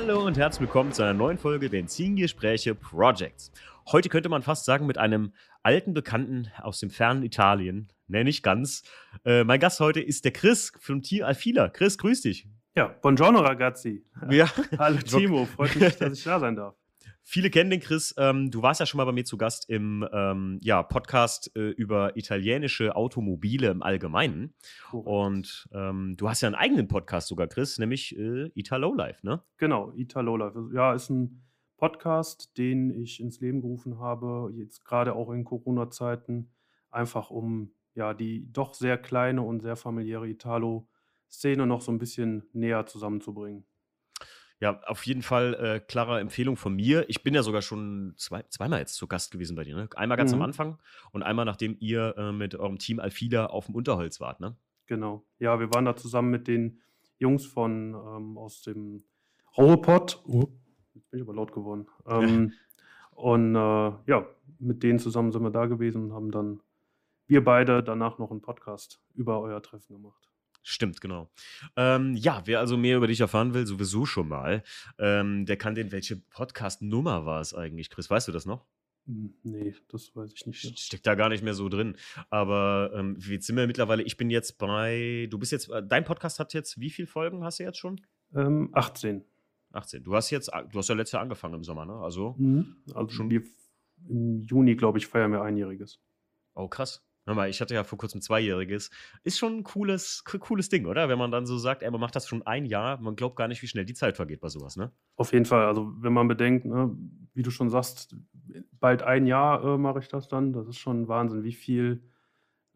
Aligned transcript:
Hallo 0.00 0.24
und 0.24 0.38
herzlich 0.38 0.60
willkommen 0.60 0.92
zu 0.92 1.02
einer 1.02 1.12
neuen 1.12 1.38
Folge 1.38 1.70
Benzingespräche 1.70 2.76
Projects. 2.76 3.50
Heute 3.90 4.08
könnte 4.08 4.28
man 4.28 4.42
fast 4.42 4.64
sagen, 4.64 4.86
mit 4.86 4.96
einem 4.96 5.32
alten 5.64 5.92
Bekannten 5.92 6.52
aus 6.62 6.78
dem 6.78 6.88
fernen 6.88 7.24
Italien. 7.24 7.88
Ne, 8.06 8.22
nicht 8.22 8.44
ganz. 8.44 8.84
Äh, 9.24 9.42
mein 9.42 9.58
Gast 9.58 9.80
heute 9.80 10.00
ist 10.00 10.24
der 10.24 10.30
Chris 10.30 10.72
vom 10.78 11.02
Team 11.02 11.24
Alfila. 11.24 11.68
Chris, 11.68 11.98
grüß 11.98 12.20
dich. 12.20 12.46
Ja, 12.76 12.94
buongiorno 13.02 13.40
ragazzi. 13.40 14.04
Ja. 14.30 14.48
Hallo 14.78 14.98
Timo, 14.98 15.46
freut 15.46 15.74
mich, 15.74 15.96
dass 15.96 16.16
ich 16.16 16.22
da 16.22 16.38
sein 16.38 16.54
darf. 16.54 16.76
Viele 17.30 17.50
kennen 17.50 17.68
den 17.68 17.80
Chris. 17.80 18.14
Ähm, 18.16 18.50
du 18.50 18.62
warst 18.62 18.80
ja 18.80 18.86
schon 18.86 18.96
mal 18.96 19.04
bei 19.04 19.12
mir 19.12 19.26
zu 19.26 19.36
Gast 19.36 19.68
im 19.68 20.02
ähm, 20.14 20.58
ja, 20.62 20.82
Podcast 20.82 21.54
äh, 21.56 21.72
über 21.72 22.16
italienische 22.16 22.96
Automobile 22.96 23.68
im 23.68 23.82
Allgemeinen. 23.82 24.54
Korrekt. 24.90 25.08
Und 25.08 25.68
ähm, 25.72 26.16
du 26.16 26.26
hast 26.30 26.40
ja 26.40 26.46
einen 26.46 26.54
eigenen 26.54 26.88
Podcast 26.88 27.28
sogar, 27.28 27.46
Chris, 27.46 27.78
nämlich 27.78 28.16
äh, 28.16 28.50
Italo 28.54 28.94
Live, 28.94 29.22
ne? 29.24 29.42
Genau, 29.58 29.92
Italo 29.94 30.38
Life. 30.38 30.70
Ja, 30.72 30.94
ist 30.94 31.10
ein 31.10 31.46
Podcast, 31.76 32.56
den 32.56 32.90
ich 32.90 33.20
ins 33.20 33.40
Leben 33.40 33.60
gerufen 33.60 33.98
habe, 33.98 34.50
jetzt 34.54 34.86
gerade 34.86 35.14
auch 35.14 35.30
in 35.30 35.44
Corona-Zeiten, 35.44 36.50
einfach 36.88 37.28
um 37.28 37.74
ja 37.92 38.14
die 38.14 38.50
doch 38.50 38.72
sehr 38.72 38.96
kleine 38.96 39.42
und 39.42 39.60
sehr 39.60 39.76
familiäre 39.76 40.30
Italo-Szene 40.30 41.66
noch 41.66 41.82
so 41.82 41.92
ein 41.92 41.98
bisschen 41.98 42.48
näher 42.54 42.86
zusammenzubringen. 42.86 43.67
Ja, 44.60 44.80
auf 44.86 45.06
jeden 45.06 45.22
Fall 45.22 45.54
äh, 45.54 45.80
klare 45.80 46.18
Empfehlung 46.18 46.56
von 46.56 46.74
mir. 46.74 47.08
Ich 47.08 47.22
bin 47.22 47.32
ja 47.32 47.42
sogar 47.44 47.62
schon 47.62 48.14
zwei, 48.16 48.42
zweimal 48.48 48.80
jetzt 48.80 48.94
zu 48.96 49.06
Gast 49.06 49.30
gewesen 49.30 49.54
bei 49.54 49.62
dir. 49.64 49.76
Ne? 49.76 49.88
Einmal 49.94 50.18
ganz 50.18 50.32
am 50.32 50.40
Mhm. 50.40 50.44
Anfang 50.46 50.78
und 51.12 51.22
einmal 51.22 51.44
nachdem 51.44 51.76
ihr 51.78 52.14
äh, 52.16 52.32
mit 52.32 52.56
eurem 52.56 52.78
Team 52.78 52.98
Alfida 52.98 53.46
auf 53.46 53.66
dem 53.66 53.76
Unterholz 53.76 54.20
wart. 54.20 54.40
Ne? 54.40 54.56
Genau. 54.86 55.24
Ja, 55.38 55.60
wir 55.60 55.72
waren 55.72 55.84
da 55.84 55.94
zusammen 55.94 56.30
mit 56.30 56.48
den 56.48 56.80
Jungs 57.18 57.46
von 57.46 57.94
ähm, 57.94 58.36
aus 58.36 58.62
dem 58.62 59.04
Robopod. 59.56 60.22
Oh, 60.26 60.48
jetzt 60.94 61.10
bin 61.10 61.20
ich 61.20 61.26
aber 61.26 61.34
laut 61.34 61.52
geworden. 61.52 61.86
Ähm, 62.08 62.52
und 63.12 63.54
äh, 63.56 63.58
ja, 64.06 64.26
mit 64.60 64.82
denen 64.82 64.98
zusammen 64.98 65.32
sind 65.32 65.42
wir 65.42 65.50
da 65.50 65.66
gewesen 65.66 66.04
und 66.04 66.12
haben 66.12 66.30
dann 66.30 66.60
wir 67.26 67.44
beide 67.44 67.82
danach 67.82 68.18
noch 68.18 68.30
einen 68.30 68.40
Podcast 68.40 69.02
über 69.14 69.40
euer 69.40 69.60
Treffen 69.62 69.92
gemacht. 69.94 70.27
Stimmt, 70.70 71.00
genau. 71.00 71.30
Ähm, 71.76 72.14
ja, 72.14 72.42
wer 72.44 72.60
also 72.60 72.76
mehr 72.76 72.98
über 72.98 73.06
dich 73.06 73.20
erfahren 73.20 73.54
will, 73.54 73.66
sowieso 73.66 74.04
schon 74.04 74.28
mal, 74.28 74.62
ähm, 74.98 75.46
der 75.46 75.56
kann 75.56 75.74
den, 75.74 75.92
welche 75.92 76.16
Podcast-Nummer 76.16 77.24
war 77.24 77.40
es 77.40 77.54
eigentlich, 77.54 77.88
Chris? 77.88 78.10
Weißt 78.10 78.28
du 78.28 78.32
das 78.32 78.44
noch? 78.44 78.66
Hm, 79.06 79.32
Nee, 79.44 79.74
das 79.90 80.14
weiß 80.14 80.30
ich 80.34 80.44
nicht. 80.46 80.78
Steckt 80.78 81.06
da 81.06 81.14
gar 81.14 81.30
nicht 81.30 81.42
mehr 81.42 81.54
so 81.54 81.70
drin. 81.70 81.96
Aber 82.28 82.92
ähm, 82.94 83.16
jetzt 83.26 83.46
sind 83.46 83.56
wir 83.56 83.66
mittlerweile, 83.66 84.02
ich 84.02 84.18
bin 84.18 84.28
jetzt 84.28 84.58
bei, 84.58 85.26
du 85.30 85.38
bist 85.38 85.52
jetzt, 85.52 85.70
äh, 85.70 85.82
dein 85.82 86.04
Podcast 86.04 86.38
hat 86.38 86.52
jetzt, 86.52 86.78
wie 86.78 86.90
viele 86.90 87.08
Folgen 87.08 87.42
hast 87.44 87.60
du 87.60 87.62
jetzt 87.64 87.78
schon? 87.78 87.98
Ähm, 88.34 88.68
18. 88.74 89.24
18. 89.72 90.04
Du 90.04 90.14
hast 90.14 90.28
jetzt, 90.30 90.50
du 90.70 90.78
hast 90.78 90.88
ja 90.88 90.94
letztes 90.94 91.12
Jahr 91.12 91.22
angefangen 91.22 91.54
im 91.54 91.64
Sommer, 91.64 91.86
ne? 91.86 91.94
Also, 91.94 92.34
Mhm. 92.38 92.76
Also 92.94 93.08
Schon- 93.08 93.30
wir, 93.30 93.42
im 94.06 94.42
Juni, 94.42 94.76
glaube 94.76 94.98
ich, 94.98 95.06
feiern 95.06 95.32
wir 95.32 95.40
einjähriges. 95.40 95.98
oh 96.54 96.68
krass. 96.68 97.02
Hör 97.28 97.34
mal, 97.34 97.50
ich 97.50 97.60
hatte 97.60 97.74
ja 97.74 97.84
vor 97.84 97.98
kurzem 97.98 98.22
Zweijähriges. 98.22 98.90
Ist 99.22 99.38
schon 99.38 99.58
ein 99.58 99.62
cooles, 99.62 100.24
co- 100.24 100.38
cooles 100.38 100.70
Ding, 100.70 100.86
oder? 100.86 101.10
Wenn 101.10 101.18
man 101.18 101.30
dann 101.30 101.44
so 101.44 101.58
sagt, 101.58 101.82
ey, 101.82 101.90
man 101.90 102.00
macht 102.00 102.16
das 102.16 102.26
schon 102.26 102.46
ein 102.46 102.64
Jahr, 102.64 102.98
man 103.02 103.16
glaubt 103.16 103.36
gar 103.36 103.48
nicht, 103.48 103.60
wie 103.60 103.66
schnell 103.68 103.84
die 103.84 103.92
Zeit 103.92 104.16
vergeht 104.16 104.40
bei 104.40 104.48
sowas, 104.48 104.76
ne? 104.76 104.92
Auf 105.16 105.34
jeden 105.34 105.44
Fall, 105.44 105.66
also 105.66 105.92
wenn 105.98 106.14
man 106.14 106.26
bedenkt, 106.26 106.64
ne, 106.64 106.96
wie 107.34 107.42
du 107.42 107.50
schon 107.50 107.68
sagst, 107.68 108.16
bald 108.80 109.02
ein 109.02 109.26
Jahr 109.26 109.62
äh, 109.62 109.76
mache 109.76 109.98
ich 109.98 110.08
das 110.08 110.28
dann. 110.28 110.54
Das 110.54 110.66
ist 110.68 110.78
schon 110.78 111.06
Wahnsinn, 111.08 111.42
wie 111.44 111.52
viel 111.52 112.02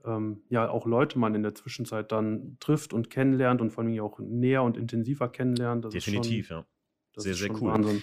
ähm, 0.04 0.42
ja 0.50 0.68
auch 0.68 0.86
Leute 0.86 1.18
man 1.18 1.34
in 1.34 1.42
der 1.42 1.54
Zwischenzeit 1.54 2.12
dann 2.12 2.58
trifft 2.60 2.92
und 2.92 3.10
kennenlernt 3.10 3.60
und 3.60 3.70
vor 3.70 3.84
allem 3.84 3.98
auch 4.00 4.18
näher 4.18 4.62
und 4.64 4.76
intensiver 4.76 5.28
kennenlernt. 5.28 5.84
Das 5.84 5.94
Definitiv, 5.94 6.48
schon, 6.48 6.56
ja. 6.58 6.66
das 7.14 7.24
Sehr, 7.24 7.34
ist 7.34 7.40
sehr 7.40 7.50
cool. 7.60 7.72
Wahnsinn. 7.72 8.02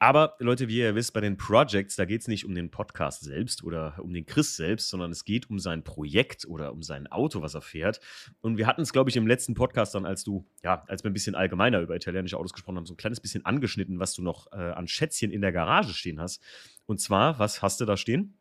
Aber 0.00 0.36
Leute, 0.38 0.68
wie 0.68 0.78
ihr 0.78 0.94
wisst, 0.94 1.12
bei 1.12 1.20
den 1.20 1.36
Projects, 1.36 1.96
da 1.96 2.04
geht 2.04 2.20
es 2.20 2.28
nicht 2.28 2.44
um 2.44 2.54
den 2.54 2.70
Podcast 2.70 3.24
selbst 3.24 3.64
oder 3.64 3.98
um 4.00 4.12
den 4.12 4.26
Chris 4.26 4.54
selbst, 4.54 4.90
sondern 4.90 5.10
es 5.10 5.24
geht 5.24 5.50
um 5.50 5.58
sein 5.58 5.82
Projekt 5.82 6.46
oder 6.46 6.72
um 6.72 6.82
sein 6.82 7.08
Auto, 7.08 7.42
was 7.42 7.54
er 7.54 7.62
fährt. 7.62 7.98
Und 8.40 8.58
wir 8.58 8.68
hatten 8.68 8.82
es, 8.82 8.92
glaube 8.92 9.10
ich, 9.10 9.16
im 9.16 9.26
letzten 9.26 9.54
Podcast 9.54 9.96
dann, 9.96 10.06
als 10.06 10.22
du, 10.22 10.46
ja, 10.62 10.84
als 10.86 11.02
wir 11.02 11.10
ein 11.10 11.14
bisschen 11.14 11.34
allgemeiner 11.34 11.80
über 11.80 11.96
italienische 11.96 12.38
Autos 12.38 12.52
gesprochen 12.52 12.76
haben, 12.76 12.86
so 12.86 12.94
ein 12.94 12.98
kleines 12.98 13.18
bisschen 13.18 13.44
angeschnitten, 13.44 13.98
was 13.98 14.14
du 14.14 14.22
noch 14.22 14.52
äh, 14.52 14.56
an 14.56 14.86
Schätzchen 14.86 15.32
in 15.32 15.40
der 15.40 15.50
Garage 15.50 15.92
stehen 15.94 16.20
hast. 16.20 16.40
Und 16.86 17.00
zwar, 17.00 17.40
was 17.40 17.60
hast 17.62 17.80
du 17.80 17.84
da 17.84 17.96
stehen? 17.96 18.38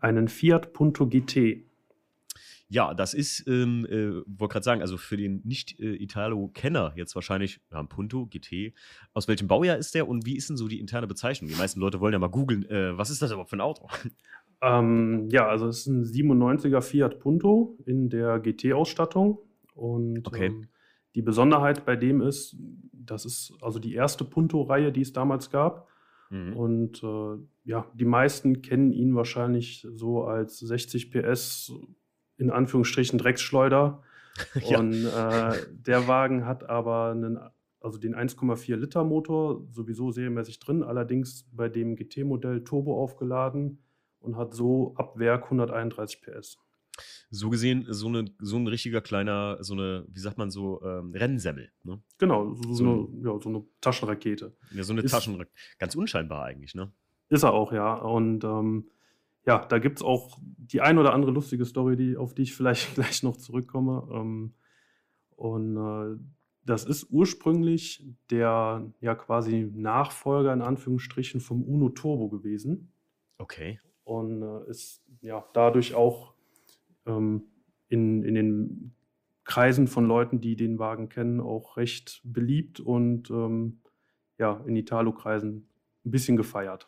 Einen 0.00 0.28
Fiat 0.28 0.74
Punto 0.74 1.06
GT. 1.06 1.67
Ja, 2.70 2.92
das 2.92 3.14
ist, 3.14 3.46
ähm, 3.46 3.86
äh, 3.86 4.22
wollte 4.26 4.52
gerade 4.52 4.64
sagen, 4.64 4.80
also 4.82 4.98
für 4.98 5.16
den 5.16 5.40
Nicht-Italo-Kenner 5.44 6.92
jetzt 6.96 7.14
wahrscheinlich, 7.14 7.60
ja, 7.70 7.80
ein 7.80 7.88
Punto, 7.88 8.26
GT. 8.26 8.74
Aus 9.14 9.26
welchem 9.26 9.48
Baujahr 9.48 9.78
ist 9.78 9.94
der 9.94 10.06
und 10.06 10.26
wie 10.26 10.36
ist 10.36 10.50
denn 10.50 10.56
so 10.58 10.68
die 10.68 10.78
interne 10.78 11.06
Bezeichnung? 11.06 11.50
Die 11.50 11.56
meisten 11.56 11.80
Leute 11.80 12.00
wollen 12.00 12.12
ja 12.12 12.18
mal 12.18 12.28
googeln, 12.28 12.68
äh, 12.68 12.96
was 12.96 13.08
ist 13.10 13.22
das 13.22 13.30
überhaupt 13.30 13.50
für 13.50 13.56
ein 13.56 13.62
Auto? 13.62 13.88
Ähm, 14.60 15.28
ja, 15.30 15.46
also 15.48 15.68
es 15.68 15.78
ist 15.78 15.86
ein 15.86 16.04
97er 16.04 16.80
Fiat 16.82 17.20
Punto 17.20 17.78
in 17.86 18.10
der 18.10 18.40
GT-Ausstattung. 18.40 19.38
Und 19.74 20.26
Okay. 20.26 20.46
ähm, 20.46 20.68
die 21.14 21.22
Besonderheit 21.22 21.86
bei 21.86 21.96
dem 21.96 22.20
ist, 22.20 22.56
das 22.92 23.24
ist 23.24 23.54
also 23.62 23.78
die 23.78 23.94
erste 23.94 24.24
Punto-Reihe, 24.24 24.92
die 24.92 25.02
es 25.02 25.12
damals 25.12 25.50
gab. 25.50 25.88
Mhm. 26.30 26.56
Und 26.56 27.02
äh, 27.02 27.36
ja, 27.64 27.86
die 27.94 28.04
meisten 28.04 28.60
kennen 28.60 28.92
ihn 28.92 29.14
wahrscheinlich 29.14 29.86
so 29.94 30.24
als 30.24 30.58
60 30.58 31.10
PS 31.10 31.72
in 32.38 32.50
Anführungsstrichen 32.50 33.18
Drecksschleuder. 33.18 34.02
Ja. 34.68 34.78
Und 34.78 34.92
äh, 35.04 35.66
der 35.72 36.06
Wagen 36.06 36.46
hat 36.46 36.70
aber 36.70 37.10
einen, 37.10 37.40
also 37.80 37.98
den 37.98 38.14
1,4 38.14 38.76
Liter 38.76 39.02
Motor 39.02 39.66
sowieso 39.72 40.12
serienmäßig 40.12 40.60
drin, 40.60 40.84
allerdings 40.84 41.44
bei 41.50 41.68
dem 41.68 41.96
GT-Modell 41.96 42.62
Turbo 42.62 43.02
aufgeladen 43.02 43.82
und 44.20 44.36
hat 44.36 44.54
so 44.54 44.94
ab 44.96 45.18
Werk 45.18 45.42
131 45.46 46.22
PS. 46.22 46.56
So 47.30 47.50
gesehen, 47.50 47.86
so, 47.88 48.06
eine, 48.06 48.26
so 48.38 48.56
ein 48.58 48.68
richtiger 48.68 49.00
kleiner, 49.00 49.58
so 49.60 49.74
eine, 49.74 50.04
wie 50.08 50.20
sagt 50.20 50.38
man 50.38 50.50
so, 50.52 50.82
ähm, 50.84 51.12
Rennsemmel. 51.14 51.72
Ne? 51.82 52.00
Genau, 52.18 52.54
so, 52.54 52.74
So 52.74 52.84
eine, 52.84 53.28
ja, 53.28 53.40
so 53.40 53.48
eine 53.48 53.64
Taschenrakete. 53.80 54.56
Ja, 54.72 54.84
so 54.84 54.92
eine 54.92 55.02
Ist- 55.02 55.10
Taschen, 55.10 55.44
ganz 55.80 55.96
unscheinbar 55.96 56.44
eigentlich, 56.44 56.76
ne? 56.76 56.92
Ist 57.28 57.42
er 57.42 57.52
auch, 57.54 57.72
ja. 57.72 57.94
Und 57.94 58.44
ähm, 58.44 58.88
ja, 59.48 59.64
da 59.64 59.78
gibt 59.78 60.00
es 60.00 60.02
auch 60.04 60.36
die 60.42 60.82
ein 60.82 60.98
oder 60.98 61.14
andere 61.14 61.30
lustige 61.30 61.64
Story, 61.64 61.96
die, 61.96 62.18
auf 62.18 62.34
die 62.34 62.42
ich 62.42 62.54
vielleicht 62.54 62.94
gleich 62.94 63.22
noch 63.22 63.38
zurückkomme. 63.38 64.06
Ähm, 64.12 64.52
und 65.36 65.76
äh, 65.78 66.18
das 66.64 66.84
ist 66.84 67.06
ursprünglich 67.08 68.06
der 68.30 68.92
ja 69.00 69.14
quasi 69.14 69.72
Nachfolger 69.74 70.52
in 70.52 70.60
Anführungsstrichen 70.60 71.40
vom 71.40 71.62
Uno 71.62 71.88
Turbo 71.88 72.28
gewesen 72.28 72.92
Okay. 73.38 73.80
und 74.04 74.42
äh, 74.42 74.68
ist 74.68 75.02
ja 75.22 75.42
dadurch 75.54 75.94
auch 75.94 76.34
ähm, 77.06 77.44
in, 77.88 78.22
in 78.24 78.34
den 78.34 78.94
Kreisen 79.44 79.88
von 79.88 80.04
Leuten, 80.04 80.42
die 80.42 80.56
den 80.56 80.78
Wagen 80.78 81.08
kennen, 81.08 81.40
auch 81.40 81.78
recht 81.78 82.20
beliebt 82.22 82.80
und 82.80 83.30
ähm, 83.30 83.80
ja, 84.36 84.62
in 84.66 84.76
Italo-Kreisen 84.76 85.70
ein 86.04 86.10
bisschen 86.10 86.36
gefeiert. 86.36 86.86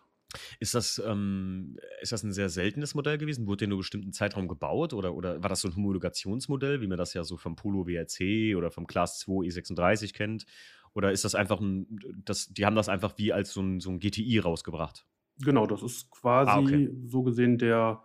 Ist 0.58 0.74
das, 0.74 1.02
ähm, 1.04 1.76
ist 2.00 2.12
das 2.12 2.22
ein 2.22 2.32
sehr 2.32 2.48
seltenes 2.48 2.94
Modell 2.94 3.18
gewesen? 3.18 3.46
Wurde 3.46 3.58
der 3.58 3.68
nur 3.68 3.78
bestimmten 3.78 4.12
Zeitraum 4.12 4.48
gebaut 4.48 4.92
oder, 4.92 5.14
oder 5.14 5.42
war 5.42 5.48
das 5.48 5.62
so 5.62 5.68
ein 5.68 5.76
Homologationsmodell, 5.76 6.80
wie 6.80 6.86
man 6.86 6.98
das 6.98 7.14
ja 7.14 7.24
so 7.24 7.36
vom 7.36 7.56
Polo 7.56 7.86
WRC 7.86 8.56
oder 8.56 8.70
vom 8.70 8.86
Class 8.86 9.18
2 9.20 9.46
E36 9.46 10.14
kennt? 10.14 10.46
Oder 10.94 11.12
ist 11.12 11.24
das 11.24 11.34
einfach 11.34 11.60
ein, 11.60 11.98
das, 12.24 12.48
die 12.48 12.66
haben 12.66 12.74
das 12.76 12.88
einfach 12.88 13.16
wie 13.16 13.32
als 13.32 13.52
so 13.52 13.60
ein, 13.62 13.80
so 13.80 13.90
ein 13.90 14.00
GTI 14.00 14.38
rausgebracht? 14.40 15.06
Genau, 15.38 15.66
das 15.66 15.82
ist 15.82 16.10
quasi 16.10 16.50
Ah, 16.50 16.58
okay. 16.58 16.90
so 17.06 17.22
gesehen 17.22 17.58
der, 17.58 18.02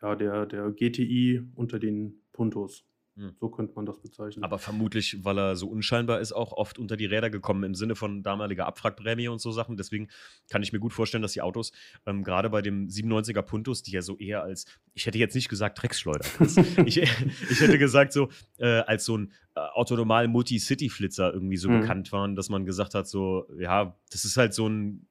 ja, 0.00 0.14
der, 0.14 0.46
der 0.46 0.70
GTI 0.70 1.42
unter 1.54 1.78
den 1.78 2.22
Puntos. 2.32 2.84
Hm. 3.18 3.34
So 3.40 3.48
könnte 3.48 3.72
man 3.74 3.84
das 3.84 4.00
bezeichnen. 4.00 4.44
Aber 4.44 4.58
vermutlich, 4.60 5.24
weil 5.24 5.36
er 5.38 5.56
so 5.56 5.66
unscheinbar 5.68 6.20
ist, 6.20 6.32
auch 6.32 6.52
oft 6.52 6.78
unter 6.78 6.96
die 6.96 7.06
Räder 7.06 7.30
gekommen 7.30 7.64
im 7.64 7.74
Sinne 7.74 7.96
von 7.96 8.22
damaliger 8.22 8.66
Abwrackprämie 8.66 9.26
und 9.26 9.40
so 9.40 9.50
Sachen. 9.50 9.76
Deswegen 9.76 10.08
kann 10.48 10.62
ich 10.62 10.72
mir 10.72 10.78
gut 10.78 10.92
vorstellen, 10.92 11.22
dass 11.22 11.32
die 11.32 11.42
Autos, 11.42 11.72
ähm, 12.06 12.22
gerade 12.22 12.48
bei 12.48 12.62
dem 12.62 12.86
97er 12.86 13.42
Puntos, 13.42 13.82
die 13.82 13.90
ja 13.90 14.02
so 14.02 14.16
eher 14.18 14.42
als, 14.44 14.66
ich 14.94 15.06
hätte 15.06 15.18
jetzt 15.18 15.34
nicht 15.34 15.48
gesagt 15.48 15.82
Drecksschleuder, 15.82 16.24
ich, 16.86 16.98
ich 16.98 17.60
hätte 17.60 17.78
gesagt 17.78 18.12
so, 18.12 18.28
äh, 18.58 18.66
als 18.82 19.04
so 19.04 19.18
ein 19.18 19.32
äh, 19.56 19.60
autonomal 19.60 20.28
Multi-City-Flitzer 20.28 21.32
irgendwie 21.34 21.56
so 21.56 21.68
Mhm. 21.68 21.80
bekannt 21.80 22.12
waren, 22.12 22.36
dass 22.36 22.48
man 22.50 22.64
gesagt 22.64 22.94
hat, 22.94 23.08
so, 23.08 23.48
ja, 23.58 23.96
das 24.12 24.24
ist 24.24 24.36
halt 24.36 24.54
so 24.54 24.68
ein, 24.68 25.08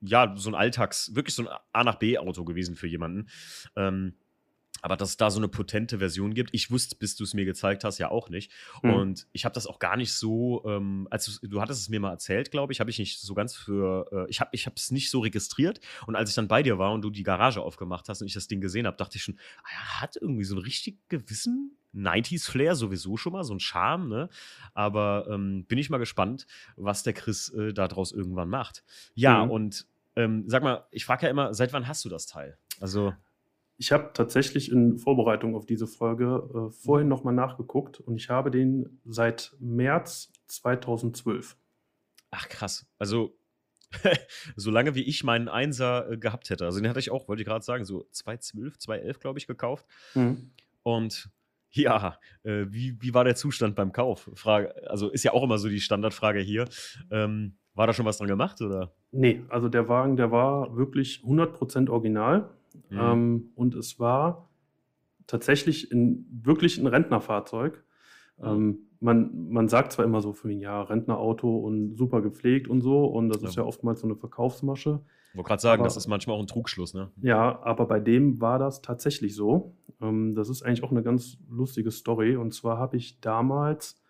ja, 0.00 0.32
so 0.36 0.50
ein 0.50 0.54
Alltags, 0.54 1.14
wirklich 1.14 1.34
so 1.34 1.46
ein 1.46 1.54
A 1.72 1.84
nach 1.84 1.96
B-Auto 1.96 2.44
gewesen 2.44 2.74
für 2.76 2.86
jemanden. 2.86 3.28
Ähm, 3.76 4.14
aber 4.82 4.96
dass 4.96 5.10
es 5.10 5.16
da 5.16 5.30
so 5.30 5.38
eine 5.38 5.48
potente 5.48 5.98
Version 5.98 6.34
gibt, 6.34 6.50
ich 6.52 6.70
wusste, 6.70 6.96
bis 6.96 7.16
du 7.16 7.24
es 7.24 7.32
mir 7.32 7.44
gezeigt 7.44 7.84
hast, 7.84 7.98
ja 7.98 8.10
auch 8.10 8.28
nicht. 8.28 8.52
Hm. 8.82 8.90
Und 8.92 9.26
ich 9.32 9.44
habe 9.44 9.54
das 9.54 9.66
auch 9.66 9.78
gar 9.78 9.96
nicht 9.96 10.12
so, 10.12 10.62
ähm, 10.66 11.08
als 11.10 11.24
du, 11.24 11.48
du 11.48 11.60
hattest 11.62 11.80
es 11.80 11.88
mir 11.88 12.00
mal 12.00 12.10
erzählt, 12.10 12.50
glaube 12.50 12.72
ich, 12.72 12.80
habe 12.80 12.90
ich 12.90 12.98
nicht 12.98 13.20
so 13.20 13.32
ganz 13.32 13.54
für, 13.54 14.08
äh, 14.12 14.30
ich 14.30 14.40
habe 14.40 14.50
ich 14.52 14.66
es 14.66 14.90
nicht 14.90 15.10
so 15.10 15.20
registriert. 15.20 15.80
Und 16.06 16.16
als 16.16 16.28
ich 16.28 16.34
dann 16.34 16.48
bei 16.48 16.62
dir 16.62 16.78
war 16.78 16.92
und 16.92 17.02
du 17.02 17.10
die 17.10 17.22
Garage 17.22 17.62
aufgemacht 17.62 18.08
hast 18.08 18.20
und 18.20 18.26
ich 18.26 18.34
das 18.34 18.48
Ding 18.48 18.60
gesehen 18.60 18.86
habe, 18.86 18.96
dachte 18.96 19.16
ich 19.16 19.22
schon, 19.22 19.38
ah, 19.62 19.68
er 19.70 20.00
hat 20.02 20.16
irgendwie 20.16 20.44
so 20.44 20.56
einen 20.56 20.64
richtig 20.64 20.98
gewissen 21.08 21.78
90s-Flair 21.94 22.74
sowieso 22.74 23.16
schon 23.16 23.32
mal, 23.34 23.44
so 23.44 23.54
ein 23.54 23.60
Charme, 23.60 24.08
ne? 24.08 24.28
Aber 24.74 25.26
ähm, 25.30 25.64
bin 25.66 25.78
ich 25.78 25.90
mal 25.90 25.98
gespannt, 25.98 26.46
was 26.76 27.02
der 27.02 27.12
Chris 27.12 27.50
äh, 27.50 27.72
daraus 27.72 28.12
irgendwann 28.12 28.48
macht. 28.48 28.82
Ja, 29.14 29.44
Mhm. 29.44 29.50
und 29.50 29.86
ähm, 30.16 30.44
sag 30.46 30.62
mal, 30.62 30.86
ich 30.90 31.04
frage 31.04 31.26
ja 31.26 31.30
immer, 31.30 31.54
seit 31.54 31.72
wann 31.72 31.86
hast 31.88 32.04
du 32.04 32.08
das 32.08 32.26
Teil? 32.26 32.58
Also, 32.80 33.14
Ich 33.78 33.90
habe 33.90 34.10
tatsächlich 34.14 34.70
in 34.70 34.98
Vorbereitung 34.98 35.56
auf 35.56 35.66
diese 35.66 35.86
Folge 35.86 36.48
äh, 36.54 36.70
vorhin 36.70 37.08
nochmal 37.08 37.34
nachgeguckt 37.34 38.00
und 38.00 38.16
ich 38.16 38.28
habe 38.28 38.50
den 38.50 39.00
seit 39.04 39.54
März 39.58 40.32
2012. 40.48 41.56
ach 42.30 42.48
krass. 42.48 42.86
Also, 42.98 43.36
solange 44.56 44.94
wie 44.94 45.02
ich 45.02 45.24
meinen 45.24 45.48
Einser 45.48 46.10
äh, 46.10 46.16
gehabt 46.16 46.50
hätte. 46.50 46.64
Also, 46.64 46.80
den 46.80 46.88
hatte 46.88 47.00
ich 47.00 47.10
auch, 47.10 47.28
wollte 47.28 47.42
ich 47.42 47.48
gerade 47.48 47.64
sagen, 47.64 47.84
so 47.84 48.06
2012, 48.10 48.78
2011, 48.78 49.18
glaube 49.18 49.38
ich, 49.38 49.46
gekauft. 49.46 49.86
Mhm. 50.14 50.52
Und 50.82 51.30
ja, 51.72 52.18
äh, 52.42 52.66
wie, 52.68 53.00
wie 53.00 53.14
war 53.14 53.24
der 53.24 53.34
Zustand 53.34 53.74
beim 53.74 53.92
Kauf? 53.92 54.30
Frage, 54.34 54.74
also 54.88 55.08
ist 55.08 55.24
ja 55.24 55.32
auch 55.32 55.42
immer 55.42 55.58
so 55.58 55.68
die 55.68 55.80
Standardfrage 55.80 56.40
hier. 56.40 56.66
Ähm, 57.10 57.56
war 57.74 57.86
da 57.86 57.94
schon 57.94 58.04
was 58.04 58.18
dran 58.18 58.28
gemacht 58.28 58.60
oder? 58.60 58.94
Nee, 59.12 59.42
also 59.48 59.68
der 59.68 59.88
Wagen, 59.88 60.16
der 60.16 60.30
war 60.30 60.76
wirklich 60.76 61.22
100% 61.24 61.88
original 61.88 62.50
Mhm. 62.90 62.98
ähm, 62.98 63.50
und 63.54 63.74
es 63.74 63.98
war 64.00 64.48
tatsächlich 65.26 65.90
in, 65.90 66.26
wirklich 66.30 66.78
ein 66.78 66.86
Rentnerfahrzeug. 66.86 67.84
Mhm. 68.38 68.44
Ähm, 68.46 68.78
man, 69.00 69.48
man 69.50 69.68
sagt 69.68 69.92
zwar 69.92 70.04
immer 70.04 70.20
so 70.20 70.32
von 70.32 70.50
wegen, 70.50 70.60
ja, 70.60 70.80
Rentnerauto 70.82 71.56
und 71.58 71.96
super 71.96 72.20
gepflegt 72.22 72.68
und 72.68 72.80
so 72.82 73.04
und 73.06 73.28
das 73.30 73.42
ist 73.42 73.56
Ja. 73.56 73.62
ja 73.62 73.68
oftmals 73.68 74.00
so 74.00 74.06
eine 74.06 74.16
Verkaufsmasche. 74.16 75.00
Ich 75.30 75.36
wollte 75.36 75.48
gerade 75.48 75.62
sagen, 75.62 75.80
Aber- 75.80 75.86
das 75.88 75.96
ist 75.96 76.06
manchmal 76.08 76.36
auch 76.36 76.40
ein 76.40 76.46
Trugschluss, 76.46 76.94
ne? 76.94 77.10
Ja, 77.20 77.60
aber 77.62 77.86
bei 77.86 78.00
dem 78.00 78.40
war 78.40 78.58
das 78.58 78.82
tatsächlich 78.82 79.34
so. 79.34 79.74
Ähm, 80.00 80.34
das 80.34 80.48
ist 80.50 80.62
eigentlich 80.62 80.84
auch 80.84 80.90
eine 80.90 81.02
ganz 81.02 81.38
lustige 81.48 81.90
Story. 81.90 82.36
Und 82.36 82.52
zwar 82.52 82.78
habe 82.78 82.96
ich 82.96 83.20
damals 83.20 84.00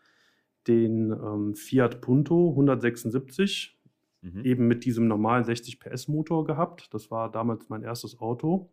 den 0.69 1.11
ähm, 1.12 1.55
Fiat 1.55 2.00
Punto 2.00 2.50
176 2.50 3.79
Mhm. 4.23 4.45
eben 4.45 4.69
mit 4.69 4.85
diesem 4.85 5.09
normalen 5.09 5.43
60 5.43 5.81
PS 5.81 6.07
Motor 6.07 6.45
gehabt. 6.45 6.95
Das 6.95 7.11
war 7.11 7.31
damals 7.31 7.69
mein 7.69 7.83
erstes 7.83 8.21
Auto. 8.21 8.71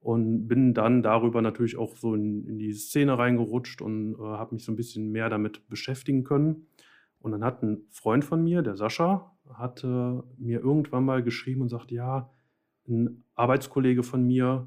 Und 0.00 0.48
bin 0.48 0.74
dann 0.74 1.02
darüber 1.02 1.42
natürlich 1.42 1.76
auch 1.76 1.94
so 1.96 2.14
in, 2.14 2.48
in 2.48 2.58
die 2.58 2.72
Szene 2.72 3.18
reingerutscht 3.18 3.82
und 3.82 4.14
äh, 4.14 4.18
habe 4.18 4.54
mich 4.54 4.64
so 4.64 4.72
ein 4.72 4.76
bisschen 4.76 5.12
mehr 5.12 5.28
damit 5.28 5.68
beschäftigen 5.68 6.24
können. 6.24 6.66
Und 7.20 7.32
dann 7.32 7.44
hat 7.44 7.62
ein 7.62 7.82
Freund 7.90 8.24
von 8.24 8.42
mir, 8.42 8.62
der 8.62 8.74
Sascha, 8.74 9.30
hatte 9.52 10.24
mir 10.38 10.60
irgendwann 10.60 11.04
mal 11.04 11.22
geschrieben 11.22 11.60
und 11.60 11.68
sagt, 11.68 11.92
ja, 11.92 12.30
ein 12.88 13.22
Arbeitskollege 13.36 14.02
von 14.02 14.26
mir 14.26 14.66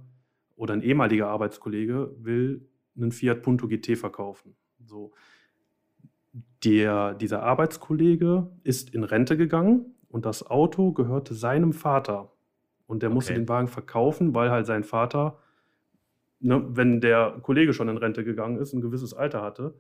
oder 0.56 0.74
ein 0.74 0.84
ehemaliger 0.84 1.28
Arbeitskollege 1.28 2.16
will 2.18 2.70
einen 2.96 3.12
Fiat 3.12 3.42
Punto 3.42 3.68
GT 3.68 3.98
verkaufen. 3.98 4.56
So. 4.86 5.12
Der, 6.64 7.14
dieser 7.14 7.44
Arbeitskollege 7.44 8.50
ist 8.64 8.94
in 8.94 9.04
Rente 9.04 9.36
gegangen 9.36 9.95
und 10.16 10.26
das 10.26 10.50
Auto 10.50 10.94
gehörte 10.94 11.34
seinem 11.34 11.74
Vater. 11.74 12.32
Und 12.88 13.04
der 13.04 13.10
musste 13.10 13.34
Okay. 13.34 13.42
den 13.42 13.50
Wagen 13.50 13.68
verkaufen, 13.68 14.34
weil 14.34 14.50
halt 14.50 14.66
sein 14.66 14.86
Vater, 14.86 15.40
ne, 16.40 16.66
wenn 16.70 17.02
der 17.02 17.40
Kollege 17.42 17.74
schon 17.74 17.90
in 17.90 17.98
Rente 17.98 18.24
gegangen 18.24 18.58
ist, 18.58 18.72
ein 18.72 18.80
gewisses 18.80 19.14
Alter 19.14 19.42
hatte 19.42 19.74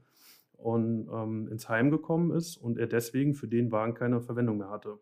und 0.57 1.07
ähm, 1.09 1.47
ins 1.47 1.69
Heim 1.69 1.89
gekommen 1.89 2.31
ist 2.31 2.57
und 2.57 2.77
er 2.77 2.87
deswegen 2.87 3.33
für 3.33 3.47
den 3.47 3.71
Wagen 3.71 3.93
keine 3.93 4.19
Verwendung 4.19 4.57
mehr 4.57 4.69
hatte. 4.69 4.99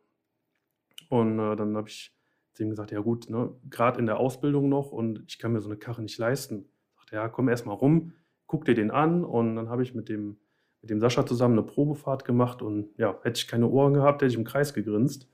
Und 1.10 1.40
äh, 1.40 1.56
dann 1.56 1.76
habe 1.78 1.90
ich 1.90 2.16
zu 2.54 2.62
ihm 2.62 2.70
gesagt, 2.70 2.92
ja 2.92 3.00
gut, 3.00 3.28
ne, 3.28 3.56
gerade 3.72 3.98
in 4.00 4.06
der 4.06 4.20
Ausbildung 4.20 4.70
noch 4.70 4.92
und 4.92 5.24
ich 5.28 5.40
kann 5.40 5.52
mir 5.52 5.62
so 5.62 5.70
eine 5.70 5.80
Karre 5.80 6.04
nicht 6.04 6.20
leisten. 6.20 6.70
Sagt 6.96 7.12
er, 7.12 7.24
ja, 7.24 7.28
komm 7.28 7.50
erst 7.50 7.66
mal 7.66 7.74
rum, 7.74 8.14
guck 8.46 8.66
dir 8.66 8.76
den 8.76 8.92
an 8.92 9.24
und 9.24 9.56
dann 9.56 9.68
habe 9.68 9.82
ich 9.82 9.96
mit 9.96 10.10
dem, 10.10 10.38
mit 10.84 10.90
dem 10.92 11.00
Sascha 11.00 11.26
zusammen 11.26 11.58
eine 11.58 11.66
Probefahrt 11.66 12.26
gemacht 12.26 12.62
und 12.62 12.90
ja, 12.98 13.18
hätte 13.24 13.40
ich 13.40 13.48
keine 13.48 13.68
Ohren 13.70 13.94
gehabt, 13.96 14.22
hätte 14.22 14.32
ich 14.32 14.38
im 14.38 14.44
Kreis 14.44 14.74
gegrinst. 14.74 15.28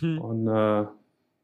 Hm. 0.00 0.18
Und 0.18 0.48
äh, 0.48 0.86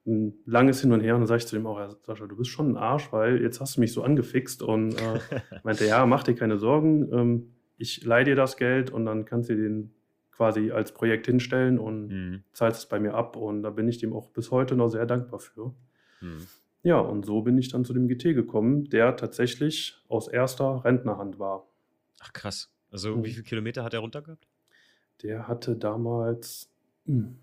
ein 0.06 0.34
langes 0.46 0.81
Hin 0.81 0.93
und 0.93 1.00
Her 1.00 1.14
und 1.14 1.20
dann 1.20 1.26
sage 1.28 1.38
ich 1.38 1.46
zu 1.46 1.54
ihm 1.56 1.66
auch, 1.66 1.78
ja, 1.78 1.94
Sascha, 2.02 2.26
du 2.26 2.37
bist 2.37 2.50
schon 2.50 2.72
ein 2.72 2.76
Arsch, 2.76 3.12
weil 3.12 3.40
jetzt 3.40 3.60
hast 3.60 3.76
du 3.76 3.81
mich 3.81 3.93
so 3.93 4.02
angefixt 4.02 4.62
und 4.62 4.94
äh, 4.94 5.20
meinte, 5.62 5.87
ja, 5.87 6.04
mach 6.06 6.25
dir 6.25 6.34
keine 6.34 6.58
Sorgen, 6.58 7.12
ähm, 7.12 7.52
ich 7.76 8.04
leihe 8.04 8.25
dir 8.25 8.34
das 8.37 8.56
Geld 8.56 8.90
und 8.90 9.04
dann 9.04 9.25
kannst 9.26 9.50
du 9.50 9.54
den 9.56 9.94
quasi 10.32 10.70
als 10.72 10.93
Projekt 10.93 11.26
hinstellen 11.26 11.78
und 11.78 12.08
Mhm. 12.08 12.43
zahlst 12.52 12.81
es 12.81 12.87
bei 12.88 12.99
mir 12.99 13.14
ab 13.14 13.37
und 13.37 13.62
da 13.62 13.70
bin 13.70 13.87
ich 13.87 13.99
dem 13.99 14.12
auch 14.12 14.31
bis 14.31 14.50
heute 14.50 14.76
noch 14.76 14.88
sehr 14.88 15.06
dankbar 15.06 15.38
für. 15.38 15.75
Mhm. 16.20 16.46
Ja, 16.82 16.99
und 16.99 17.25
so 17.25 17.43
bin 17.43 17.58
ich 17.58 17.69
dann 17.69 17.84
zu 17.84 17.93
dem 17.93 18.08
GT 18.08 18.34
gekommen, 18.34 18.84
der 18.88 19.14
tatsächlich 19.16 20.02
aus 20.08 20.26
erster 20.26 20.84
Rentnerhand 20.84 21.38
war. 21.38 21.69
Ach 22.20 22.32
krass. 22.32 22.72
Also, 22.93 23.17
Mhm. 23.17 23.25
wie 23.25 23.31
viele 23.33 23.43
Kilometer 23.44 23.83
hat 23.85 23.94
er 23.94 24.00
runter 24.00 24.23
gehabt? 24.23 24.47
Der 25.23 25.49
hatte 25.49 25.77
damals 25.77 26.71
hm, 27.06 27.37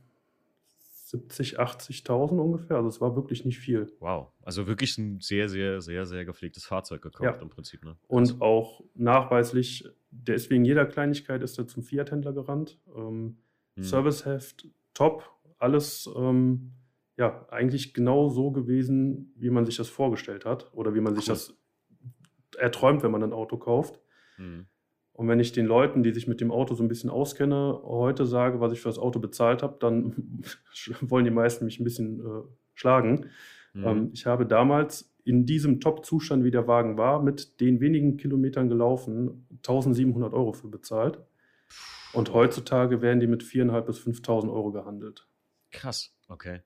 70, 1.05 1.59
80.000 1.59 2.39
ungefähr, 2.39 2.77
also 2.77 2.87
es 2.87 3.01
war 3.01 3.15
wirklich 3.15 3.43
nicht 3.43 3.57
viel. 3.59 3.91
Wow. 3.99 4.31
Also 4.43 4.67
wirklich 4.67 4.97
ein 4.97 5.19
sehr, 5.21 5.49
sehr, 5.49 5.81
sehr, 5.81 6.05
sehr 6.05 6.23
gepflegtes 6.23 6.65
Fahrzeug 6.65 7.01
gekauft 7.01 7.37
Ja. 7.37 7.41
im 7.41 7.49
Prinzip, 7.49 7.83
ne? 7.83 7.97
Und 8.07 8.41
auch 8.41 8.83
nachweislich, 8.93 9.85
der 10.11 10.35
ist 10.35 10.49
wegen 10.51 10.65
jeder 10.65 10.85
Kleinigkeit 10.85 11.41
ist 11.41 11.57
er 11.57 11.67
zum 11.67 11.83
Fiat-Händler 11.83 12.33
gerannt. 12.33 12.79
Ähm, 12.95 13.37
Mhm. 13.75 13.83
Serviceheft 13.83 14.67
top, 14.93 15.23
alles 15.57 16.09
ähm, 16.15 16.73
ja 17.17 17.47
eigentlich 17.49 17.93
genau 17.93 18.29
so 18.29 18.51
gewesen, 18.51 19.33
wie 19.35 19.49
man 19.49 19.65
sich 19.65 19.77
das 19.77 19.87
vorgestellt 19.89 20.45
hat 20.45 20.73
oder 20.73 20.93
wie 20.95 21.01
man 21.01 21.15
sich 21.15 21.25
Cool. 21.27 21.33
das 21.33 21.53
erträumt, 22.57 23.03
wenn 23.03 23.11
man 23.11 23.23
ein 23.23 23.33
Auto 23.33 23.57
kauft. 23.57 23.99
Mhm. 24.37 24.67
Und 25.19 25.27
wenn 25.27 25.41
ich 25.41 25.51
den 25.51 25.65
Leuten, 25.65 26.01
die 26.01 26.13
sich 26.13 26.29
mit 26.29 26.39
dem 26.39 26.49
Auto 26.49 26.75
so 26.75 26.81
ein 26.81 26.87
bisschen 26.87 27.09
auskenne, 27.09 27.81
heute 27.83 28.25
sage, 28.25 28.61
was 28.61 28.71
ich 28.71 28.79
für 28.79 28.87
das 28.87 28.97
Auto 28.97 29.19
bezahlt 29.19 29.63
habe, 29.63 29.75
dann 29.77 30.41
wollen 31.01 31.25
die 31.25 31.29
meisten 31.29 31.65
mich 31.65 31.77
ein 31.77 31.83
bisschen 31.83 32.21
äh, 32.21 32.43
schlagen. 32.73 33.25
Mhm. 33.73 33.83
Ähm, 33.83 34.09
ich 34.13 34.25
habe 34.25 34.45
damals 34.45 35.13
in 35.25 35.45
diesem 35.45 35.81
Top-Zustand, 35.81 36.45
wie 36.45 36.51
der 36.51 36.67
Wagen 36.69 36.97
war, 36.97 37.21
mit 37.21 37.59
den 37.59 37.81
wenigen 37.81 38.15
Kilometern 38.15 38.69
gelaufen, 38.69 39.45
1700 39.57 40.33
Euro 40.33 40.53
für 40.53 40.69
bezahlt. 40.69 41.19
Und 42.13 42.31
heutzutage 42.33 43.01
werden 43.01 43.19
die 43.19 43.27
mit 43.27 43.43
4.500 43.43 43.81
bis 43.81 43.99
5.000 43.99 44.49
Euro 44.49 44.71
gehandelt. 44.71 45.27
Krass, 45.71 46.15
okay. 46.29 46.61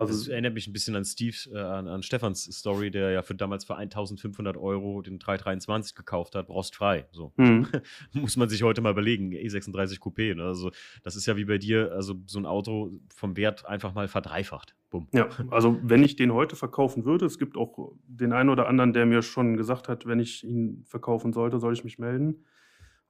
Also 0.00 0.14
das 0.14 0.28
erinnert 0.28 0.54
mich 0.54 0.66
ein 0.66 0.72
bisschen 0.72 0.96
an 0.96 1.04
Steve, 1.04 1.36
äh, 1.52 1.58
an, 1.58 1.86
an 1.86 2.02
Stefans 2.02 2.44
Story, 2.44 2.90
der 2.90 3.10
ja 3.10 3.22
für 3.22 3.34
damals 3.34 3.66
für 3.66 3.76
1500 3.76 4.56
Euro 4.56 5.02
den 5.02 5.18
323 5.18 5.94
gekauft 5.94 6.34
hat, 6.34 6.48
rostfrei. 6.48 7.06
So. 7.12 7.34
hm, 7.36 7.66
Muss 8.14 8.38
man 8.38 8.48
sich 8.48 8.62
heute 8.62 8.80
mal 8.80 8.92
überlegen, 8.92 9.32
E36 9.32 10.00
Coupé. 10.00 10.34
Ne? 10.34 10.44
Also, 10.44 10.70
das 11.02 11.16
ist 11.16 11.26
ja 11.26 11.36
wie 11.36 11.44
bei 11.44 11.58
dir, 11.58 11.92
also 11.92 12.14
so 12.24 12.38
ein 12.38 12.46
Auto 12.46 12.92
vom 13.14 13.36
Wert 13.36 13.66
einfach 13.66 13.92
mal 13.92 14.08
verdreifacht. 14.08 14.74
Bumm. 14.88 15.06
ja, 15.12 15.28
also 15.50 15.78
wenn 15.82 16.02
ich 16.02 16.16
den 16.16 16.32
heute 16.32 16.56
verkaufen 16.56 17.04
würde, 17.04 17.26
es 17.26 17.38
gibt 17.38 17.56
auch 17.56 17.92
den 18.08 18.32
einen 18.32 18.48
oder 18.48 18.66
anderen, 18.66 18.92
der 18.92 19.06
mir 19.06 19.22
schon 19.22 19.56
gesagt 19.56 19.88
hat, 19.88 20.06
wenn 20.06 20.18
ich 20.18 20.42
ihn 20.44 20.82
verkaufen 20.84 21.32
sollte, 21.32 21.60
soll 21.60 21.74
ich 21.74 21.84
mich 21.84 21.98
melden. 21.98 22.44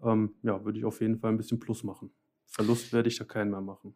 Ähm, 0.02 0.34
ja, 0.42 0.64
würde 0.64 0.78
ich 0.78 0.84
auf 0.84 1.00
jeden 1.00 1.18
Fall 1.18 1.30
ein 1.30 1.36
bisschen 1.36 1.60
Plus 1.60 1.84
machen. 1.84 2.10
Verlust 2.46 2.92
werde 2.92 3.08
ich 3.08 3.16
da 3.16 3.24
keinen 3.24 3.50
mehr 3.50 3.60
machen. 3.60 3.94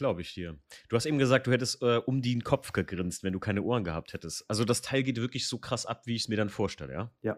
Glaube 0.00 0.22
ich 0.22 0.32
dir. 0.32 0.56
Du 0.88 0.96
hast 0.96 1.04
eben 1.04 1.18
gesagt, 1.18 1.46
du 1.46 1.52
hättest 1.52 1.82
äh, 1.82 1.98
um 1.98 2.22
den 2.22 2.42
Kopf 2.42 2.72
gegrinst, 2.72 3.22
wenn 3.22 3.34
du 3.34 3.38
keine 3.38 3.60
Ohren 3.60 3.84
gehabt 3.84 4.14
hättest. 4.14 4.48
Also 4.48 4.64
das 4.64 4.80
Teil 4.80 5.02
geht 5.02 5.18
wirklich 5.20 5.46
so 5.46 5.58
krass 5.58 5.84
ab, 5.84 6.06
wie 6.06 6.14
ich 6.16 6.22
es 6.22 6.28
mir 6.28 6.36
dann 6.36 6.48
vorstelle, 6.48 6.90
ja? 6.94 7.10
Ja. 7.20 7.36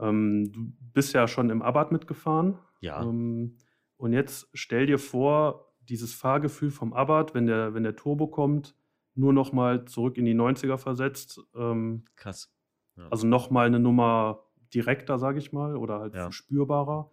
Ähm, 0.00 0.50
du 0.50 0.72
bist 0.94 1.12
ja 1.12 1.28
schon 1.28 1.50
im 1.50 1.60
Abarth 1.60 1.92
mitgefahren. 1.92 2.58
Ja. 2.80 3.02
Ähm, 3.02 3.58
und 3.98 4.14
jetzt 4.14 4.48
stell 4.54 4.86
dir 4.86 4.98
vor, 4.98 5.70
dieses 5.82 6.14
Fahrgefühl 6.14 6.70
vom 6.70 6.94
Abarth, 6.94 7.34
wenn 7.34 7.44
der, 7.44 7.74
wenn 7.74 7.82
der 7.82 7.94
Turbo 7.94 8.26
kommt, 8.26 8.74
nur 9.14 9.34
noch 9.34 9.52
mal 9.52 9.84
zurück 9.84 10.16
in 10.16 10.24
die 10.24 10.34
90er 10.34 10.78
versetzt. 10.78 11.42
Ähm, 11.54 12.06
Krass. 12.16 12.50
Ja. 12.96 13.06
also 13.10 13.26
noch 13.26 13.50
mal 13.50 13.66
eine 13.66 13.80
Nummer 13.80 14.46
direkter, 14.72 15.18
sage 15.18 15.40
ich 15.40 15.52
mal, 15.52 15.76
oder 15.76 16.00
halt 16.00 16.14
Ja. 16.14 16.32
spürbarer. 16.32 17.10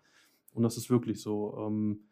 Und 0.53 0.63
das 0.63 0.77
ist 0.77 0.89
wirklich 0.89 1.21
so. 1.21 1.57
Ähm, 1.67 2.05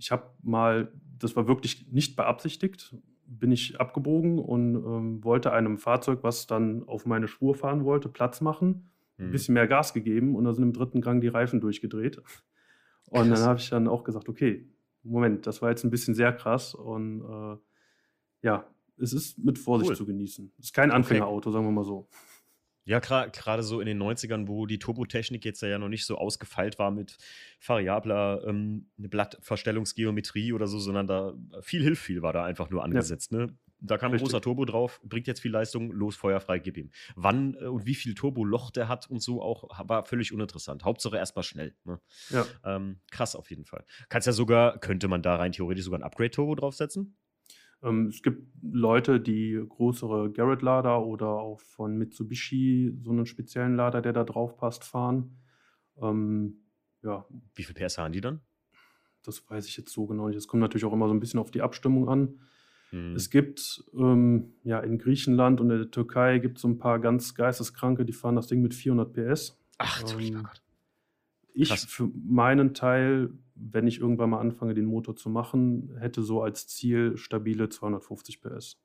ich 0.00 0.10
habe 0.10 0.30
mal, 0.42 0.92
das 1.18 1.36
war 1.36 1.46
wirklich 1.46 1.86
nicht 1.92 2.16
beabsichtigt, 2.16 2.96
bin 3.26 3.52
ich 3.52 3.78
abgebogen 3.80 4.38
und 4.38 4.74
ähm, 4.74 5.22
wollte 5.22 5.52
einem 5.52 5.78
Fahrzeug, 5.78 6.20
was 6.22 6.46
dann 6.48 6.82
auf 6.88 7.06
meine 7.06 7.28
Spur 7.28 7.54
fahren 7.54 7.84
wollte, 7.84 8.08
Platz 8.08 8.40
machen 8.40 8.90
ein 9.18 9.26
Hm. 9.26 9.32
bisschen 9.32 9.54
mehr 9.54 9.66
Gas 9.68 9.92
gegeben 9.92 10.34
und 10.34 10.44
da 10.44 10.52
sind 10.54 10.64
im 10.64 10.72
dritten 10.72 11.02
Gang 11.02 11.20
die 11.20 11.28
Reifen 11.28 11.60
durchgedreht. 11.60 12.22
Und 13.10 13.28
Krass. 13.28 13.40
dann 13.40 13.48
habe 13.48 13.60
ich 13.60 13.68
dann 13.68 13.86
auch 13.86 14.02
gesagt, 14.02 14.28
okay, 14.28 14.66
Moment, 15.02 15.46
das 15.46 15.60
war 15.62 15.68
jetzt 15.70 15.84
ein 15.84 15.90
bisschen 15.90 16.14
sehr 16.14 16.32
krass 16.32 16.74
und 16.74 17.20
äh, 17.22 17.56
ja, 18.42 18.66
es 18.98 19.12
ist 19.12 19.38
mit 19.38 19.58
Vorsicht 19.58 19.90
Cool. 19.90 19.96
zu 19.96 20.06
genießen. 20.06 20.52
Es 20.58 20.66
ist 20.66 20.74
kein 20.74 20.90
Anfängerauto, 20.90 21.50
sagen 21.50 21.66
wir 21.66 21.72
mal 21.72 21.84
so. 21.84 22.08
Ja, 22.84 22.98
gerade 22.98 23.62
so 23.62 23.80
in 23.80 23.86
den 23.86 24.02
90ern, 24.02 24.48
wo 24.48 24.66
die 24.66 24.78
Turbotechnik 24.78 25.44
jetzt 25.44 25.62
ja 25.62 25.78
noch 25.78 25.88
nicht 25.88 26.06
so 26.06 26.16
ausgefeilt 26.16 26.78
war 26.78 26.90
mit 26.90 27.18
variabler 27.64 28.42
ähm, 28.46 28.90
Blattverstellungsgeometrie 28.96 30.52
oder 30.52 30.66
so, 30.66 30.78
sondern 30.78 31.06
da 31.06 31.34
viel 31.60 31.82
Hilf 31.82 32.00
viel 32.00 32.22
war 32.22 32.32
da 32.32 32.44
einfach 32.44 32.70
nur 32.70 32.82
angesetzt. 32.82 33.32
Ne? 33.32 33.54
da 33.80 33.98
kam 33.98 34.10
ein 34.10 34.12
Richtig. 34.12 34.28
großer 34.28 34.40
Turbo 34.40 34.64
drauf, 34.64 35.00
bringt 35.04 35.26
jetzt 35.26 35.40
viel 35.40 35.50
Leistung, 35.50 35.90
los, 35.92 36.16
feuerfrei, 36.16 36.58
gib 36.58 36.76
ihm. 36.76 36.90
Wann 37.16 37.54
äh, 37.54 37.66
und 37.66 37.86
wie 37.86 37.94
viel 37.94 38.14
Turboloch 38.14 38.70
der 38.70 38.88
hat 38.88 39.08
und 39.10 39.22
so 39.22 39.42
auch, 39.42 39.64
war 39.88 40.04
völlig 40.04 40.32
uninteressant. 40.32 40.84
Hauptsache 40.84 41.16
erstmal 41.16 41.42
schnell. 41.42 41.74
Ne? 41.84 42.00
Ja. 42.30 42.46
Ähm, 42.64 43.00
krass 43.10 43.34
auf 43.34 43.50
jeden 43.50 43.64
Fall. 43.64 43.84
Kannst 44.08 44.26
ja 44.26 44.32
sogar, 44.32 44.78
könnte 44.78 45.08
man 45.08 45.22
da 45.22 45.36
rein 45.36 45.52
theoretisch 45.52 45.84
sogar 45.84 46.00
ein 46.00 46.04
Upgrade-Turbo 46.04 46.54
draufsetzen? 46.54 47.16
Ähm, 47.82 48.06
es 48.08 48.22
gibt 48.22 48.46
Leute, 48.62 49.20
die 49.20 49.62
größere 49.68 50.30
Garrett-Lader 50.30 51.04
oder 51.04 51.28
auch 51.28 51.60
von 51.60 51.96
Mitsubishi 51.96 52.94
so 53.02 53.10
einen 53.10 53.26
speziellen 53.26 53.76
Lader, 53.76 54.02
der 54.02 54.12
da 54.12 54.24
drauf 54.24 54.56
passt, 54.56 54.84
fahren. 54.84 55.36
Ähm, 56.00 56.64
ja, 57.02 57.26
Wie 57.54 57.62
viel 57.62 57.74
PS 57.74 57.98
haben 57.98 58.12
die 58.12 58.20
dann? 58.20 58.40
das 59.22 59.48
weiß 59.48 59.66
ich 59.66 59.76
jetzt 59.76 59.92
so 59.92 60.06
genau 60.06 60.28
nicht. 60.28 60.36
Es 60.36 60.48
kommt 60.48 60.60
natürlich 60.60 60.84
auch 60.84 60.92
immer 60.92 61.08
so 61.08 61.14
ein 61.14 61.20
bisschen 61.20 61.40
auf 61.40 61.50
die 61.50 61.62
Abstimmung 61.62 62.08
an. 62.08 62.40
Hm. 62.90 63.14
Es 63.14 63.30
gibt 63.30 63.84
ähm, 63.94 64.54
ja 64.64 64.80
in 64.80 64.98
Griechenland 64.98 65.60
und 65.60 65.70
in 65.70 65.78
der 65.78 65.90
Türkei 65.90 66.38
gibt 66.38 66.56
es 66.56 66.62
so 66.62 66.68
ein 66.68 66.78
paar 66.78 66.98
ganz 66.98 67.34
geisteskranke, 67.34 68.04
die 68.04 68.12
fahren 68.12 68.36
das 68.36 68.46
Ding 68.46 68.62
mit 68.62 68.74
400 68.74 69.12
PS. 69.12 69.60
Ach 69.78 70.02
ähm, 70.18 70.42
Gott. 70.42 70.62
Ich 71.52 71.72
für 71.72 72.10
meinen 72.14 72.74
Teil, 72.74 73.30
wenn 73.60 73.86
ich 73.86 74.00
irgendwann 74.00 74.30
mal 74.30 74.40
anfange, 74.40 74.74
den 74.74 74.86
Motor 74.86 75.16
zu 75.16 75.28
machen, 75.28 75.96
hätte 75.98 76.22
so 76.22 76.42
als 76.42 76.66
Ziel 76.66 77.16
stabile 77.16 77.68
250 77.68 78.40
PS. 78.40 78.80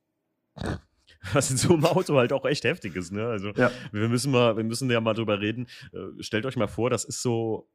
Was 1.33 1.51
in 1.51 1.57
so 1.57 1.73
einem 1.73 1.85
Auto 1.85 2.15
halt 2.15 2.33
auch 2.33 2.45
echt 2.45 2.63
heftig 2.63 2.95
ist, 2.95 3.11
ne? 3.11 3.27
Also 3.27 3.51
Ja, 3.51 3.71
wir 3.91 4.09
müssen 4.09 4.31
mal, 4.31 4.57
wir 4.57 4.63
müssen 4.63 4.89
ja 4.89 5.01
mal 5.01 5.13
drüber 5.13 5.39
reden. 5.39 5.67
Äh, 5.93 6.21
stellt 6.21 6.45
euch 6.45 6.55
mal 6.55 6.67
vor, 6.67 6.89
das 6.89 7.05
ist 7.05 7.21
so, 7.21 7.69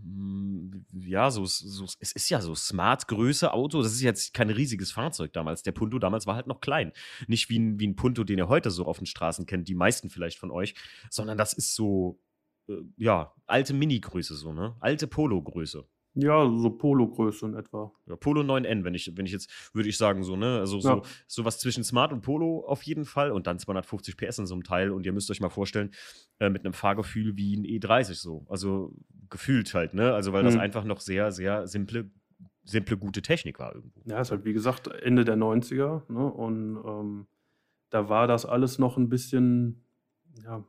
hm, 0.00 0.84
ja, 0.92 1.30
so, 1.30 1.44
so, 1.46 1.84
es 1.98 2.12
ist 2.12 2.28
ja 2.28 2.40
so 2.40 2.54
Smart-Größe 2.54 3.52
Auto. 3.52 3.82
Das 3.82 3.92
ist 3.92 4.02
jetzt 4.02 4.34
kein 4.34 4.50
riesiges 4.50 4.92
Fahrzeug 4.92 5.32
damals. 5.32 5.62
Der 5.62 5.72
Punto 5.72 5.98
damals 5.98 6.26
war 6.26 6.36
halt 6.36 6.46
noch 6.46 6.60
klein. 6.60 6.92
Nicht 7.26 7.48
wie 7.48 7.58
ein, 7.58 7.78
wie 7.80 7.86
ein 7.86 7.96
Punto, 7.96 8.24
den 8.24 8.38
ihr 8.38 8.48
heute 8.48 8.70
so 8.70 8.86
auf 8.86 8.98
den 8.98 9.06
Straßen 9.06 9.46
kennt, 9.46 9.68
die 9.68 9.74
meisten 9.74 10.10
vielleicht 10.10 10.38
von 10.38 10.50
euch, 10.50 10.74
sondern 11.10 11.38
das 11.38 11.52
ist 11.52 11.74
so, 11.74 12.20
äh, 12.68 12.74
ja, 12.96 13.34
alte 13.46 13.74
Mini-Größe 13.74 14.34
so, 14.34 14.52
ne? 14.52 14.76
Alte 14.80 15.06
Polo-Größe. 15.06 15.86
Ja, 16.16 16.44
so 16.48 16.70
Polo-Größe 16.70 17.46
in 17.46 17.54
etwa. 17.54 17.92
Ja, 18.06 18.16
Polo 18.16 18.40
9N, 18.42 18.82
wenn 18.84 18.94
ich, 18.94 19.12
wenn 19.16 19.26
ich 19.26 19.32
jetzt, 19.32 19.50
würde 19.74 19.88
ich 19.88 19.96
sagen, 19.96 20.22
so, 20.24 20.34
ne? 20.36 20.58
Also 20.58 20.80
so, 20.80 20.88
Ja. 20.88 21.02
sowas 21.26 21.58
zwischen 21.58 21.84
Smart 21.84 22.12
und 22.12 22.22
Polo 22.22 22.64
auf 22.66 22.82
jeden 22.82 23.04
Fall 23.04 23.30
und 23.30 23.46
dann 23.46 23.58
250 23.58 24.16
PS 24.16 24.38
in 24.38 24.46
so 24.46 24.54
einem 24.54 24.64
Teil. 24.64 24.90
Und 24.90 25.06
ihr 25.06 25.12
müsst 25.12 25.30
euch 25.30 25.40
mal 25.40 25.50
vorstellen, 25.50 25.90
äh, 26.40 26.48
mit 26.50 26.64
einem 26.64 26.72
Fahrgefühl 26.72 27.36
wie 27.36 27.54
ein 27.56 27.64
E30 27.64 28.14
so. 28.14 28.44
Also 28.48 28.92
gefühlt 29.30 29.72
halt, 29.74 29.94
ne? 29.94 30.14
Also 30.14 30.32
weil 30.32 30.42
das 30.42 30.54
Mhm. 30.54 30.60
einfach 30.60 30.84
noch 30.84 31.00
sehr, 31.00 31.30
sehr 31.32 31.66
simple, 31.66 32.10
simple, 32.64 32.96
gute 32.96 33.22
Technik 33.22 33.58
war 33.58 33.74
irgendwo. 33.74 34.00
Ja, 34.06 34.20
ist 34.20 34.30
halt 34.30 34.44
wie 34.44 34.52
gesagt 34.52 34.88
Ende 34.88 35.24
der 35.24 35.36
90er. 35.36 36.02
Ne? 36.10 36.26
Und 36.32 36.76
ähm, 36.84 37.26
da 37.90 38.08
war 38.08 38.26
das 38.26 38.46
alles 38.46 38.78
noch 38.78 38.96
ein 38.96 39.08
bisschen 39.08 39.84
ja, 40.44 40.64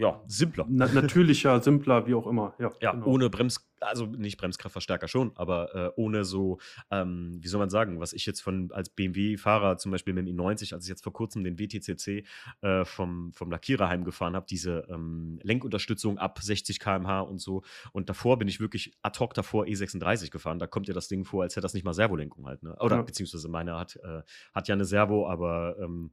Ja, 0.00 0.22
simpler. 0.26 0.64
na 0.70 0.86
natürlicher, 0.86 1.60
simpler, 1.62 2.06
wie 2.06 2.14
auch 2.14 2.26
immer. 2.26 2.54
Ja, 2.58 2.72
Ja, 2.80 2.92
genau. 2.92 3.06
ohne 3.06 3.28
Brems, 3.28 3.68
also 3.80 4.06
nicht 4.06 4.38
Bremskraftverstärker 4.38 5.08
schon, 5.08 5.32
aber 5.36 5.74
äh, 5.74 5.90
ohne 5.96 6.24
so, 6.24 6.58
ähm, 6.90 7.36
wie 7.42 7.48
soll 7.48 7.58
man 7.60 7.68
sagen, 7.68 8.00
was 8.00 8.14
ich 8.14 8.24
jetzt 8.24 8.40
von 8.40 8.70
als 8.72 8.88
BMW-Fahrer 8.88 9.76
zum 9.76 9.92
Beispiel 9.92 10.14
mit 10.14 10.26
dem 10.26 10.34
i90, 10.38 10.72
als 10.72 10.84
ich 10.84 10.88
jetzt 10.88 11.04
vor 11.04 11.12
kurzem 11.12 11.44
den 11.44 11.58
WTCC 11.58 12.24
äh, 12.62 12.84
vom, 12.86 13.32
vom 13.34 13.50
Lackierer 13.50 13.88
heimgefahren 13.90 14.34
habe, 14.36 14.46
diese 14.48 14.86
ähm, 14.88 15.38
Lenkunterstützung 15.42 16.16
ab 16.16 16.38
60 16.40 16.80
km/h 16.80 17.20
und 17.20 17.38
so. 17.38 17.62
Und 17.92 18.08
davor 18.08 18.38
bin 18.38 18.48
ich 18.48 18.58
wirklich 18.58 18.96
ad 19.02 19.18
hoc 19.20 19.34
davor 19.34 19.66
E36 19.66 20.30
gefahren. 20.30 20.58
Da 20.58 20.66
kommt 20.66 20.88
ja 20.88 20.94
das 20.94 21.08
Ding 21.08 21.26
vor, 21.26 21.42
als 21.42 21.56
hätte 21.56 21.62
das 21.62 21.74
nicht 21.74 21.84
mal 21.84 21.92
Servolenkung 21.92 22.46
halt. 22.46 22.62
Ne? 22.62 22.74
Oder 22.80 22.96
Ja. 22.96 23.02
beziehungsweise 23.02 23.48
meine 23.50 23.76
hat, 23.78 23.96
äh, 23.96 24.22
hat 24.54 24.66
ja 24.68 24.74
eine 24.74 24.86
Servo, 24.86 25.28
aber 25.28 25.76
ähm, 25.78 26.12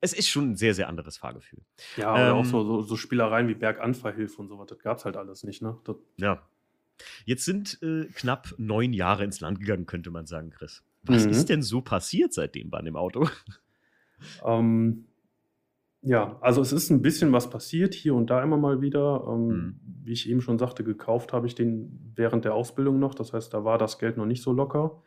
es 0.00 0.12
ist 0.12 0.28
schon 0.28 0.52
ein 0.52 0.56
sehr, 0.56 0.74
sehr 0.74 0.88
anderes 0.88 1.16
Fahrgefühl. 1.18 1.60
Ja, 1.96 2.32
auch 2.32 2.40
Ähm, 2.40 2.44
so, 2.50 2.64
so, 2.64 2.82
so 2.82 2.96
Spielereien 2.96 3.48
wie 3.48 3.54
Berganfahrhilfe 3.54 4.40
und 4.40 4.48
sowas, 4.48 4.66
das 4.68 4.78
gab 4.78 4.98
es 4.98 5.04
halt 5.04 5.16
alles 5.16 5.44
nicht. 5.44 5.62
Ne? 5.62 5.76
Das, 5.84 5.96
Ja. 6.16 6.42
Jetzt 7.24 7.44
sind 7.46 7.78
äh, 7.82 8.04
knapp 8.14 8.54
neun 8.58 8.92
Jahre 8.92 9.24
ins 9.24 9.40
Land 9.40 9.60
gegangen, 9.60 9.86
könnte 9.86 10.10
man 10.10 10.26
sagen, 10.26 10.50
Chris. 10.50 10.82
Was 11.02 11.24
Mhm. 11.24 11.30
ist 11.30 11.48
denn 11.48 11.62
so 11.62 11.80
passiert 11.80 12.32
seitdem 12.34 12.68
bei 12.70 12.82
dem 12.82 12.96
Auto? 12.96 13.26
Ähm, 14.44 15.06
ja, 16.02 16.38
also 16.42 16.60
es 16.60 16.72
ist 16.72 16.90
ein 16.90 17.00
bisschen 17.02 17.32
was 17.32 17.48
passiert, 17.48 17.94
hier 17.94 18.14
und 18.14 18.28
da 18.28 18.42
immer 18.42 18.56
mal 18.58 18.80
wieder. 18.82 19.24
Ähm, 19.28 19.46
Mhm. 19.48 19.80
Wie 20.04 20.12
ich 20.12 20.28
eben 20.28 20.40
schon 20.40 20.58
sagte, 20.58 20.82
gekauft 20.84 21.32
habe 21.32 21.46
ich 21.46 21.54
den 21.54 22.12
während 22.16 22.44
der 22.44 22.54
Ausbildung 22.54 22.98
noch. 22.98 23.14
Das 23.14 23.32
heißt, 23.32 23.52
da 23.54 23.64
war 23.64 23.78
das 23.78 23.98
Geld 23.98 24.16
noch 24.16 24.26
nicht 24.26 24.42
so 24.42 24.52
locker. 24.52 25.02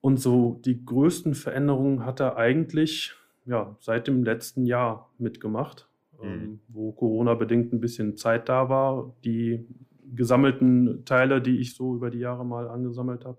Und 0.00 0.16
so 0.18 0.60
die 0.64 0.84
größten 0.84 1.34
Veränderungen 1.34 2.04
hat 2.04 2.20
er 2.20 2.36
eigentlich 2.36 3.14
ja, 3.44 3.76
seit 3.80 4.06
dem 4.06 4.24
letzten 4.24 4.66
Jahr 4.66 5.10
mitgemacht, 5.18 5.88
Mhm. 6.20 6.28
ähm, 6.28 6.60
wo 6.68 6.92
Corona-bedingt 6.92 7.72
ein 7.72 7.80
bisschen 7.80 8.16
Zeit 8.16 8.48
da 8.48 8.68
war, 8.68 9.14
die 9.24 9.66
gesammelten 10.14 11.04
Teile, 11.04 11.40
die 11.40 11.58
ich 11.58 11.74
so 11.74 11.94
über 11.94 12.10
die 12.10 12.18
Jahre 12.18 12.44
mal 12.44 12.68
angesammelt 12.68 13.24
habe, 13.24 13.38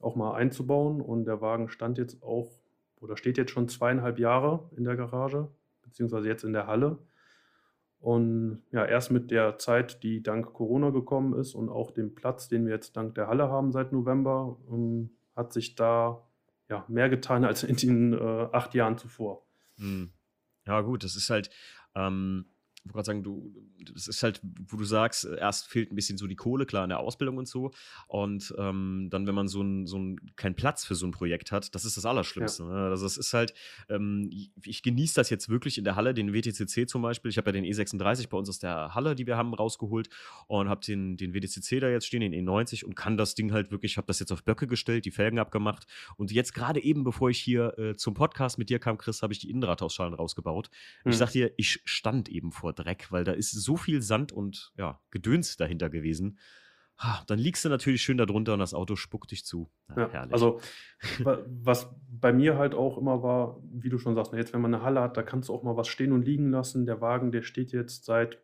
auch 0.00 0.16
mal 0.16 0.34
einzubauen. 0.34 1.00
Und 1.00 1.26
der 1.26 1.40
Wagen 1.40 1.68
stand 1.68 1.98
jetzt 1.98 2.22
auch 2.22 2.50
oder 3.00 3.16
steht 3.16 3.38
jetzt 3.38 3.50
schon 3.50 3.68
zweieinhalb 3.68 4.18
Jahre 4.18 4.70
in 4.76 4.84
der 4.84 4.96
Garage, 4.96 5.48
beziehungsweise 5.82 6.28
jetzt 6.28 6.44
in 6.44 6.52
der 6.52 6.66
Halle. 6.66 6.98
Und 7.98 8.62
ja, 8.72 8.84
erst 8.84 9.10
mit 9.10 9.30
der 9.30 9.58
Zeit, 9.58 10.02
die 10.02 10.22
dank 10.22 10.54
Corona 10.54 10.90
gekommen 10.90 11.34
ist 11.38 11.54
und 11.54 11.68
auch 11.68 11.90
dem 11.90 12.14
Platz, 12.14 12.48
den 12.48 12.64
wir 12.64 12.72
jetzt 12.72 12.96
dank 12.96 13.14
der 13.14 13.28
Halle 13.28 13.50
haben 13.50 13.72
seit 13.72 13.92
November, 13.92 14.56
ähm, 14.70 15.10
hat 15.36 15.52
sich 15.52 15.74
da 15.74 16.22
ja, 16.70 16.84
mehr 16.88 17.08
getan 17.08 17.44
als 17.44 17.64
in 17.64 17.76
den 17.76 18.12
äh, 18.14 18.48
acht 18.52 18.74
Jahren 18.74 18.96
zuvor. 18.96 19.44
Hm. 19.76 20.12
Ja, 20.66 20.80
gut, 20.82 21.02
das 21.04 21.16
ist 21.16 21.28
halt, 21.28 21.50
ähm, 21.94 22.46
ich 22.84 22.94
wollte 22.94 22.94
gerade 22.94 23.06
sagen, 23.06 23.22
du, 23.22 23.54
das 23.92 24.08
ist 24.08 24.22
halt, 24.22 24.40
wo 24.42 24.76
du 24.76 24.84
sagst, 24.84 25.24
äh, 25.26 25.38
erst 25.38 25.68
fehlt 25.68 25.92
ein 25.92 25.96
bisschen 25.96 26.16
so 26.16 26.26
die 26.26 26.36
Kohle, 26.36 26.64
klar, 26.64 26.84
in 26.84 26.88
der 26.88 27.00
Ausbildung 27.00 27.36
und 27.36 27.46
so. 27.46 27.72
Und 28.08 28.54
ähm, 28.58 29.08
dann, 29.10 29.26
wenn 29.26 29.34
man 29.34 29.48
so 29.48 29.62
ein, 29.62 29.86
so 29.86 29.98
ein, 29.98 30.16
keinen 30.36 30.54
Platz 30.54 30.84
für 30.84 30.94
so 30.94 31.06
ein 31.06 31.10
Projekt 31.10 31.52
hat, 31.52 31.74
das 31.74 31.84
ist 31.84 31.96
das 31.98 32.06
Allerschlimmste. 32.06 32.64
Ne? 32.64 32.72
Also 32.72 33.04
es 33.04 33.18
ist 33.18 33.34
halt, 33.34 33.52
ähm, 33.90 34.28
ich, 34.32 34.50
ich 34.64 34.82
genieße 34.82 35.14
das 35.14 35.28
jetzt 35.28 35.50
wirklich 35.50 35.76
in 35.76 35.84
der 35.84 35.94
Halle, 35.96 36.14
den 36.14 36.32
WTCC 36.32 36.88
zum 36.88 37.02
Beispiel. 37.02 37.30
Ich 37.30 37.36
habe 37.36 37.50
ja 37.50 37.52
den 37.52 37.64
E36 37.64 38.28
bei 38.30 38.38
uns 38.38 38.48
aus 38.48 38.58
der 38.58 38.94
Halle, 38.94 39.14
die 39.14 39.26
wir 39.26 39.36
haben, 39.36 39.52
rausgeholt 39.52 40.08
und 40.46 40.68
habe 40.68 40.80
den, 40.80 41.18
den 41.18 41.34
WTCC 41.34 41.80
da 41.80 41.88
jetzt 41.90 42.06
stehen, 42.06 42.22
den 42.22 42.32
E90 42.32 42.84
und 42.84 42.96
kann 42.96 43.18
das 43.18 43.34
Ding 43.34 43.52
halt 43.52 43.70
wirklich, 43.70 43.92
ich 43.92 43.96
habe 43.98 44.06
das 44.06 44.20
jetzt 44.20 44.32
auf 44.32 44.42
Böcke 44.42 44.66
gestellt, 44.66 45.04
die 45.04 45.10
Felgen 45.10 45.38
abgemacht 45.38 45.86
und 46.16 46.32
jetzt 46.32 46.54
gerade 46.54 46.82
eben, 46.82 47.04
bevor 47.04 47.28
ich 47.28 47.38
hier 47.38 47.78
äh, 47.78 47.96
zum 47.96 48.14
Podcast 48.14 48.56
mit 48.56 48.70
dir 48.70 48.78
kam, 48.78 48.96
Chris, 48.96 49.22
habe 49.22 49.34
ich 49.34 49.38
die 49.38 49.50
Innenradhausschalen 49.50 50.14
rausgebaut. 50.14 50.70
Ich 51.04 51.12
Hm. 51.12 51.12
sag 51.12 51.30
dir, 51.32 51.52
ich 51.56 51.80
stand 51.84 52.28
eben 52.28 52.52
vor 52.52 52.69
Dreck, 52.72 53.10
weil 53.10 53.24
da 53.24 53.32
ist 53.32 53.50
so 53.52 53.76
viel 53.76 54.02
Sand 54.02 54.32
und 54.32 54.72
ja, 54.76 55.00
Gedöns 55.10 55.56
dahinter 55.56 55.90
gewesen. 55.90 56.38
Dann 57.28 57.38
liegst 57.38 57.64
du 57.64 57.70
natürlich 57.70 58.02
schön 58.02 58.18
da 58.18 58.26
drunter 58.26 58.52
und 58.52 58.58
das 58.58 58.74
Auto 58.74 58.94
spuckt 58.94 59.30
dich 59.30 59.46
zu. 59.46 59.70
Ja, 59.88 60.02
Ja, 60.02 60.08
herrlich. 60.10 60.34
also 60.34 60.60
wa- 61.24 61.38
was 61.62 61.88
bei 62.10 62.30
mir 62.30 62.58
halt 62.58 62.74
auch 62.74 62.98
immer 62.98 63.22
war, 63.22 63.58
wie 63.72 63.88
du 63.88 63.96
schon 63.96 64.14
sagst, 64.14 64.32
ne, 64.32 64.38
jetzt 64.38 64.52
wenn 64.52 64.60
man 64.60 64.74
eine 64.74 64.82
Halle 64.84 65.00
hat, 65.00 65.16
da 65.16 65.22
kannst 65.22 65.48
du 65.48 65.54
auch 65.54 65.62
mal 65.62 65.78
was 65.78 65.88
stehen 65.88 66.12
und 66.12 66.26
liegen 66.26 66.50
lassen. 66.50 66.84
Der 66.84 67.00
Wagen, 67.00 67.32
der 67.32 67.40
steht 67.42 67.72
jetzt 67.72 68.04
seit 68.04 68.38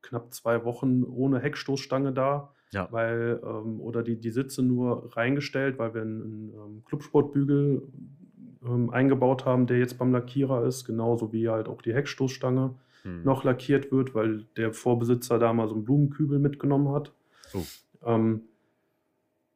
knapp 0.00 0.32
zwei 0.32 0.64
Wochen 0.64 1.04
ohne 1.04 1.40
Heckstoßstange 1.40 2.14
da, 2.14 2.54
ja. 2.72 2.90
weil 2.90 3.42
ähm, 3.44 3.78
oder 3.78 4.02
die, 4.02 4.18
die 4.18 4.30
Sitze 4.30 4.62
nur 4.62 5.14
reingestellt, 5.14 5.78
weil 5.78 5.92
wir 5.92 6.00
einen, 6.00 6.22
einen 6.22 6.48
ähm, 6.54 6.84
Clubsportbügel 6.86 7.82
ähm, 8.64 8.88
eingebaut 8.88 9.44
haben, 9.44 9.66
der 9.66 9.78
jetzt 9.80 9.98
beim 9.98 10.12
Lackierer 10.12 10.64
ist, 10.64 10.86
genauso 10.86 11.32
wie 11.34 11.50
halt 11.50 11.68
auch 11.68 11.82
die 11.82 11.92
Heckstoßstange 11.92 12.74
Hm. 13.02 13.24
noch 13.24 13.44
lackiert 13.44 13.92
wird, 13.92 14.14
weil 14.14 14.44
der 14.56 14.72
Vorbesitzer 14.72 15.38
da 15.38 15.52
mal 15.52 15.68
so 15.68 15.74
einen 15.74 15.84
Blumenkübel 15.84 16.38
mitgenommen 16.38 16.92
hat. 16.92 17.12
Oh. 17.54 17.62
Ähm, 18.04 18.42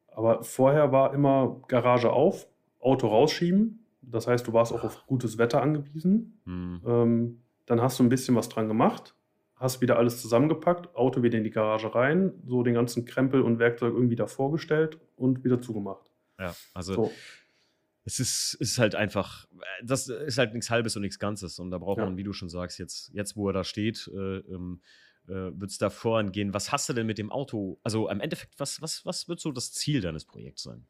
aber 0.07 0.43
vorher 0.43 0.91
war 0.91 1.13
immer 1.13 1.61
Garage 1.67 2.11
auf, 2.11 2.47
Auto 2.79 3.07
rausschieben. 3.07 3.85
Das 4.01 4.27
heißt, 4.27 4.47
du 4.47 4.53
warst 4.53 4.73
auch 4.73 4.83
auf 4.83 5.05
gutes 5.07 5.37
Wetter 5.37 5.61
angewiesen. 5.61 6.39
Hm. 6.45 6.81
Ähm, 6.85 7.41
dann 7.65 7.81
hast 7.81 7.99
du 7.99 8.03
ein 8.03 8.09
bisschen 8.09 8.35
was 8.35 8.49
dran 8.49 8.67
gemacht, 8.67 9.15
hast 9.55 9.81
wieder 9.81 9.97
alles 9.97 10.21
zusammengepackt, 10.21 10.95
Auto 10.95 11.23
wieder 11.23 11.37
in 11.37 11.43
die 11.43 11.49
Garage 11.49 11.95
rein, 11.95 12.33
so 12.45 12.63
den 12.63 12.73
ganzen 12.73 13.05
Krempel 13.05 13.41
und 13.41 13.59
Werkzeug 13.59 13.93
irgendwie 13.93 14.17
davor 14.17 14.51
gestellt 14.51 14.99
und 15.15 15.43
wieder 15.43 15.61
zugemacht. 15.61 16.11
Ja, 16.37 16.53
also 16.73 16.93
So. 16.93 17.11
Es 18.05 18.19
ist, 18.19 18.55
ist 18.55 18.77
halt 18.79 18.95
einfach, 18.95 19.45
äh, 19.51 19.85
das 19.85 20.07
ist 20.09 20.37
halt 20.37 20.53
nichts 20.53 20.69
Halbes 20.69 20.95
und 20.95 21.01
nichts 21.03 21.19
Ganzes. 21.19 21.59
Und 21.59 21.71
da 21.71 21.77
braucht 21.77 21.99
Ja. 21.99 22.05
man, 22.05 22.17
wie 22.17 22.23
du 22.23 22.33
schon 22.33 22.49
sagst, 22.49 22.79
jetzt, 22.79 23.11
jetzt 23.13 23.35
wo 23.35 23.47
er 23.47 23.53
da 23.53 23.63
steht, 23.63 24.09
äh, 24.13 24.37
ähm, 24.39 24.81
äh, 25.27 25.31
wird 25.57 25.71
es 25.71 25.77
da 25.77 25.89
vorangehen. 25.89 26.53
Was 26.53 26.71
hast 26.71 26.89
du 26.89 26.93
denn 26.93 27.07
mit 27.07 27.17
dem 27.17 27.31
Auto? 27.31 27.79
Also 27.83 28.09
im 28.09 28.19
Endeffekt, 28.19 28.59
was, 28.59 28.81
was, 28.81 29.05
was 29.05 29.27
wird 29.29 29.39
so 29.39 29.51
das 29.51 29.71
Ziel 29.71 30.01
deines 30.01 30.25
Projekts 30.25 30.63
sein? 30.63 30.85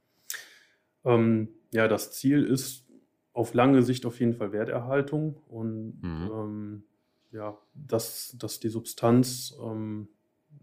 Ähm, 1.05 1.49
ja, 1.71 1.87
das 1.87 2.11
Ziel 2.13 2.43
ist 2.43 2.85
auf 3.33 3.53
lange 3.53 3.83
Sicht 3.83 4.05
auf 4.05 4.19
jeden 4.19 4.33
Fall 4.33 4.51
Werterhaltung 4.51 5.35
und 5.47 5.99
Mhm. 6.01 6.31
ähm, 6.31 6.83
ja, 7.31 7.57
dass, 7.73 8.35
dass 8.37 8.59
die 8.59 8.69
Substanz 8.69 9.55
ähm, 9.61 10.07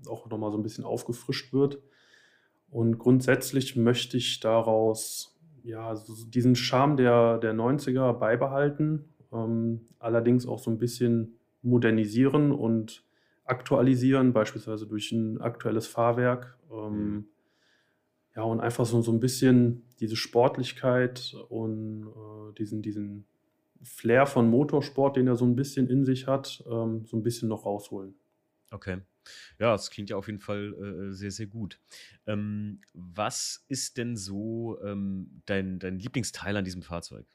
auch 0.07 0.28
nochmal 0.30 0.52
so 0.52 0.59
ein 0.59 0.62
bisschen 0.62 0.85
aufgefrischt 0.85 1.52
wird. 1.52 1.83
Und 2.71 2.99
grundsätzlich 2.99 3.75
möchte 3.75 4.16
ich 4.16 4.38
daraus 4.38 5.37
ja, 5.62 5.94
so 5.96 6.14
diesen 6.26 6.56
Charme 6.56 6.96
der, 6.96 7.38
der 7.38 7.54
90er 7.54 8.12
beibehalten, 8.12 9.04
ähm, 9.32 9.82
allerdings 9.98 10.46
auch 10.46 10.58
so 10.58 10.70
ein 10.70 10.78
bisschen 10.78 11.38
modernisieren 11.62 12.52
und 12.52 13.04
aktualisieren, 13.44 14.32
beispielsweise 14.32 14.86
durch 14.86 15.12
ein 15.12 15.40
aktuelles 15.40 15.86
Fahrwerk. 15.86 16.58
Ähm, 16.72 16.92
mhm. 16.92 17.24
Ja, 18.36 18.42
und 18.42 18.60
einfach 18.60 18.86
so, 18.86 19.02
so 19.02 19.12
ein 19.12 19.20
bisschen 19.20 19.82
diese 19.98 20.16
Sportlichkeit 20.16 21.34
und 21.48 22.06
äh, 22.06 22.54
diesen, 22.54 22.80
diesen 22.80 23.26
Flair 23.82 24.26
von 24.26 24.48
Motorsport, 24.48 25.16
den 25.16 25.26
er 25.26 25.36
so 25.36 25.44
ein 25.44 25.56
bisschen 25.56 25.88
in 25.88 26.04
sich 26.04 26.26
hat, 26.26 26.62
ähm, 26.70 27.04
so 27.06 27.16
ein 27.16 27.22
bisschen 27.22 27.48
noch 27.48 27.66
rausholen. 27.66 28.14
Okay. 28.70 28.98
Ja, 29.58 29.72
das 29.72 29.90
klingt 29.90 30.10
ja 30.10 30.16
auf 30.16 30.26
jeden 30.26 30.38
Fall 30.38 30.74
äh, 30.74 31.12
sehr, 31.12 31.30
sehr 31.30 31.46
gut. 31.46 31.78
Ähm, 32.26 32.80
was 32.92 33.64
ist 33.68 33.96
denn 33.96 34.16
so 34.16 34.78
ähm, 34.82 35.42
dein, 35.46 35.78
dein 35.78 35.98
Lieblingsteil 35.98 36.56
an 36.56 36.64
diesem 36.64 36.82
Fahrzeug? 36.82 37.26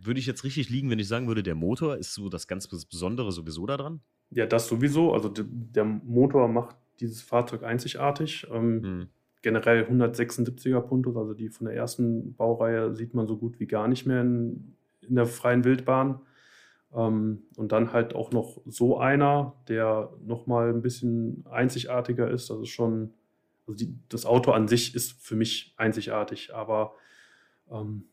Würde 0.00 0.20
ich 0.20 0.26
jetzt 0.26 0.44
richtig 0.44 0.70
liegen, 0.70 0.90
wenn 0.90 0.98
ich 0.98 1.08
sagen 1.08 1.26
würde, 1.26 1.42
der 1.42 1.54
Motor 1.54 1.96
ist 1.96 2.14
so 2.14 2.28
das 2.28 2.46
ganz 2.46 2.68
Besondere 2.68 3.32
sowieso 3.32 3.66
daran? 3.66 4.00
Ja, 4.30 4.46
das 4.46 4.68
sowieso. 4.68 5.12
Also 5.12 5.28
der 5.28 5.84
Motor 5.84 6.48
macht 6.48 6.76
dieses 7.00 7.22
Fahrzeug 7.22 7.62
einzigartig. 7.62 8.46
Ähm, 8.52 8.82
hm. 8.82 9.08
Generell 9.42 9.84
176er 9.84 10.80
Puntos, 10.80 11.16
also 11.16 11.32
die 11.32 11.48
von 11.48 11.66
der 11.66 11.76
ersten 11.76 12.34
Baureihe, 12.34 12.94
sieht 12.94 13.14
man 13.14 13.26
so 13.26 13.36
gut 13.36 13.60
wie 13.60 13.66
gar 13.66 13.86
nicht 13.86 14.04
mehr 14.04 14.20
in, 14.20 14.76
in 15.00 15.14
der 15.14 15.26
freien 15.26 15.64
Wildbahn. 15.64 16.20
Ähm, 16.94 17.42
und 17.56 17.72
dann 17.72 17.92
halt 17.92 18.14
auch 18.14 18.30
noch 18.30 18.60
so 18.66 18.98
einer, 18.98 19.54
der 19.68 20.12
nochmal 20.24 20.70
ein 20.70 20.82
bisschen 20.82 21.44
einzigartiger 21.50 22.30
ist. 22.30 22.50
Das 22.50 22.60
ist 22.60 22.70
schon, 22.70 23.14
also 23.66 23.76
die, 23.76 23.94
das 24.08 24.24
Auto 24.24 24.52
an 24.52 24.68
sich 24.68 24.94
ist 24.94 25.12
für 25.22 25.36
mich 25.36 25.74
einzigartig, 25.76 26.54
aber 26.54 26.94
ähm, 27.70 28.08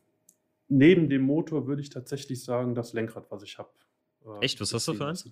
neben 0.68 1.08
dem 1.08 1.22
Motor 1.22 1.66
würde 1.66 1.82
ich 1.82 1.90
tatsächlich 1.90 2.44
sagen, 2.44 2.74
das 2.74 2.92
Lenkrad, 2.92 3.30
was 3.30 3.42
ich 3.42 3.58
habe. 3.58 3.70
Äh, 4.24 4.44
Echt? 4.44 4.60
Was 4.60 4.74
hast 4.74 4.88
du 4.88 4.94
für 4.94 5.06
eins? 5.06 5.30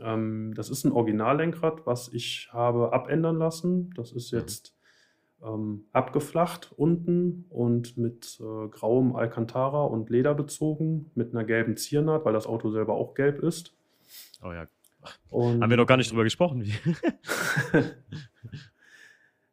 Ähm, 0.00 0.52
das 0.54 0.70
ist 0.70 0.84
ein 0.84 0.92
Originallenkrad, 0.92 1.86
was 1.86 2.08
ich 2.12 2.48
habe 2.52 2.92
abändern 2.92 3.38
lassen. 3.38 3.90
Das 3.94 4.12
ist 4.12 4.32
mhm. 4.32 4.40
jetzt 4.40 4.74
ähm, 5.42 5.86
abgeflacht 5.92 6.72
unten 6.76 7.46
und 7.50 7.96
mit 7.96 8.40
äh, 8.40 8.68
grauem 8.68 9.16
Alcantara 9.16 9.84
und 9.84 10.10
Leder 10.10 10.34
bezogen, 10.34 11.10
mit 11.14 11.32
einer 11.32 11.44
gelben 11.44 11.76
Ziernaht, 11.76 12.24
weil 12.24 12.32
das 12.32 12.46
Auto 12.46 12.70
selber 12.70 12.94
auch 12.94 13.14
gelb 13.14 13.40
ist. 13.40 13.74
Oh 14.42 14.52
ja. 14.52 14.66
Und, 15.28 15.62
Haben 15.62 15.70
wir 15.70 15.76
noch 15.76 15.86
gar 15.86 15.96
nicht 15.96 16.10
drüber 16.10 16.24
gesprochen. 16.24 16.62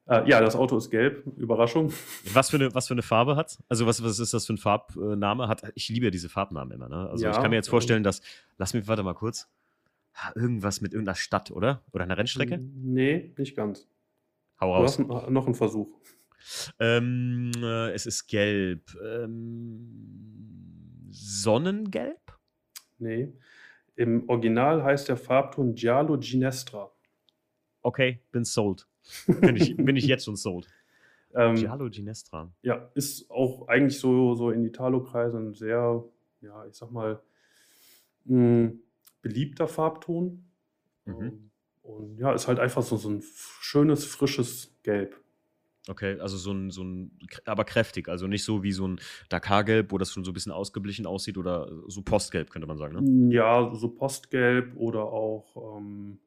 äh, 0.07 0.29
ja, 0.29 0.39
das 0.39 0.55
Auto 0.55 0.77
ist 0.77 0.89
gelb. 0.89 1.25
Überraschung. 1.37 1.91
Was 2.33 2.49
für 2.49 2.57
eine, 2.57 2.73
was 2.73 2.87
für 2.87 2.93
eine 2.93 3.01
Farbe 3.01 3.35
hat 3.35 3.57
Also, 3.67 3.85
was, 3.85 4.01
was 4.03 4.19
ist 4.19 4.33
das 4.33 4.45
für 4.45 4.53
ein 4.53 4.57
Farbname? 4.57 5.47
Hat, 5.47 5.63
ich 5.75 5.89
liebe 5.89 6.05
ja 6.05 6.11
diese 6.11 6.29
Farbnamen 6.29 6.71
immer. 6.73 6.87
Ne? 6.87 7.09
Also, 7.09 7.25
ja, 7.25 7.31
ich 7.31 7.37
kann 7.37 7.49
mir 7.49 7.57
jetzt 7.57 7.69
vorstellen, 7.69 8.03
dass. 8.03 8.21
Lass 8.57 8.73
mich, 8.73 8.87
warte 8.87 9.03
mal 9.03 9.13
kurz. 9.13 9.49
Irgendwas 10.35 10.81
mit 10.81 10.93
irgendeiner 10.93 11.15
Stadt, 11.15 11.51
oder? 11.51 11.83
Oder 11.91 12.03
einer 12.03 12.17
Rennstrecke? 12.17 12.59
Nee, 12.59 13.33
nicht 13.37 13.55
ganz. 13.55 13.87
Hau 14.61 14.75
raus. 14.75 14.99
Hast 14.99 15.29
noch 15.29 15.45
einen 15.45 15.55
Versuch. 15.55 15.89
Ähm, 16.79 17.51
äh, 17.61 17.91
es 17.91 18.05
ist 18.05 18.27
gelb. 18.27 18.95
Ähm, 19.03 21.07
Sonnengelb? 21.09 22.39
Nee. 22.99 23.33
Im 23.95 24.29
Original 24.29 24.83
heißt 24.83 25.09
der 25.09 25.17
Farbton 25.17 25.75
Giallo 25.75 26.17
Ginestra. 26.17 26.91
Okay, 27.81 28.21
bin 28.31 28.45
sold. 28.45 28.87
bin, 29.27 29.55
ich, 29.55 29.75
bin 29.75 29.95
ich 29.95 30.05
jetzt 30.05 30.25
schon 30.25 30.35
sold. 30.35 30.67
Ähm, 31.33 31.55
Giallo 31.55 31.89
Ginestra. 31.89 32.51
Ja, 32.61 32.91
ist 32.93 33.31
auch 33.31 33.69
eigentlich 33.69 33.97
so, 33.97 34.35
so 34.35 34.51
in 34.51 34.65
Italo-Kreisen 34.65 35.53
sehr, 35.53 36.03
ja, 36.41 36.65
ich 36.65 36.75
sag 36.75 36.91
mal, 36.91 37.21
mh, 38.25 38.35
hm, 38.35 38.83
beliebter 39.21 39.69
Farbton. 39.69 40.43
Mhm. 41.05 41.50
Und 41.81 42.17
ja, 42.17 42.33
ist 42.33 42.47
halt 42.47 42.59
einfach 42.59 42.83
so, 42.83 42.97
so 42.97 43.09
ein 43.09 43.23
schönes, 43.61 44.05
frisches 44.05 44.75
Gelb. 44.83 45.19
Okay, 45.89 46.19
also 46.19 46.37
so 46.37 46.51
ein, 46.51 46.69
so 46.69 46.83
ein, 46.83 47.17
aber 47.45 47.63
kräftig, 47.63 48.07
also 48.07 48.27
nicht 48.27 48.43
so 48.43 48.61
wie 48.61 48.71
so 48.71 48.87
ein 48.87 48.99
Dakar-Gelb, 49.29 49.91
wo 49.91 49.97
das 49.97 50.11
schon 50.11 50.23
so 50.23 50.29
ein 50.29 50.33
bisschen 50.35 50.51
ausgeblichen 50.51 51.07
aussieht 51.07 51.39
oder 51.39 51.71
so 51.87 52.03
Postgelb, 52.03 52.51
könnte 52.51 52.67
man 52.67 52.77
sagen, 52.77 53.01
ne? 53.01 53.33
Ja, 53.33 53.73
so 53.73 53.89
Postgelb 53.89 54.77
oder 54.77 55.05
auch 55.05 55.77
ähm, 55.77 56.19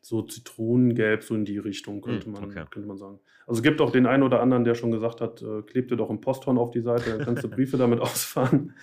so 0.00 0.22
Zitronengelb, 0.22 1.24
so 1.24 1.34
in 1.34 1.44
die 1.44 1.58
Richtung, 1.58 2.02
könnte, 2.02 2.26
hm, 2.26 2.32
man, 2.32 2.44
okay. 2.44 2.64
könnte 2.70 2.86
man 2.86 2.98
sagen. 2.98 3.18
Also 3.48 3.58
es 3.58 3.62
gibt 3.64 3.80
auch 3.80 3.90
den 3.90 4.06
einen 4.06 4.22
oder 4.22 4.40
anderen, 4.40 4.62
der 4.62 4.76
schon 4.76 4.92
gesagt 4.92 5.20
hat, 5.20 5.42
äh, 5.42 5.62
kleb 5.62 5.88
dir 5.88 5.96
doch 5.96 6.08
ein 6.08 6.20
Posthorn 6.20 6.56
auf 6.56 6.70
die 6.70 6.80
Seite, 6.80 7.10
dann 7.10 7.24
kannst 7.24 7.42
du 7.42 7.48
Briefe 7.50 7.78
damit 7.78 7.98
ausfahren. 7.98 8.74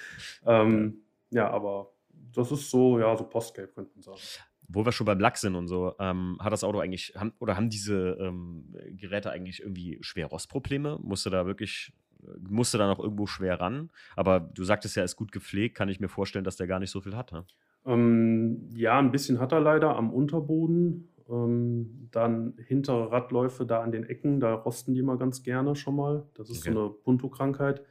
Ähm, 0.45 1.03
ja, 1.31 1.49
aber 1.49 1.93
das 2.33 2.51
ist 2.51 2.69
so, 2.69 2.99
ja, 2.99 3.15
so 3.15 3.23
Postgelb, 3.23 3.73
könnte 3.73 3.91
man 3.95 4.03
sagen 4.03 4.19
wo 4.67 4.86
wir 4.86 4.91
schon 4.91 5.06
beim 5.06 5.19
Lack 5.19 5.38
sind 5.38 5.56
und 5.56 5.67
so, 5.67 5.93
ähm, 5.99 6.38
hat 6.39 6.51
das 6.51 6.63
Auto 6.63 6.80
eigentlich, 6.80 7.13
haben, 7.15 7.34
oder 7.39 7.56
haben 7.56 7.69
diese 7.69 8.17
ähm, 8.19 8.75
Geräte 8.91 9.32
eigentlich 9.32 9.62
irgendwie 9.62 9.97
schwer 10.01 10.27
Rostprobleme? 10.27 10.99
Musste 11.01 11.30
da 11.30 11.45
wirklich, 11.45 11.93
musste 12.39 12.77
da 12.77 12.88
noch 12.88 12.99
irgendwo 12.99 13.27
schwer 13.27 13.60
ran? 13.60 13.89
Aber 14.15 14.39
du 14.39 14.63
sagtest 14.63 14.95
ja, 14.95 15.03
ist 15.03 15.15
gut 15.15 15.32
gepflegt, 15.32 15.77
kann 15.77 15.89
ich 15.89 15.99
mir 15.99 16.10
vorstellen, 16.10 16.43
dass 16.43 16.58
der 16.58 16.67
gar 16.67 16.80
nicht 16.80 16.91
so 16.91 16.99
viel 17.01 17.15
hat. 17.15 17.32
Ne? 17.32 17.45
Ähm, 17.86 18.67
ja, 18.73 18.99
ein 18.99 19.12
bisschen 19.12 19.39
hat 19.39 19.53
er 19.53 19.62
leider 19.62 19.95
am 19.95 20.12
Unterboden. 20.12 21.10
Ähm, 21.30 22.10
dann 22.12 22.53
hintere 22.67 23.12
Radläufe 23.12 23.65
da 23.65 23.82
an 23.82 23.91
den 23.91 24.03
Ecken, 24.03 24.39
da 24.39 24.53
rosten 24.53 24.93
die 24.93 25.01
mal 25.01 25.17
ganz 25.17 25.43
gerne 25.43 25.75
schon 25.75 25.95
mal. 25.95 26.25
Das 26.36 26.49
ist 26.49 26.60
okay. 26.60 26.73
so 26.73 26.80
eine 26.80 26.89
Punto-Krankheit. 26.89 27.84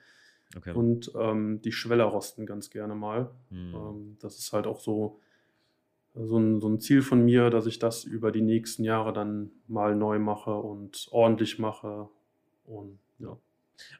Okay. 0.56 0.72
Und 0.72 1.10
ähm, 1.18 1.60
die 1.62 1.72
Schweller 1.72 2.04
rosten 2.04 2.46
ganz 2.46 2.70
gerne 2.70 2.94
mal. 2.94 3.30
Hm. 3.50 4.16
das 4.20 4.38
ist 4.38 4.52
halt 4.52 4.66
auch 4.66 4.80
so 4.80 5.20
so 6.24 6.38
ein, 6.38 6.60
so 6.60 6.68
ein 6.68 6.80
Ziel 6.80 7.02
von 7.02 7.24
mir, 7.24 7.50
dass 7.50 7.66
ich 7.66 7.78
das 7.78 8.04
über 8.04 8.32
die 8.32 8.40
nächsten 8.40 8.84
Jahre 8.84 9.12
dann 9.12 9.50
mal 9.68 9.94
neu 9.94 10.18
mache 10.18 10.54
und 10.54 11.08
ordentlich 11.10 11.58
mache. 11.58 12.08
Und 12.64 12.98
ja. 13.18 13.36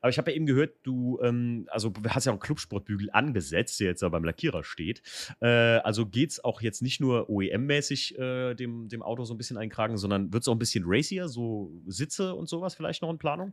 Aber 0.00 0.08
ich 0.08 0.16
habe 0.16 0.30
ja 0.30 0.36
eben 0.36 0.46
gehört, 0.46 0.74
du 0.82 1.18
ähm, 1.22 1.66
also 1.70 1.92
hast 2.08 2.24
ja 2.24 2.32
auch 2.32 2.36
einen 2.36 2.40
Clubsportbügel 2.40 3.10
angesetzt, 3.12 3.78
der 3.80 3.88
jetzt 3.88 4.02
da 4.02 4.08
beim 4.08 4.24
Lackierer 4.24 4.64
steht. 4.64 5.02
Äh, 5.40 5.46
also 5.46 6.06
geht 6.06 6.30
es 6.30 6.42
auch 6.42 6.62
jetzt 6.62 6.80
nicht 6.80 7.00
nur 7.00 7.28
OEM-mäßig 7.28 8.18
äh, 8.18 8.54
dem, 8.54 8.88
dem 8.88 9.02
Auto 9.02 9.24
so 9.24 9.34
ein 9.34 9.38
bisschen 9.38 9.58
einkragen, 9.58 9.98
sondern 9.98 10.32
wird 10.32 10.42
es 10.42 10.48
auch 10.48 10.54
ein 10.54 10.58
bisschen 10.58 10.84
racier, 10.86 11.28
so 11.28 11.70
Sitze 11.86 12.34
und 12.34 12.48
sowas 12.48 12.74
vielleicht 12.74 13.02
noch 13.02 13.10
in 13.10 13.18
Planung? 13.18 13.52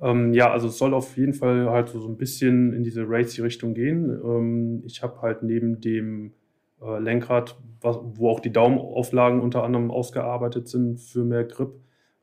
Ähm, 0.00 0.32
ja, 0.32 0.50
also 0.50 0.68
es 0.68 0.78
soll 0.78 0.94
auf 0.94 1.16
jeden 1.16 1.34
Fall 1.34 1.68
halt 1.68 1.90
so, 1.90 2.00
so 2.00 2.08
ein 2.08 2.16
bisschen 2.16 2.72
in 2.72 2.82
diese 2.82 3.04
racy-Richtung 3.06 3.74
gehen. 3.74 4.10
Ähm, 4.10 4.82
ich 4.86 5.02
habe 5.02 5.20
halt 5.20 5.44
neben 5.44 5.80
dem 5.80 6.32
äh, 6.82 6.98
Lenkrad, 6.98 7.58
was, 7.80 7.98
wo 8.02 8.30
auch 8.30 8.40
die 8.40 8.52
Daumenauflagen 8.52 9.40
unter 9.40 9.64
anderem 9.64 9.90
ausgearbeitet 9.90 10.68
sind 10.68 10.98
für 10.98 11.24
mehr 11.24 11.44
Grip, 11.44 11.74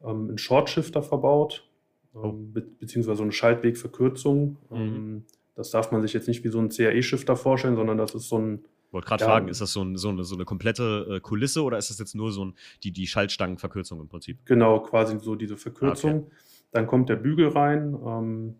ähm, 0.03 0.29
einen 0.29 0.37
Short-Shifter 0.37 1.01
verbaut, 1.01 1.69
ähm, 2.15 2.21
oh. 2.21 2.31
be 2.31 2.61
beziehungsweise 2.61 3.23
eine 3.23 3.31
Schaltwegverkürzung. 3.31 4.57
Mhm. 4.69 4.77
Ähm, 4.77 5.23
das 5.55 5.71
darf 5.71 5.91
man 5.91 6.01
sich 6.03 6.13
jetzt 6.13 6.27
nicht 6.27 6.43
wie 6.43 6.49
so 6.49 6.59
ein 6.59 6.69
CAE-Shifter 6.69 7.35
vorstellen, 7.35 7.75
sondern 7.75 7.97
das 7.97 8.13
ist 8.13 8.29
so 8.29 8.37
ein. 8.37 8.65
Ich 8.87 8.93
wollte 8.93 9.07
gerade 9.07 9.23
ja, 9.23 9.29
fragen, 9.29 9.47
ist 9.49 9.59
das 9.59 9.73
so, 9.73 9.81
ein, 9.81 9.97
so, 9.97 10.09
eine, 10.09 10.23
so 10.23 10.35
eine, 10.35 10.45
komplette 10.45 11.15
äh, 11.15 11.19
Kulisse 11.19 11.63
oder 11.63 11.77
ist 11.77 11.89
das 11.89 11.99
jetzt 11.99 12.15
nur 12.15 12.31
so 12.31 12.45
ein, 12.45 12.53
die, 12.83 12.91
die 12.91 13.05
Schaltstangenverkürzung 13.05 13.99
im 13.99 14.07
Prinzip? 14.07 14.37
Genau, 14.45 14.79
quasi 14.79 15.19
so 15.19 15.35
diese 15.35 15.57
Verkürzung. 15.57 16.27
Okay. 16.27 16.31
Dann 16.71 16.87
kommt 16.87 17.09
der 17.09 17.17
Bügel 17.17 17.49
rein. 17.49 17.97
Ähm, 18.05 18.55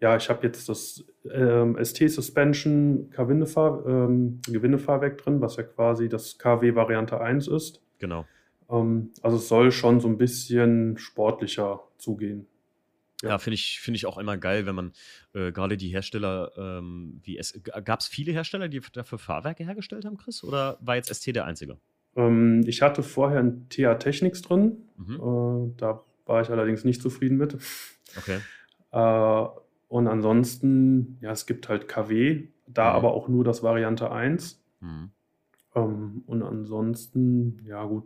ja, 0.00 0.16
ich 0.16 0.28
habe 0.28 0.46
jetzt 0.46 0.68
das 0.68 1.04
ähm, 1.32 1.76
ST 1.82 2.10
Suspension 2.10 3.10
Gewindefahr, 3.10 3.84
ähm, 3.86 4.40
Gewindefahrwerk 4.46 5.18
drin, 5.18 5.40
was 5.40 5.56
ja 5.56 5.64
quasi 5.64 6.08
das 6.08 6.38
KW 6.38 6.74
Variante 6.74 7.20
1 7.20 7.48
ist. 7.48 7.82
Genau. 7.98 8.24
Ähm, 8.70 9.10
also 9.22 9.36
es 9.38 9.48
soll 9.48 9.72
schon 9.72 10.00
so 10.00 10.08
ein 10.08 10.18
bisschen 10.18 10.98
sportlicher 10.98 11.80
zugehen. 11.98 12.46
Ja, 13.22 13.30
ja 13.30 13.38
finde 13.38 13.54
ich, 13.54 13.80
find 13.80 13.96
ich 13.96 14.06
auch 14.06 14.18
immer 14.18 14.36
geil, 14.36 14.66
wenn 14.66 14.74
man 14.76 14.92
äh, 15.34 15.50
gerade 15.50 15.76
die 15.76 15.88
Hersteller, 15.88 16.52
ähm, 16.56 17.20
wie 17.24 17.36
es 17.36 17.60
gab 17.84 18.00
es 18.00 18.06
viele 18.06 18.32
Hersteller, 18.32 18.68
die 18.68 18.80
dafür 18.92 19.18
Fahrwerke 19.18 19.64
hergestellt 19.64 20.04
haben, 20.04 20.16
Chris? 20.16 20.44
Oder 20.44 20.78
war 20.80 20.94
jetzt 20.94 21.12
ST 21.12 21.34
der 21.34 21.44
einzige? 21.44 21.78
Ähm, 22.14 22.62
ich 22.66 22.82
hatte 22.82 23.02
vorher 23.02 23.40
ein 23.40 23.68
TA 23.68 23.96
Technics 23.96 24.42
drin. 24.42 24.76
Mhm. 24.96 25.14
Äh, 25.14 25.76
da 25.76 26.04
war 26.26 26.42
ich 26.42 26.50
allerdings 26.50 26.84
nicht 26.84 27.02
zufrieden 27.02 27.36
mit. 27.36 27.56
Okay. 28.16 28.38
Äh, 28.92 29.46
und 29.88 30.06
ansonsten, 30.06 31.18
ja, 31.20 31.32
es 31.32 31.46
gibt 31.46 31.68
halt 31.68 31.88
KW, 31.88 32.48
da 32.66 32.90
mhm. 32.90 32.96
aber 32.96 33.14
auch 33.14 33.28
nur 33.28 33.44
das 33.44 33.62
Variante 33.62 34.10
1. 34.12 34.62
Mhm. 34.80 35.10
Ähm, 35.74 36.22
und 36.26 36.42
ansonsten, 36.42 37.60
ja 37.64 37.84
gut, 37.84 38.04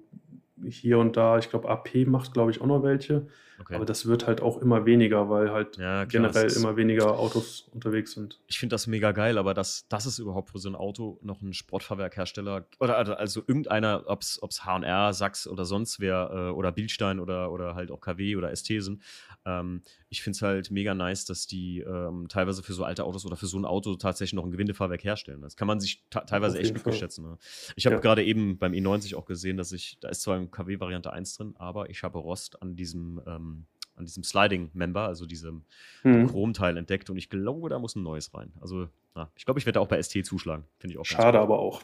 hier 0.64 0.98
und 0.98 1.16
da, 1.16 1.38
ich 1.38 1.50
glaube, 1.50 1.68
AP 1.68 2.06
macht, 2.06 2.32
glaube 2.32 2.50
ich, 2.50 2.60
auch 2.60 2.66
noch 2.66 2.82
welche. 2.82 3.26
Okay. 3.60 3.74
Aber 3.76 3.84
das 3.84 4.06
wird 4.06 4.26
halt 4.26 4.40
auch 4.40 4.58
immer 4.58 4.86
weniger, 4.86 5.28
weil 5.28 5.50
halt 5.50 5.76
Ja, 5.76 6.06
klar, 6.06 6.06
generell 6.06 6.52
immer 6.52 6.76
weniger 6.76 7.18
Autos 7.18 7.68
unterwegs 7.72 8.12
sind. 8.12 8.40
Ich 8.46 8.58
finde 8.58 8.74
das 8.74 8.86
mega 8.86 9.12
geil, 9.12 9.38
aber 9.38 9.54
dass, 9.54 9.86
dass 9.88 10.06
es 10.06 10.18
überhaupt 10.18 10.50
für 10.50 10.58
so 10.58 10.68
ein 10.68 10.74
Auto 10.74 11.18
noch 11.22 11.42
einen 11.42 11.52
Sportfahrwerkhersteller 11.52 12.66
oder 12.80 12.96
also- 12.96 13.14
also 13.14 13.42
irgendeiner, 13.46 14.04
ob 14.06 14.22
es 14.22 14.40
HR, 14.42 15.12
Sachs 15.12 15.46
oder 15.46 15.64
sonst 15.64 16.00
wer 16.00 16.30
äh, 16.32 16.50
oder 16.50 16.72
Bildstein 16.72 17.20
oder, 17.20 17.52
oder 17.52 17.74
halt 17.74 17.90
auch 17.90 18.00
KW 18.00 18.36
oder 18.36 18.50
ST 18.50 18.82
sind, 18.82 19.02
ähm, 19.44 19.82
ich 20.12 20.22
finde 20.22 20.36
es 20.36 20.42
halt 20.42 20.70
mega 20.70 20.94
nice, 20.94 21.24
dass 21.24 21.46
die 21.46 21.80
ähm, 21.80 22.26
teilweise 22.28 22.62
für 22.62 22.74
so 22.74 22.84
alte 22.84 23.02
Autos 23.04 23.24
oder 23.24 23.34
für 23.36 23.46
so 23.46 23.58
ein 23.58 23.64
Auto 23.64 23.94
tatsächlich 23.96 24.34
noch 24.34 24.44
ein 24.44 24.50
Gewindefahrwerk 24.50 25.02
herstellen. 25.04 25.40
Das 25.40 25.56
kann 25.56 25.66
man 25.66 25.80
sich 25.80 26.04
teilweise 26.10 26.58
echt 26.58 26.78
Fall. 26.78 26.92
schätzen. 26.92 27.24
Ne? 27.24 27.38
Ich 27.76 27.86
habe 27.86 27.96
Ja. 27.96 28.00
gerade 28.00 28.22
eben 28.22 28.58
beim 28.58 28.72
E90 28.74 29.16
auch 29.16 29.24
gesehen, 29.24 29.56
dass 29.56 29.72
ich, 29.72 29.96
da 30.00 30.10
ist 30.10 30.20
zwar 30.20 30.36
ein 30.36 30.50
KW 30.50 30.78
Variante 30.80 31.10
1 31.12 31.36
drin, 31.38 31.54
aber 31.56 31.88
ich 31.88 32.02
habe 32.02 32.18
Rost 32.18 32.60
an 32.60 32.76
diesem, 32.76 33.22
ähm, 33.26 33.64
an 33.96 34.04
diesem 34.04 34.22
Sliding-Member, 34.22 35.00
also 35.00 35.24
diesem 35.24 35.64
Hm. 36.02 36.28
Chromteil 36.28 36.76
entdeckt 36.76 37.08
und 37.08 37.16
ich 37.16 37.30
glaube, 37.30 37.70
da 37.70 37.78
muss 37.78 37.96
ein 37.96 38.02
neues 38.02 38.34
rein. 38.34 38.52
Also, 38.60 38.88
ja, 39.16 39.30
ich 39.34 39.46
glaube, 39.46 39.60
ich 39.60 39.66
werde 39.66 39.80
auch 39.80 39.88
bei 39.88 40.02
ST 40.02 40.24
zuschlagen. 40.26 40.64
Finde 40.78 40.92
ich 40.94 40.98
auch 41.00 41.04
Schade 41.06 41.38
gut. 41.38 41.44
aber 41.44 41.58
auch. 41.58 41.80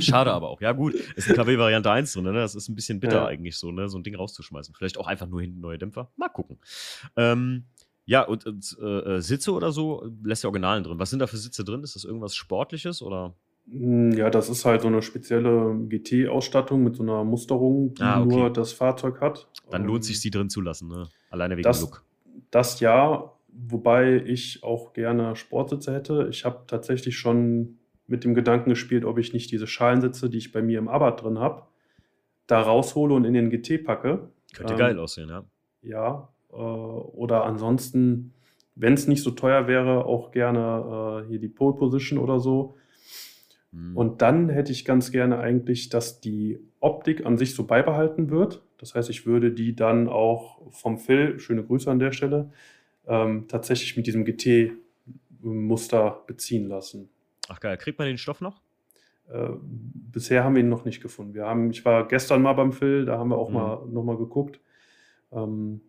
Schade 0.00 0.32
aber 0.32 0.48
auch. 0.50 0.60
Ja, 0.60 0.72
gut, 0.72 0.94
ist 1.16 1.28
ein 1.28 1.34
KW 1.36 1.58
Variante 1.58 1.90
1 1.90 2.12
drin, 2.12 2.24
ne? 2.24 2.32
Das 2.34 2.54
ist 2.54 2.68
ein 2.68 2.74
bisschen 2.74 3.00
bitter 3.00 3.16
Ja. 3.22 3.26
eigentlich 3.26 3.56
so, 3.56 3.70
ne? 3.72 3.88
So 3.88 3.98
ein 3.98 4.02
Ding 4.02 4.14
rauszuschmeißen. 4.14 4.74
Vielleicht 4.74 4.98
auch 4.98 5.06
einfach 5.06 5.26
nur 5.26 5.40
hinten 5.40 5.60
neue 5.60 5.78
Dämpfer. 5.78 6.10
Mal 6.16 6.28
gucken. 6.28 6.58
Ähm, 7.16 7.64
ja, 8.06 8.22
und, 8.22 8.46
und 8.46 8.76
äh, 8.80 9.16
äh, 9.16 9.20
Sitze 9.20 9.52
oder 9.52 9.72
so 9.72 10.10
lässt 10.24 10.42
der 10.42 10.48
Originalen 10.50 10.82
drin. 10.84 10.98
Was 10.98 11.10
sind 11.10 11.18
da 11.20 11.26
für 11.26 11.36
Sitze 11.36 11.64
drin? 11.64 11.82
Ist 11.82 11.94
das 11.96 12.04
irgendwas 12.04 12.34
Sportliches 12.34 13.02
oder? 13.02 13.34
Hm, 13.70 14.12
Ja, 14.12 14.30
das 14.30 14.48
ist 14.48 14.64
halt 14.64 14.82
so 14.82 14.88
eine 14.88 15.02
spezielle 15.02 15.76
GT-Ausstattung 15.88 16.82
mit 16.82 16.96
so 16.96 17.02
einer 17.02 17.24
Musterung, 17.24 17.94
die 17.94 18.02
Ah, 18.02 18.20
okay. 18.22 18.28
nur 18.34 18.50
das 18.52 18.72
Fahrzeug 18.72 19.20
hat. 19.20 19.48
Dann 19.70 19.84
lohnt 19.84 19.98
Ähm, 20.00 20.02
sich 20.02 20.20
sie 20.20 20.30
drin 20.30 20.50
zu 20.50 20.60
lassen, 20.60 20.88
ne? 20.88 21.08
Alleine 21.30 21.56
wegen 21.56 21.62
das- 21.64 21.78
dem 21.80 21.84
Look. 21.86 22.04
Das 22.50 22.80
ja, 22.80 23.30
wobei 23.52 24.16
ich 24.26 24.62
auch 24.64 24.92
gerne 24.92 25.36
Sportsitze 25.36 25.92
hätte. 25.94 26.26
Ich 26.30 26.44
habe 26.44 26.64
tatsächlich 26.66 27.16
schon 27.18 27.78
mit 28.10 28.24
dem 28.24 28.34
Gedanken 28.34 28.70
gespielt, 28.70 29.04
ob 29.04 29.18
ich 29.18 29.32
nicht 29.32 29.50
diese 29.52 29.66
Schalensitze, 29.66 30.28
die 30.28 30.38
ich 30.38 30.52
bei 30.52 30.62
mir 30.62 30.78
im 30.78 30.88
Abarth 30.88 31.22
drin 31.22 31.38
habe, 31.38 31.62
da 32.46 32.60
raushole 32.60 33.14
und 33.14 33.24
in 33.24 33.34
den 33.34 33.50
GT 33.50 33.84
packe. 33.84 34.30
Könnte 34.52 34.72
ähm, 34.72 34.78
geil 34.78 34.98
aussehen, 34.98 35.28
ja. 35.28 35.44
Ja, 35.82 36.28
äh, 36.52 36.56
oder 36.56 37.44
ansonsten, 37.44 38.34
wenn 38.74 38.94
es 38.94 39.06
nicht 39.06 39.22
so 39.22 39.30
teuer 39.30 39.68
wäre, 39.68 40.04
auch 40.04 40.32
gerne 40.32 41.24
äh, 41.24 41.28
hier 41.28 41.38
die 41.38 41.48
Pole 41.48 41.76
Position 41.76 42.18
oder 42.18 42.40
so. 42.40 42.76
Hm. 43.72 43.96
Und 43.96 44.22
dann 44.22 44.48
hätte 44.48 44.72
ich 44.72 44.84
ganz 44.84 45.12
gerne 45.12 45.38
eigentlich, 45.38 45.88
dass 45.88 46.20
die 46.20 46.58
Optik 46.80 47.24
an 47.24 47.38
sich 47.38 47.54
so 47.54 47.64
beibehalten 47.64 48.30
wird. 48.30 48.62
Das 48.78 48.94
heißt, 48.94 49.10
ich 49.10 49.26
würde 49.26 49.52
die 49.52 49.76
dann 49.76 50.08
auch 50.08 50.60
vom 50.72 50.98
Phil, 50.98 51.38
schöne 51.38 51.62
Grüße 51.62 51.90
an 51.90 52.00
der 52.00 52.12
Stelle, 52.12 52.50
ähm, 53.06 53.46
tatsächlich 53.46 53.96
mit 53.96 54.06
diesem 54.06 54.24
GT-Muster 54.24 56.24
beziehen 56.26 56.66
lassen. 56.66 57.10
Ach 57.50 57.58
geil, 57.58 57.76
kriegt 57.78 57.98
man 57.98 58.06
den 58.06 58.16
Stoff 58.16 58.40
noch? 58.40 58.62
Äh, 59.28 59.50
bisher 59.60 60.44
haben 60.44 60.54
wir 60.54 60.60
ihn 60.62 60.68
noch 60.68 60.84
nicht 60.84 61.02
gefunden. 61.02 61.34
Wir 61.34 61.46
haben, 61.46 61.70
ich 61.70 61.84
war 61.84 62.06
gestern 62.06 62.42
mal 62.42 62.52
beim 62.52 62.72
Phil, 62.72 63.04
da 63.04 63.18
haben 63.18 63.30
wir 63.30 63.38
auch 63.38 63.48
Mhm. 63.48 63.54
mal 63.54 63.86
noch 63.88 64.04
mal 64.04 64.16
geguckt. 64.16 64.60
Ähm, 65.32 65.80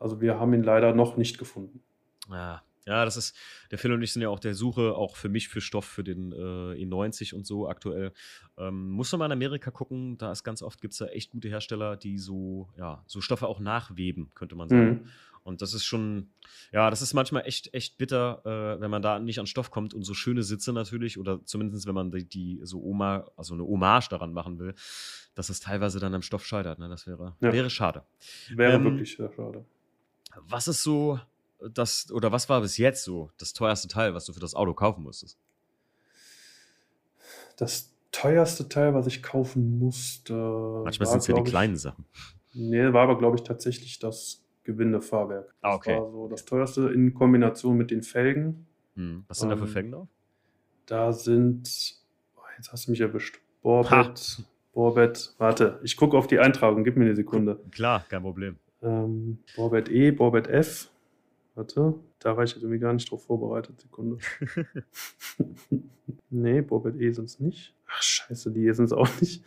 also 0.00 0.20
wir 0.20 0.40
haben 0.40 0.52
ihn 0.52 0.64
leider 0.64 0.92
noch 0.94 1.16
nicht 1.16 1.38
gefunden. 1.38 1.80
Ja, 2.28 2.62
ja, 2.86 3.04
das 3.04 3.16
ist, 3.16 3.36
der 3.70 3.78
Phil 3.78 3.92
und 3.92 4.02
ich 4.02 4.12
sind 4.12 4.22
ja 4.22 4.28
auch 4.30 4.40
der 4.40 4.54
Suche, 4.54 4.96
auch 4.96 5.16
für 5.16 5.28
mich 5.28 5.48
für 5.48 5.60
Stoff 5.60 5.84
für 5.84 6.02
den 6.02 6.32
äh, 6.32 6.36
E90 6.84 7.34
und 7.34 7.46
so 7.46 7.68
aktuell. 7.68 8.12
Ähm, 8.58 8.90
musst 8.90 9.12
du 9.12 9.16
mal 9.16 9.26
in 9.26 9.32
Amerika 9.32 9.70
gucken, 9.70 10.18
da 10.18 10.32
ist 10.32 10.42
ganz 10.42 10.60
oft, 10.60 10.80
gibt 10.80 10.92
es 10.92 10.98
da 10.98 11.06
echt 11.06 11.30
gute 11.30 11.48
Hersteller, 11.48 11.96
die 11.96 12.18
so, 12.18 12.68
ja, 12.76 13.04
so 13.06 13.20
Stoffe 13.20 13.46
auch 13.46 13.60
nachweben, 13.60 14.30
könnte 14.34 14.56
man 14.56 14.68
sagen. 14.68 14.90
Mhm. 14.90 15.06
Und 15.46 15.62
das 15.62 15.74
ist 15.74 15.84
schon, 15.84 16.28
ja, 16.72 16.90
das 16.90 17.02
ist 17.02 17.14
manchmal 17.14 17.46
echt, 17.46 17.72
echt 17.72 17.98
bitter, 17.98 18.42
äh, 18.44 18.80
wenn 18.80 18.90
man 18.90 19.00
da 19.00 19.20
nicht 19.20 19.38
an 19.38 19.46
Stoff 19.46 19.70
kommt 19.70 19.94
und 19.94 20.02
so 20.02 20.12
schöne 20.12 20.42
Sitze 20.42 20.72
natürlich, 20.72 21.18
oder 21.18 21.44
zumindest 21.44 21.86
wenn 21.86 21.94
man 21.94 22.10
die, 22.10 22.24
die 22.24 22.60
so 22.64 22.82
Oma, 22.82 23.30
also 23.36 23.54
eine 23.54 23.62
Hommage 23.62 24.08
daran 24.08 24.32
machen 24.32 24.58
will, 24.58 24.74
dass 25.36 25.48
es 25.48 25.60
teilweise 25.60 26.00
dann 26.00 26.14
am 26.14 26.22
Stoff 26.22 26.44
scheitert. 26.44 26.80
Ne? 26.80 26.88
Das 26.88 27.06
wäre, 27.06 27.36
Ja. 27.40 27.52
wäre 27.52 27.70
schade. 27.70 28.02
Wäre 28.56 28.72
Ähm, 28.74 28.84
wirklich 28.84 29.16
sehr 29.16 29.32
schade. 29.32 29.64
Was 30.48 30.66
ist 30.66 30.82
so 30.82 31.20
das, 31.72 32.10
oder 32.10 32.32
was 32.32 32.48
war 32.48 32.60
bis 32.60 32.76
jetzt 32.76 33.04
so 33.04 33.30
das 33.38 33.52
teuerste 33.52 33.86
Teil, 33.86 34.12
was 34.12 34.24
du 34.24 34.32
für 34.32 34.40
das 34.40 34.54
Auto 34.56 34.74
kaufen 34.74 35.04
musstest? 35.04 35.38
Das 37.56 37.92
teuerste 38.12 38.68
Teil, 38.68 38.94
was 38.94 39.06
ich 39.06 39.22
kaufen 39.22 39.78
musste. 39.78 40.34
Manchmal 40.84 41.06
sind 41.08 41.18
es 41.20 41.26
ja 41.28 41.34
die 41.34 41.42
ich- 41.42 41.48
kleinen 41.48 41.76
Sachen. 41.76 42.04
Nee, 42.52 42.92
war 42.92 43.02
aber, 43.02 43.18
glaube 43.18 43.36
ich, 43.36 43.42
tatsächlich 43.42 43.98
das 43.98 44.42
Gewindefahrwerk. 44.66 45.54
Ah, 45.62 45.68
Das 45.70 45.76
okay. 45.76 45.96
war 45.98 46.10
so 46.10 46.28
das 46.28 46.44
teuerste 46.44 46.88
in 46.90 47.14
Kombination 47.14 47.76
mit 47.76 47.90
den 47.90 48.02
Felgen. 48.02 48.66
Hm. 48.96 49.24
Was 49.28 49.38
sind 49.38 49.48
da 49.50 49.56
für 49.56 49.62
Ähm, 49.64 49.68
Felgen 49.68 49.92
drauf? 49.92 50.08
Da 50.86 51.12
sind, 51.12 51.96
oh, 52.36 52.40
jetzt 52.58 52.70
hast 52.72 52.86
du 52.86 52.90
mich 52.90 53.00
erwischt. 53.00 53.40
Borbett, 53.62 54.42
Borbett, 54.72 55.34
warte, 55.38 55.80
ich 55.82 55.96
gucke 55.96 56.16
auf 56.16 56.26
die 56.26 56.38
Eintragung, 56.38 56.84
gib 56.84 56.96
mir 56.96 57.04
eine 57.06 57.16
Sekunde. 57.16 57.58
Klar, 57.72 58.04
kein 58.08 58.22
Problem. 58.22 58.56
Ähm, 58.82 59.38
Borbett 59.56 59.88
E, 59.88 60.10
Borbett 60.12 60.46
F. 60.48 60.90
Warte, 61.54 61.94
da 62.18 62.36
war 62.36 62.44
ich 62.44 62.50
jetzt 62.52 62.62
irgendwie 62.62 62.78
gar 62.78 62.92
nicht 62.92 63.10
drauf 63.10 63.24
vorbereitet. 63.24 63.80
Sekunde. 63.80 64.18
nee, 66.30 66.60
Borbett 66.60 66.96
E 67.00 67.10
sind 67.10 67.24
es 67.24 67.40
nicht. 67.40 67.74
Ach, 67.88 68.02
scheiße, 68.02 68.50
die 68.52 68.60
hier 68.60 68.74
sind 68.74 68.84
es 68.86 68.92
auch 68.92 69.08
nicht. 69.20 69.42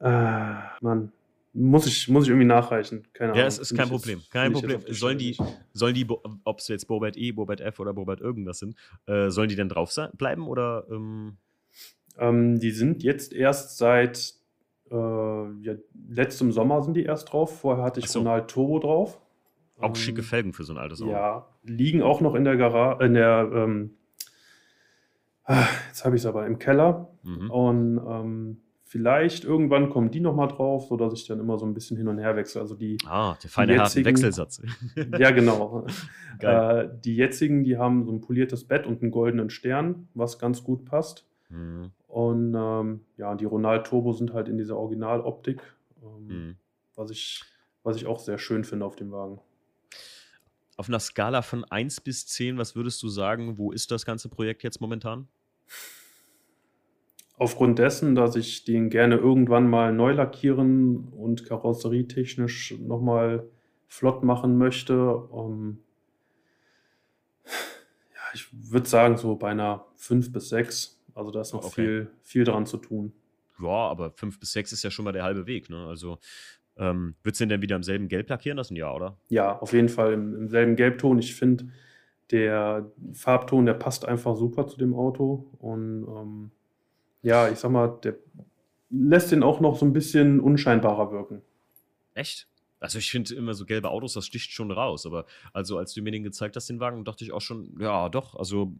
Ah, 0.00 0.76
Mann. 0.80 1.12
Muss 1.56 1.86
ich, 1.86 2.08
muss 2.08 2.24
ich 2.24 2.30
irgendwie 2.30 2.46
nachreichen. 2.48 3.06
Keine 3.12 3.30
Ahnung. 3.30 3.40
Ja, 3.40 3.46
es 3.46 3.58
ist 3.58 3.70
kein 3.76 3.86
ich 3.86 3.92
jetzt- 3.92 4.00
Problem. 4.00 4.18
find 4.18 4.30
Kein 4.32 4.50
jetzt 4.52 4.60
Problem. 4.60 4.80
Sollen 4.94 5.18
die, 5.18 5.28
nicht. 5.28 5.42
sollen 5.72 5.94
die, 5.94 6.06
ob 6.44 6.58
es 6.58 6.66
jetzt 6.68 6.86
Bobet 6.88 7.16
E, 7.16 7.30
Bobet 7.30 7.60
F 7.60 7.78
oder 7.78 7.92
Bobet 7.94 8.20
irgendwas 8.20 8.58
sind, 8.58 8.74
äh, 9.06 9.30
sollen 9.30 9.48
die 9.48 9.54
denn 9.56 9.68
drauf 9.68 9.92
sein, 9.92 10.10
bleiben 10.18 10.48
oder? 10.48 10.84
Ähm, 10.90 11.36
Ähm, 12.18 12.58
die 12.58 12.70
sind 12.72 13.02
jetzt 13.04 13.32
erst 13.32 13.78
seit 13.78 14.34
äh, 14.90 14.94
ja, 14.94 15.74
letztem 16.08 16.50
Sommer 16.52 16.82
sind 16.82 16.94
die 16.94 17.04
erst 17.04 17.32
drauf. 17.32 17.60
Vorher 17.60 17.84
hatte 17.84 18.00
ich 18.00 18.08
so. 18.08 18.18
Ronald 18.20 18.48
Turbo 18.48 18.78
drauf. 18.80 19.20
auch 19.80 19.88
Ähm, 19.88 19.94
schicke 19.94 20.22
Felgen 20.22 20.52
für 20.52 20.64
so 20.64 20.72
ein 20.72 20.78
altes 20.78 21.00
Auto? 21.02 21.10
Ja, 21.12 21.46
liegen 21.62 22.02
auch 22.02 22.20
noch 22.20 22.34
in 22.34 22.44
der 22.44 22.56
Garage, 22.56 23.04
in 23.04 23.14
der, 23.14 23.48
ähm, 23.54 23.90
ah, 25.44 25.66
jetzt 25.88 26.04
habe 26.04 26.16
ich 26.16 26.22
es 26.22 26.26
aber 26.26 26.46
im 26.46 26.58
Keller. 26.58 27.08
Mhm. 27.22 27.50
Und 27.50 27.98
ähm, 28.06 28.60
vielleicht 28.94 29.42
irgendwann 29.42 29.90
kommen 29.90 30.12
die 30.12 30.20
nochmal 30.20 30.46
drauf, 30.46 30.86
sodass 30.86 31.12
ich 31.14 31.26
dann 31.26 31.40
immer 31.40 31.58
so 31.58 31.66
ein 31.66 31.74
bisschen 31.74 31.96
hin 31.96 32.06
und 32.06 32.18
her 32.18 32.36
wechsle. 32.36 32.60
Also 32.60 32.76
die, 32.76 32.96
Ah, 33.04 33.36
der 33.42 33.50
feine 33.50 33.72
harte 33.72 33.98
jetzigen- 33.98 34.06
Wechselsatz. 34.06 34.62
ja 35.18 35.30
genau. 35.32 35.84
Äh, 36.40 36.88
die 37.04 37.14
jetzigen, 37.16 37.62
die 37.64 37.76
haben 37.78 38.04
so 38.04 38.12
ein 38.12 38.20
poliertes 38.20 38.64
Bett 38.64 38.86
und 38.86 39.02
einen 39.02 39.10
goldenen 39.12 39.50
Stern, 39.50 40.08
was 40.14 40.38
ganz 40.38 40.62
gut 40.64 40.84
passt. 40.84 41.24
Mhm. 41.48 41.90
Und 42.08 42.54
ähm, 42.56 43.00
ja, 43.16 43.34
die 43.36 43.44
Ronald 43.44 43.86
Turbo 43.86 44.12
sind 44.12 44.32
halt 44.32 44.48
in 44.48 44.58
dieser 44.58 44.76
Originaloptik, 44.76 45.60
ähm, 46.02 46.26
Mhm. 46.26 46.56
was, 46.96 47.10
ich, 47.10 47.42
was 47.84 47.96
ich 47.96 48.06
auch 48.06 48.18
sehr 48.20 48.38
schön 48.38 48.62
finde 48.64 48.84
auf 48.86 48.94
dem 48.96 49.10
Wagen. 49.12 49.40
Auf 50.76 50.88
einer 50.88 50.98
Skala 51.00 51.42
von 51.42 51.64
1 51.64 52.00
bis 52.00 52.26
10, 52.26 52.58
was 52.58 52.74
würdest 52.76 53.00
du 53.02 53.08
sagen, 53.08 53.58
wo 53.58 53.70
ist 53.72 53.90
das 53.92 54.04
ganze 54.04 54.28
Projekt 54.28 54.62
jetzt 54.64 54.80
momentan? 54.80 55.28
Aufgrund 57.36 57.78
dessen, 57.80 58.14
dass 58.14 58.36
ich 58.36 58.64
den 58.64 58.90
gerne 58.90 59.16
irgendwann 59.16 59.68
mal 59.68 59.92
neu 59.92 60.12
lackieren 60.12 61.08
und 61.08 61.44
karosserietechnisch 61.44 62.76
nochmal 62.78 63.48
flott 63.88 64.22
machen 64.22 64.56
möchte, 64.56 65.28
ähm, 65.32 65.78
ja, 67.44 68.20
ich 68.34 68.46
würde 68.52 68.88
sagen, 68.88 69.16
so 69.16 69.34
bei 69.36 69.50
einer 69.50 69.84
5 69.96 70.32
bis 70.32 70.48
6. 70.50 71.00
Also 71.14 71.30
da 71.30 71.40
ist 71.40 71.52
noch 71.52 71.64
Okay. 71.64 71.72
viel, 71.74 72.10
viel 72.22 72.44
dran 72.44 72.66
zu 72.66 72.76
tun. 72.76 73.12
Ja, 73.60 73.68
aber 73.68 74.12
5 74.12 74.40
bis 74.40 74.52
6 74.52 74.72
ist 74.72 74.82
ja 74.82 74.90
schon 74.90 75.04
mal 75.04 75.12
der 75.12 75.22
halbe 75.24 75.46
Weg, 75.46 75.70
ne? 75.70 75.86
Also, 75.86 76.18
ähm, 76.76 77.14
würdest 77.22 77.40
du 77.40 77.44
den 77.44 77.50
denn 77.50 77.62
wieder 77.62 77.76
im 77.76 77.84
selben 77.84 78.08
Gelb 78.08 78.28
lackieren 78.28 78.56
lassen? 78.58 78.74
Ja, 78.74 78.92
oder? 78.92 79.16
Ja, 79.28 79.58
auf 79.58 79.72
jeden 79.72 79.88
Fall 79.88 80.12
im, 80.12 80.34
im 80.34 80.48
selben 80.48 80.74
Gelbton. 80.74 81.18
Ich 81.20 81.34
finde, 81.36 81.68
der 82.32 82.90
Farbton, 83.12 83.66
der 83.66 83.74
passt 83.74 84.04
einfach 84.06 84.34
super 84.36 84.66
zu 84.66 84.76
dem 84.76 84.94
Auto. 84.94 85.50
Und 85.58 86.04
ähm, 86.08 86.50
ja, 87.24 87.48
ich 87.48 87.58
sag 87.58 87.70
mal, 87.72 87.98
der 88.04 88.14
lässt 88.90 89.32
den 89.32 89.42
auch 89.42 89.58
noch 89.60 89.76
so 89.76 89.84
ein 89.84 89.92
bisschen 89.92 90.38
unscheinbarer 90.40 91.10
wirken. 91.10 91.42
Echt? 92.14 92.46
Also 92.80 92.98
ich 92.98 93.10
finde 93.10 93.34
immer 93.34 93.54
so 93.54 93.64
gelbe 93.64 93.88
Autos, 93.90 94.12
das 94.12 94.26
sticht 94.26 94.52
schon 94.52 94.70
raus. 94.70 95.06
Aber 95.06 95.24
also 95.52 95.78
als 95.78 95.94
du 95.94 96.02
mir 96.02 96.10
den 96.12 96.22
gezeigt 96.22 96.54
hast, 96.54 96.68
den 96.68 96.80
Wagen, 96.80 97.04
dachte 97.04 97.24
ich 97.24 97.32
auch 97.32 97.40
schon, 97.40 97.74
ja 97.80 98.08
doch, 98.10 98.36
also 98.36 98.72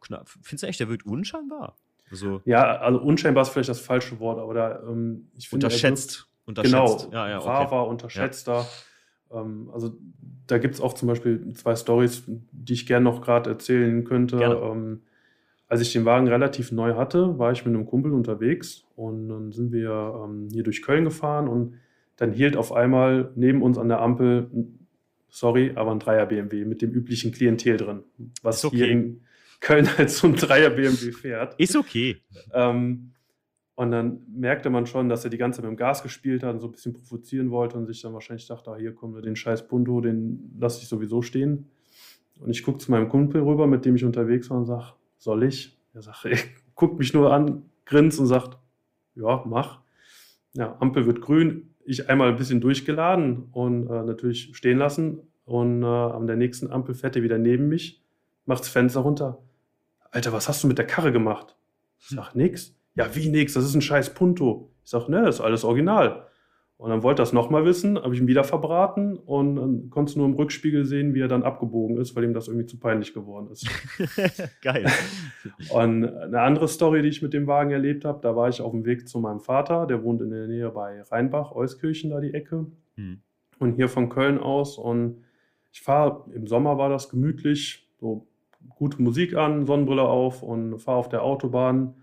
knapp. 0.00 0.28
Findest 0.42 0.62
du 0.62 0.66
echt, 0.68 0.80
der 0.80 0.88
wird 0.88 1.06
unscheinbar? 1.06 1.76
Also 2.10 2.42
Ja, 2.44 2.76
also 2.78 3.00
unscheinbar 3.00 3.42
ist 3.42 3.48
vielleicht 3.48 3.70
das 3.70 3.80
falsche 3.80 4.20
Wort, 4.20 4.38
aber 4.38 4.54
da, 4.54 4.82
ähm, 4.82 5.28
ich 5.36 5.48
finde, 5.48 5.64
er 5.66 5.68
unterschätzt. 5.68 6.10
wirkt- 6.20 6.28
Unterschätzt. 6.46 6.72
Genau, 7.08 7.12
Ja, 7.12 7.28
ja, 7.28 7.38
okay. 7.38 7.46
braver, 7.48 7.88
unterschätzter. 7.88 8.66
Ähm, 9.30 9.70
also 9.72 9.96
da 10.46 10.56
gibt 10.58 10.74
es 10.74 10.80
auch 10.80 10.94
zum 10.94 11.08
Beispiel 11.08 11.52
zwei 11.54 11.74
Stories, 11.76 12.22
die 12.26 12.72
ich 12.72 12.86
gerne 12.86 13.04
noch 13.04 13.20
gerade 13.22 13.50
erzählen 13.50 14.04
könnte. 14.04 14.36
Ähm, 14.36 15.02
als 15.68 15.82
ich 15.82 15.92
den 15.92 16.04
Wagen 16.04 16.28
relativ 16.28 16.72
neu 16.72 16.94
hatte, 16.94 17.38
war 17.38 17.52
ich 17.52 17.64
mit 17.64 17.74
einem 17.74 17.86
Kumpel 17.86 18.12
unterwegs 18.12 18.84
und 18.96 19.28
dann 19.28 19.52
sind 19.52 19.70
wir 19.70 20.24
ähm, 20.24 20.48
hier 20.50 20.62
durch 20.62 20.82
Köln 20.82 21.04
gefahren 21.04 21.46
und 21.46 21.74
dann 22.16 22.32
hielt 22.32 22.56
auf 22.56 22.72
einmal 22.72 23.30
neben 23.36 23.62
uns 23.62 23.78
an 23.78 23.88
der 23.88 24.00
Ampel, 24.00 24.50
sorry, 25.28 25.72
aber 25.76 25.92
ein 25.92 26.00
Dreier 26.00 26.26
BMW 26.26 26.64
mit 26.64 26.82
dem 26.82 26.90
üblichen 26.90 27.32
Klientel 27.32 27.76
drin, 27.76 28.02
was 28.42 28.64
okay. 28.64 28.76
hier 28.76 28.88
in 28.88 29.20
Köln 29.60 29.88
als 29.98 30.18
so 30.18 30.26
ein 30.26 30.36
Dreier 30.36 30.70
BMW 30.70 31.12
fährt. 31.12 31.54
Ist 31.60 31.76
okay. 31.76 32.16
Ähm, 32.52 33.12
und 33.74 33.92
dann 33.92 34.22
merkte 34.26 34.70
man 34.70 34.86
schon, 34.86 35.08
dass 35.08 35.22
er 35.22 35.30
die 35.30 35.38
ganze 35.38 35.58
Zeit 35.58 35.70
mit 35.70 35.76
dem 35.76 35.78
Gas 35.78 36.02
gespielt 36.02 36.42
hat 36.42 36.54
und 36.54 36.60
so 36.60 36.66
ein 36.66 36.72
bisschen 36.72 36.94
provozieren 36.94 37.50
wollte 37.52 37.76
und 37.76 37.86
sich 37.86 38.02
dann 38.02 38.12
wahrscheinlich 38.12 38.48
dachte, 38.48 38.70
ah, 38.70 38.76
hier 38.76 38.92
kommt 38.92 39.24
den 39.24 39.36
scheiß 39.36 39.68
Punto, 39.68 40.00
den 40.00 40.56
lasse 40.58 40.82
ich 40.82 40.88
sowieso 40.88 41.22
stehen. 41.22 41.70
Und 42.40 42.50
ich 42.50 42.64
gucke 42.64 42.78
zu 42.78 42.90
meinem 42.90 43.08
Kumpel 43.08 43.42
rüber, 43.42 43.68
mit 43.68 43.84
dem 43.84 43.94
ich 43.94 44.04
unterwegs 44.04 44.50
war 44.50 44.58
und 44.58 44.64
sage, 44.64 44.94
soll 45.18 45.42
ich? 45.42 45.76
Er 45.94 46.02
sagt, 46.02 46.24
ey, 46.24 46.38
guckt 46.74 46.98
mich 46.98 47.12
nur 47.12 47.32
an, 47.32 47.64
grinst 47.84 48.18
und 48.18 48.26
sagt, 48.26 48.58
ja, 49.14 49.42
mach. 49.46 49.80
Ja, 50.54 50.76
Ampel 50.80 51.06
wird 51.06 51.20
grün, 51.20 51.74
ich 51.84 52.08
einmal 52.08 52.28
ein 52.28 52.36
bisschen 52.36 52.60
durchgeladen 52.60 53.48
und 53.52 53.88
äh, 53.88 54.02
natürlich 54.02 54.56
stehen 54.56 54.78
lassen. 54.78 55.20
Und 55.44 55.82
äh, 55.82 55.86
an 55.86 56.26
der 56.26 56.36
nächsten 56.36 56.70
Ampel 56.70 56.94
fährt 56.94 57.16
er 57.16 57.22
wieder 57.22 57.38
neben 57.38 57.68
mich, 57.68 58.02
macht 58.44 58.60
das 58.60 58.68
Fenster 58.68 59.00
runter. 59.00 59.38
Alter, 60.10 60.32
was 60.32 60.48
hast 60.48 60.62
du 60.62 60.68
mit 60.68 60.78
der 60.78 60.86
Karre 60.86 61.12
gemacht? 61.12 61.56
Ich 61.98 62.08
sag, 62.08 62.34
nix. 62.34 62.74
Ja, 62.94 63.14
wie 63.14 63.28
nix? 63.28 63.54
Das 63.54 63.64
ist 63.64 63.74
ein 63.74 63.82
scheiß 63.82 64.14
Punto. 64.14 64.70
Ich 64.84 64.90
sag, 64.90 65.08
ne, 65.08 65.22
das 65.22 65.36
ist 65.36 65.40
alles 65.40 65.64
original. 65.64 66.27
Und 66.78 66.90
dann 66.90 67.02
wollte 67.02 67.22
er 67.22 67.24
es 67.24 67.32
nochmal 67.32 67.64
wissen, 67.64 68.00
habe 68.00 68.14
ich 68.14 68.20
ihn 68.20 68.28
wieder 68.28 68.44
verbraten 68.44 69.16
und 69.16 69.56
dann 69.56 69.90
konntest 69.90 70.14
du 70.14 70.20
nur 70.20 70.28
im 70.28 70.34
Rückspiegel 70.34 70.84
sehen, 70.84 71.12
wie 71.12 71.20
er 71.20 71.26
dann 71.26 71.42
abgebogen 71.42 71.96
ist, 71.98 72.14
weil 72.14 72.22
ihm 72.22 72.34
das 72.34 72.46
irgendwie 72.46 72.66
zu 72.66 72.78
peinlich 72.78 73.12
geworden 73.12 73.48
ist. 73.50 73.68
Geil. 74.62 74.86
Und 75.70 76.04
eine 76.04 76.40
andere 76.40 76.68
Story, 76.68 77.02
die 77.02 77.08
ich 77.08 77.20
mit 77.20 77.34
dem 77.34 77.48
Wagen 77.48 77.72
erlebt 77.72 78.04
habe, 78.04 78.20
da 78.22 78.36
war 78.36 78.48
ich 78.48 78.60
auf 78.60 78.70
dem 78.70 78.84
Weg 78.84 79.08
zu 79.08 79.18
meinem 79.18 79.40
Vater, 79.40 79.86
der 79.86 80.04
wohnt 80.04 80.22
in 80.22 80.30
der 80.30 80.46
Nähe 80.46 80.70
bei 80.70 81.02
Rheinbach, 81.02 81.50
Euskirchen, 81.50 82.10
da 82.10 82.20
die 82.20 82.32
Ecke. 82.32 82.66
Hm. 82.94 83.22
Und 83.58 83.74
hier 83.74 83.88
von 83.88 84.08
Köln 84.08 84.38
aus. 84.38 84.78
Und 84.78 85.24
ich 85.72 85.80
fahre, 85.80 86.30
im 86.32 86.46
Sommer 86.46 86.78
war 86.78 86.90
das 86.90 87.08
gemütlich, 87.08 87.88
so 87.98 88.28
gute 88.68 89.02
Musik 89.02 89.34
an, 89.34 89.66
Sonnenbrille 89.66 90.02
auf 90.02 90.44
und 90.44 90.78
fahre 90.78 90.98
auf 90.98 91.08
der 91.08 91.24
Autobahn. 91.24 91.96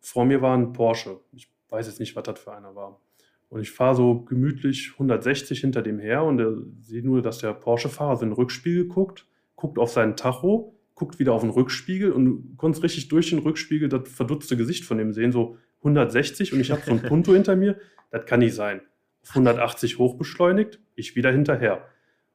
Vor 0.00 0.26
mir 0.26 0.42
war 0.42 0.54
ein 0.54 0.74
Porsche. 0.74 1.18
Ich 1.32 1.50
weiß 1.70 1.86
jetzt 1.86 1.98
nicht, 1.98 2.14
was 2.14 2.24
das 2.24 2.38
für 2.38 2.52
einer 2.52 2.74
war. 2.74 3.00
Und 3.48 3.60
ich 3.60 3.70
fahre 3.70 3.94
so 3.94 4.20
gemütlich 4.22 4.90
160 4.94 5.60
hinter 5.60 5.82
dem 5.82 5.98
her 5.98 6.24
und 6.24 6.38
er 6.38 6.54
sieht 6.80 7.04
nur, 7.04 7.22
dass 7.22 7.38
der 7.38 7.54
Porsche-Fahrer 7.54 8.16
so 8.16 8.22
in 8.24 8.30
den 8.30 8.36
Rückspiegel 8.36 8.86
guckt, 8.86 9.26
guckt 9.56 9.78
auf 9.78 9.90
seinen 9.90 10.16
Tacho, 10.16 10.74
guckt 10.94 11.18
wieder 11.18 11.32
auf 11.32 11.40
den 11.40 11.50
Rückspiegel 11.50 12.12
und 12.12 12.24
du 12.24 12.56
konntest 12.56 12.84
richtig 12.84 13.08
durch 13.08 13.30
den 13.30 13.38
Rückspiegel 13.38 13.88
das 13.88 14.08
verdutzte 14.08 14.56
Gesicht 14.56 14.84
von 14.84 14.98
dem 14.98 15.12
sehen, 15.12 15.32
so 15.32 15.56
160 15.78 16.52
und 16.52 16.60
ich 16.60 16.70
habe 16.70 16.82
so 16.84 16.90
ein 16.90 17.02
Punto 17.08 17.32
hinter 17.32 17.56
mir, 17.56 17.78
das 18.10 18.26
kann 18.26 18.40
nicht 18.40 18.54
sein. 18.54 18.82
Auf 19.22 19.30
180 19.30 19.98
hochbeschleunigt, 19.98 20.80
ich 20.94 21.16
wieder 21.16 21.32
hinterher. 21.32 21.86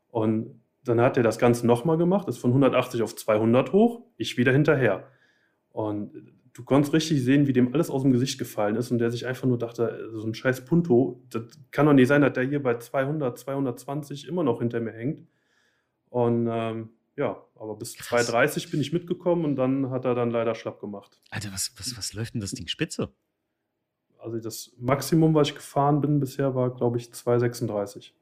Und 0.09 0.61
dann 0.83 0.99
hat 0.99 1.17
er 1.17 1.23
das 1.23 1.37
Ganze 1.37 1.67
nochmal 1.67 1.97
gemacht, 1.97 2.27
ist 2.27 2.37
von 2.37 2.51
180 2.51 3.03
auf 3.03 3.15
200 3.15 3.71
hoch, 3.71 4.01
ich 4.17 4.37
wieder 4.37 4.51
hinterher. 4.51 5.07
Und 5.71 6.11
du 6.53 6.63
konntest 6.63 6.93
richtig 6.93 7.23
sehen, 7.23 7.47
wie 7.47 7.53
dem 7.53 7.73
alles 7.73 7.89
aus 7.89 8.03
dem 8.03 8.11
Gesicht 8.11 8.37
gefallen 8.37 8.75
ist 8.75 8.91
und 8.91 8.99
der 8.99 9.11
sich 9.11 9.25
einfach 9.25 9.47
nur 9.47 9.57
dachte, 9.57 10.09
so 10.13 10.25
ein 10.25 10.33
scheiß 10.33 10.65
Punto, 10.65 11.23
das 11.29 11.43
kann 11.71 11.85
doch 11.85 11.93
nicht 11.93 12.07
sein, 12.07 12.21
dass 12.21 12.33
der 12.33 12.43
hier 12.43 12.61
bei 12.61 12.77
200, 12.77 13.37
220 13.37 14.27
immer 14.27 14.43
noch 14.43 14.59
hinter 14.59 14.79
mir 14.79 14.93
hängt. 14.93 15.27
Und 16.09 16.47
ähm, 16.49 16.89
ja, 17.15 17.43
aber 17.55 17.75
bis 17.75 17.95
Krass. 17.95 18.27
230 18.27 18.71
bin 18.71 18.81
ich 18.81 18.93
mitgekommen 18.93 19.45
und 19.45 19.55
dann 19.55 19.89
hat 19.89 20.05
er 20.05 20.15
dann 20.15 20.31
leider 20.31 20.55
schlapp 20.55 20.79
gemacht. 20.79 21.19
Alter, 21.29 21.51
was, 21.51 21.73
was, 21.77 21.97
was 21.97 22.13
läuft 22.13 22.35
denn 22.35 22.41
das 22.41 22.51
Ding 22.51 22.67
spitze? 22.67 23.13
Also 24.19 24.39
das 24.39 24.71
Maximum, 24.77 25.33
was 25.33 25.49
ich 25.49 25.55
gefahren 25.55 26.01
bin 26.01 26.19
bisher, 26.19 26.55
war, 26.55 26.73
glaube 26.73 26.97
ich, 26.97 27.11
236. 27.11 28.15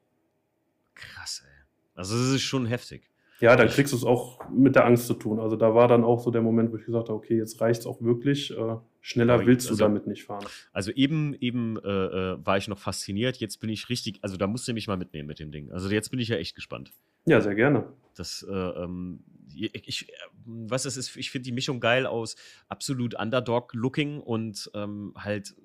Krass, 0.94 1.44
ey. 1.46 1.64
Also 1.94 2.18
das 2.18 2.28
ist 2.34 2.42
schon 2.42 2.66
heftig. 2.66 3.11
Ja, 3.42 3.56
dann 3.56 3.66
kriegst 3.66 3.92
du 3.92 3.96
es 3.96 4.04
auch 4.04 4.38
mit 4.50 4.76
der 4.76 4.86
Angst 4.86 5.08
zu 5.08 5.14
tun. 5.14 5.40
Also 5.40 5.56
da 5.56 5.74
war 5.74 5.88
dann 5.88 6.04
auch 6.04 6.20
so 6.20 6.30
der 6.30 6.42
Moment, 6.42 6.70
wo 6.70 6.76
ich 6.76 6.84
gesagt 6.84 7.08
habe, 7.08 7.18
okay, 7.18 7.36
jetzt 7.36 7.60
reicht 7.60 7.80
es 7.80 7.86
auch 7.86 8.00
wirklich. 8.00 8.56
Äh, 8.56 8.76
schneller 9.00 9.34
Aber 9.34 9.46
willst 9.46 9.66
du 9.66 9.72
also, 9.72 9.82
damit 9.82 10.06
nicht 10.06 10.22
fahren. 10.22 10.46
Also 10.72 10.92
eben, 10.92 11.34
eben 11.40 11.76
äh, 11.78 11.88
äh, 11.88 12.38
war 12.46 12.56
ich 12.56 12.68
noch 12.68 12.78
fasziniert. 12.78 13.38
Jetzt 13.38 13.58
bin 13.58 13.68
ich 13.68 13.88
richtig, 13.88 14.20
also 14.22 14.36
da 14.36 14.46
musst 14.46 14.68
du 14.68 14.72
mich 14.72 14.86
mal 14.86 14.96
mitnehmen 14.96 15.26
mit 15.26 15.40
dem 15.40 15.50
Ding. 15.50 15.72
Also 15.72 15.90
jetzt 15.90 16.10
bin 16.10 16.20
ich 16.20 16.28
ja 16.28 16.36
echt 16.36 16.54
gespannt. 16.54 16.92
Ja, 17.26 17.40
sehr 17.40 17.56
gerne. 17.56 17.92
Das, 18.14 18.46
äh, 18.48 18.54
ähm, 18.54 19.24
ich, 19.56 20.08
äh, 20.08 20.12
was 20.44 20.86
ist, 20.86 21.16
ich 21.16 21.32
finde 21.32 21.46
die 21.46 21.52
Mischung 21.52 21.80
geil 21.80 22.06
aus 22.06 22.36
absolut 22.68 23.18
Underdog-Looking 23.18 24.20
und 24.20 24.70
ähm, 24.74 25.14
halt 25.16 25.56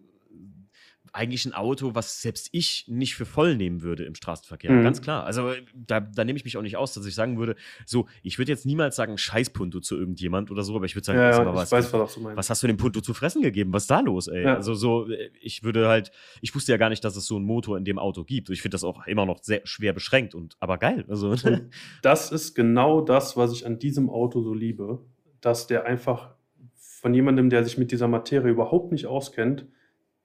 eigentlich 1.18 1.46
ein 1.46 1.54
Auto, 1.54 1.96
was 1.96 2.22
selbst 2.22 2.50
ich 2.52 2.86
nicht 2.88 3.16
für 3.16 3.26
voll 3.26 3.56
nehmen 3.56 3.82
würde 3.82 4.06
im 4.06 4.14
Straßenverkehr. 4.14 4.72
Mhm. 4.72 4.84
Ganz 4.84 5.02
klar. 5.02 5.24
Also 5.24 5.52
da, 5.74 6.00
da 6.00 6.24
nehme 6.24 6.38
ich 6.38 6.46
mich 6.46 6.58
auch 6.58 6.62
nicht 6.62 6.78
aus, 6.78 6.94
dass 6.94 7.06
ich 7.08 7.16
sagen 7.16 7.40
würde, 7.40 7.56
so, 7.86 8.08
ich 8.22 8.38
würde 8.38 8.52
jetzt 8.52 8.68
niemals 8.68 8.96
sagen 8.96 9.18
Scheißpunto 9.18 9.80
zu 9.80 9.98
irgendjemand 9.98 10.52
oder 10.52 10.62
so, 10.62 10.76
aber 10.76 10.86
ich 10.86 10.96
würde 10.96 11.06
sagen, 11.06 11.18
ja, 11.18 11.32
ja, 11.32 11.56
was, 11.56 11.72
weiß, 11.72 11.92
was, 11.92 12.20
was, 12.24 12.50
hast 12.52 12.62
du 12.62 12.68
dem 12.68 12.78
Punto 12.78 13.02
zu 13.02 13.16
fressen 13.16 13.42
gegeben? 13.42 13.74
Was 13.74 13.84
ist 13.84 13.92
da 13.92 14.00
los, 14.00 14.28
ey? 14.28 14.44
Ja. 14.44 14.56
Also 14.56 14.76
so, 14.76 15.08
ich 15.42 15.64
würde 15.64 15.88
halt, 15.88 16.12
ich 16.42 16.54
wusste 16.54 16.72
ja 16.72 16.78
gar 16.78 16.90
nicht, 16.90 17.04
dass 17.04 17.16
es 17.16 17.26
so 17.26 17.38
einen 17.38 17.46
Motor 17.46 17.78
in 17.78 17.84
dem 17.84 17.98
Auto 17.98 18.24
gibt. 18.24 18.52
Ich 18.52 18.62
finde 18.62 18.76
das 18.76 18.84
auch 18.84 19.08
immer 19.08 19.26
noch 19.26 19.42
sehr 19.42 19.62
schwer 19.64 19.94
beschränkt 19.94 20.36
und 20.36 20.56
aber 20.60 20.78
geil. 20.78 21.04
Also. 21.10 21.36
das 22.04 22.32
ist 22.32 22.54
genau 22.54 23.02
das, 23.02 23.36
was 23.36 23.52
ich 23.54 23.66
an 23.66 23.80
diesem 23.80 24.12
Auto 24.12 24.42
so 24.42 24.54
liebe, 24.54 25.00
dass 25.42 25.66
der 25.66 25.86
einfach 25.86 26.36
von 26.76 27.14
jemandem, 27.16 27.50
der 27.50 27.64
sich 27.64 27.78
mit 27.80 27.92
dieser 27.92 28.08
Materie 28.08 28.52
überhaupt 28.52 28.92
nicht 28.92 29.08
auskennt, 29.08 29.66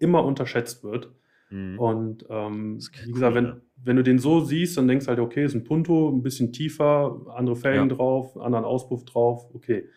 immer 0.02 0.24
unterschätzt 0.24 0.84
wird. 0.84 1.10
Mhm. 1.50 1.78
Und 1.78 2.26
ähm, 2.28 2.78
wie 3.04 3.12
gesagt, 3.12 3.34
wenn, 3.34 3.60
wenn 3.76 3.96
du 3.96 4.02
den 4.02 4.18
so 4.18 4.40
siehst, 4.40 4.76
dann 4.76 4.88
denkst 4.88 5.06
du 5.06 5.10
halt, 5.10 5.20
okay, 5.20 5.44
ist 5.44 5.54
ein 5.54 5.64
Punto, 5.64 6.10
ein 6.10 6.22
bisschen 6.22 6.52
tiefer, 6.52 7.20
andere 7.34 7.56
Felgen 7.56 7.90
ja. 7.90 7.96
drauf, 7.96 8.36
anderen 8.36 8.64
Auspuff 8.64 9.04
drauf, 9.04 9.48
okay. 9.54 9.88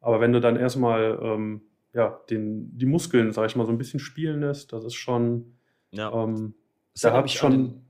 Aber 0.00 0.20
wenn 0.20 0.32
du 0.32 0.40
dann 0.40 0.56
erstmal 0.56 1.18
ähm, 1.22 1.62
ja, 1.94 2.20
den, 2.30 2.76
die 2.76 2.86
Muskeln, 2.86 3.32
sag 3.32 3.46
ich 3.46 3.56
mal, 3.56 3.66
so 3.66 3.72
ein 3.72 3.78
bisschen 3.78 4.00
spielen 4.00 4.40
lässt, 4.40 4.72
das 4.72 4.84
ist 4.84 4.94
schon. 4.94 5.56
Ja. 5.90 6.12
Ähm, 6.12 6.54
da 7.00 7.12
habe 7.12 7.26
ich 7.26 7.34
schon. 7.34 7.82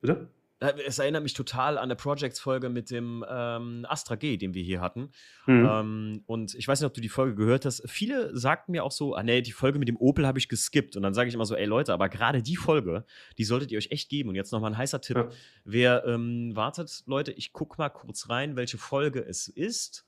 Bitte? 0.00 0.28
Es 0.58 0.98
erinnert 0.98 1.22
mich 1.22 1.34
total 1.34 1.76
an 1.76 1.84
eine 1.84 1.96
Projects-Folge 1.96 2.70
mit 2.70 2.90
dem 2.90 3.22
ähm, 3.28 3.84
Astra 3.88 4.14
G, 4.14 4.38
den 4.38 4.54
wir 4.54 4.62
hier 4.62 4.80
hatten. 4.80 5.10
Mhm. 5.46 5.68
Ähm, 5.70 6.22
und 6.24 6.54
ich 6.54 6.66
weiß 6.66 6.80
nicht, 6.80 6.86
ob 6.86 6.94
du 6.94 7.02
die 7.02 7.10
Folge 7.10 7.34
gehört 7.34 7.66
hast. 7.66 7.82
Viele 7.90 8.34
sagten 8.34 8.72
mir 8.72 8.82
auch 8.82 8.90
so, 8.90 9.14
ah 9.14 9.22
nee, 9.22 9.42
die 9.42 9.52
Folge 9.52 9.78
mit 9.78 9.88
dem 9.88 9.98
Opel 9.98 10.26
habe 10.26 10.38
ich 10.38 10.48
geskippt. 10.48 10.96
Und 10.96 11.02
dann 11.02 11.12
sage 11.12 11.28
ich 11.28 11.34
immer 11.34 11.44
so, 11.44 11.54
ey 11.54 11.66
Leute, 11.66 11.92
aber 11.92 12.08
gerade 12.08 12.42
die 12.42 12.56
Folge, 12.56 13.04
die 13.36 13.44
solltet 13.44 13.70
ihr 13.70 13.76
euch 13.76 13.90
echt 13.90 14.08
geben. 14.08 14.30
Und 14.30 14.34
jetzt 14.34 14.50
nochmal 14.50 14.70
ein 14.70 14.78
heißer 14.78 15.02
Tipp. 15.02 15.16
Ja. 15.16 15.28
Wer 15.64 16.04
ähm, 16.06 16.56
wartet, 16.56 17.02
Leute, 17.06 17.32
ich 17.32 17.52
gucke 17.52 17.76
mal 17.76 17.90
kurz 17.90 18.30
rein, 18.30 18.56
welche 18.56 18.78
Folge 18.78 19.20
es 19.20 19.48
ist. 19.48 20.06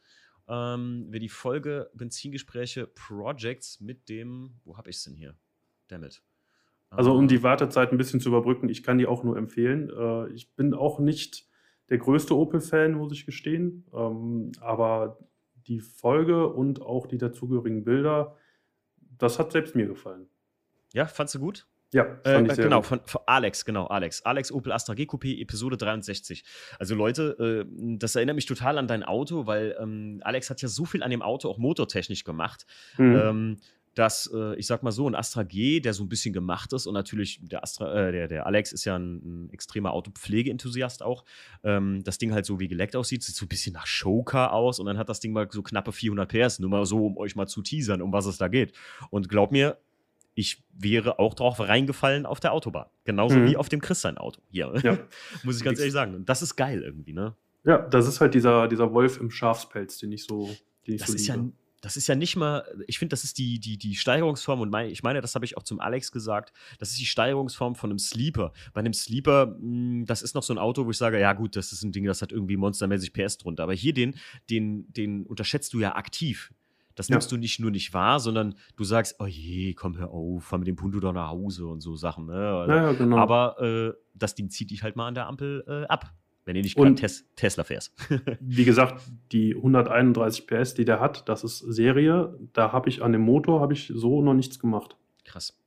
Ähm, 0.48 1.08
wer 1.10 1.20
die 1.20 1.28
Folge 1.28 1.90
Benzingespräche 1.92 2.86
Projects 2.86 3.80
mit 3.80 4.08
dem, 4.08 4.60
wo 4.64 4.78
habe 4.78 4.88
ich 4.88 4.96
es 4.96 5.04
denn 5.04 5.14
hier? 5.14 5.36
Damit. 5.88 6.22
Also 6.90 7.14
um 7.14 7.28
die 7.28 7.42
Wartezeit 7.42 7.92
ein 7.92 7.98
bisschen 7.98 8.20
zu 8.20 8.30
überbrücken, 8.30 8.68
ich 8.68 8.82
kann 8.82 8.98
die 8.98 9.06
auch 9.06 9.22
nur 9.22 9.36
empfehlen. 9.36 9.90
Äh, 9.90 10.32
ich 10.32 10.54
bin 10.54 10.74
auch 10.74 10.98
nicht 10.98 11.46
der 11.90 11.98
größte 11.98 12.36
Opel-Fan, 12.36 12.92
muss 12.92 13.12
ich 13.12 13.26
gestehen. 13.26 13.84
Ähm, 13.94 14.52
aber 14.60 15.18
die 15.66 15.80
Folge 15.80 16.48
und 16.48 16.80
auch 16.80 17.06
die 17.06 17.18
dazugehörigen 17.18 17.84
Bilder, 17.84 18.36
das 19.18 19.38
hat 19.38 19.52
selbst 19.52 19.74
mir 19.74 19.86
gefallen. 19.86 20.28
Ja, 20.92 21.06
fandst 21.06 21.34
du 21.34 21.40
gut? 21.40 21.66
Ja, 21.92 22.04
fand 22.22 22.48
äh, 22.48 22.52
ich 22.52 22.58
genau, 22.58 22.82
von, 22.82 23.00
von, 23.04 23.22
Alex, 23.26 23.64
genau, 23.64 23.86
Alex. 23.86 24.22
Alex 24.22 24.52
Opel 24.52 24.72
Astra 24.72 24.94
G 24.94 25.04
Coupé, 25.04 25.40
Episode 25.40 25.78
63. 25.78 26.44
Also 26.78 26.94
Leute, 26.94 27.66
äh, 27.66 27.96
das 27.96 28.14
erinnert 28.14 28.36
mich 28.36 28.44
total 28.44 28.76
an 28.76 28.86
dein 28.86 29.02
Auto, 29.02 29.46
weil 29.46 29.74
ähm, 29.80 30.20
Alex 30.22 30.50
hat 30.50 30.60
ja 30.60 30.68
so 30.68 30.84
viel 30.84 31.02
an 31.02 31.10
dem 31.10 31.22
Auto 31.22 31.48
auch 31.48 31.56
motortechnisch 31.56 32.24
gemacht. 32.24 32.66
Mhm. 32.98 33.16
Ähm, 33.16 33.56
dass, 33.94 34.30
äh, 34.32 34.54
ich 34.56 34.66
sag 34.66 34.82
mal 34.82 34.92
so, 34.92 35.08
ein 35.08 35.14
Astra 35.14 35.42
G, 35.42 35.80
der 35.80 35.94
so 35.94 36.04
ein 36.04 36.08
bisschen 36.08 36.32
gemacht 36.32 36.72
ist 36.72 36.86
und 36.86 36.94
natürlich 36.94 37.40
der 37.42 37.62
Astra, 37.62 38.08
äh, 38.08 38.12
der, 38.12 38.28
der 38.28 38.46
Alex 38.46 38.72
ist 38.72 38.84
ja 38.84 38.96
ein, 38.96 39.46
ein 39.46 39.50
extremer 39.50 39.92
Autopflegeenthusiast 39.92 41.02
auch, 41.02 41.24
ähm, 41.64 42.02
das 42.04 42.18
Ding 42.18 42.32
halt 42.32 42.46
so 42.46 42.60
wie 42.60 42.68
geleckt 42.68 42.96
aussieht, 42.96 43.22
sieht 43.22 43.34
so 43.34 43.44
ein 43.44 43.48
bisschen 43.48 43.72
nach 43.72 43.86
Showcar 43.86 44.52
aus 44.52 44.78
und 44.78 44.86
dann 44.86 44.98
hat 44.98 45.08
das 45.08 45.20
Ding 45.20 45.32
mal 45.32 45.48
so 45.50 45.62
knappe 45.62 45.92
400 45.92 46.28
PS, 46.30 46.58
nur 46.58 46.70
mal 46.70 46.86
so, 46.86 47.06
um 47.06 47.16
euch 47.16 47.36
mal 47.36 47.46
zu 47.46 47.62
teasern, 47.62 48.02
um 48.02 48.12
was 48.12 48.26
es 48.26 48.38
da 48.38 48.48
geht. 48.48 48.72
Und 49.10 49.28
glaub 49.28 49.52
mir, 49.52 49.78
ich 50.34 50.62
wäre 50.72 51.18
auch 51.18 51.34
drauf 51.34 51.58
reingefallen 51.58 52.24
auf 52.24 52.38
der 52.38 52.52
Autobahn. 52.52 52.86
Genauso 53.02 53.36
mhm. 53.36 53.48
wie 53.48 53.56
auf 53.56 53.68
dem 53.68 53.80
Chris 53.80 54.00
sein 54.00 54.18
Auto. 54.18 54.40
Hier. 54.50 54.72
Ja. 54.84 54.96
Muss 55.42 55.56
ich 55.56 55.64
ganz 55.64 55.80
ehrlich 55.80 55.92
sagen. 55.92 56.14
Und 56.14 56.28
das 56.28 56.42
ist 56.42 56.54
geil 56.54 56.80
irgendwie, 56.82 57.12
ne? 57.12 57.34
Ja, 57.64 57.78
das 57.78 58.06
ist 58.06 58.20
halt 58.20 58.34
dieser, 58.34 58.68
dieser 58.68 58.92
Wolf 58.92 59.20
im 59.20 59.32
Schafspelz, 59.32 59.98
den 59.98 60.12
ich 60.12 60.24
so, 60.24 60.48
den 60.86 60.94
ich 60.94 61.00
das 61.00 61.08
so 61.08 61.14
ist 61.16 61.26
liebe. 61.28 61.38
ja 61.40 61.52
das 61.80 61.96
ist 61.96 62.08
ja 62.08 62.14
nicht 62.14 62.36
mal, 62.36 62.64
ich 62.86 62.98
finde, 62.98 63.10
das 63.10 63.24
ist 63.24 63.38
die, 63.38 63.60
die, 63.60 63.78
die 63.78 63.94
Steigerungsform 63.94 64.60
und 64.60 64.70
mein, 64.70 64.90
ich 64.90 65.02
meine, 65.02 65.20
das 65.20 65.34
habe 65.34 65.44
ich 65.44 65.56
auch 65.56 65.62
zum 65.62 65.80
Alex 65.80 66.10
gesagt, 66.10 66.52
das 66.78 66.90
ist 66.90 66.98
die 66.98 67.06
Steigerungsform 67.06 67.74
von 67.74 67.90
einem 67.90 67.98
Sleeper. 67.98 68.52
Bei 68.72 68.80
einem 68.80 68.92
Sleeper, 68.92 69.46
mh, 69.46 69.54
hm, 69.58 70.06
das 70.06 70.22
ist 70.22 70.34
noch 70.34 70.42
so 70.42 70.52
ein 70.52 70.58
Auto, 70.58 70.86
wo 70.86 70.90
ich 70.90 70.98
sage, 70.98 71.20
ja 71.20 71.32
gut, 71.32 71.56
das 71.56 71.72
ist 71.72 71.84
ein 71.84 71.92
Ding, 71.92 72.04
das 72.04 72.22
hat 72.22 72.32
irgendwie 72.32 72.56
monstermäßig 72.56 73.12
PS 73.12 73.38
drunter. 73.38 73.62
Aber 73.62 73.74
hier 73.74 73.94
den, 73.94 74.16
den, 74.50 74.92
den 74.92 75.24
unterschätzt 75.26 75.72
du 75.72 75.80
ja 75.80 75.94
aktiv. 75.94 76.52
das 76.96 77.08
nimmst 77.08 77.30
ja. 77.30 77.36
du 77.36 77.40
nicht 77.40 77.60
nur 77.60 77.70
nicht 77.70 77.94
wahr, 77.94 78.18
sondern 78.18 78.56
du 78.76 78.82
sagst, 78.82 79.16
oh 79.20 79.26
je, 79.26 79.74
komm, 79.74 79.96
hör 79.98 80.10
auf, 80.10 80.44
fahr 80.44 80.58
mit 80.58 80.66
dem 80.66 80.74
Punto 80.74 80.98
doch 80.98 81.12
nach 81.12 81.28
Hause 81.28 81.66
und 81.66 81.80
so 81.80 81.94
Sachen. 81.94 82.26
Ne? 82.26 82.66
Ja, 82.68 82.92
genau. 82.92 83.18
Aber 83.18 83.60
äh, 83.60 83.92
das 84.14 84.34
Ding 84.34 84.50
zieht 84.50 84.72
dich 84.72 84.82
halt 84.82 84.96
mal 84.96 85.06
an 85.06 85.14
der 85.14 85.28
Ampel 85.28 85.64
äh, 85.68 85.86
ab, 85.86 86.12
wenn 86.48 86.54
du 86.54 86.62
nicht 86.62 86.76
gerade 86.76 86.94
tes 86.94 87.26
Tesla 87.36 87.62
fährst. 87.62 87.92
wie 88.40 88.64
gesagt, 88.64 89.02
die 89.32 89.54
131 89.54 90.46
PS, 90.46 90.72
die 90.72 90.86
der 90.86 90.98
hat, 90.98 91.28
das 91.28 91.44
ist 91.44 91.58
Serie. 91.58 92.38
Da 92.54 92.72
habe 92.72 92.88
ich 92.88 93.02
an 93.02 93.12
dem 93.12 93.20
Motor 93.20 93.60
habe 93.60 93.74
ich 93.74 93.92
so 93.94 94.22
noch 94.22 94.32
nichts 94.32 94.58
gemacht. 94.58 94.96
Krass. 95.26 95.58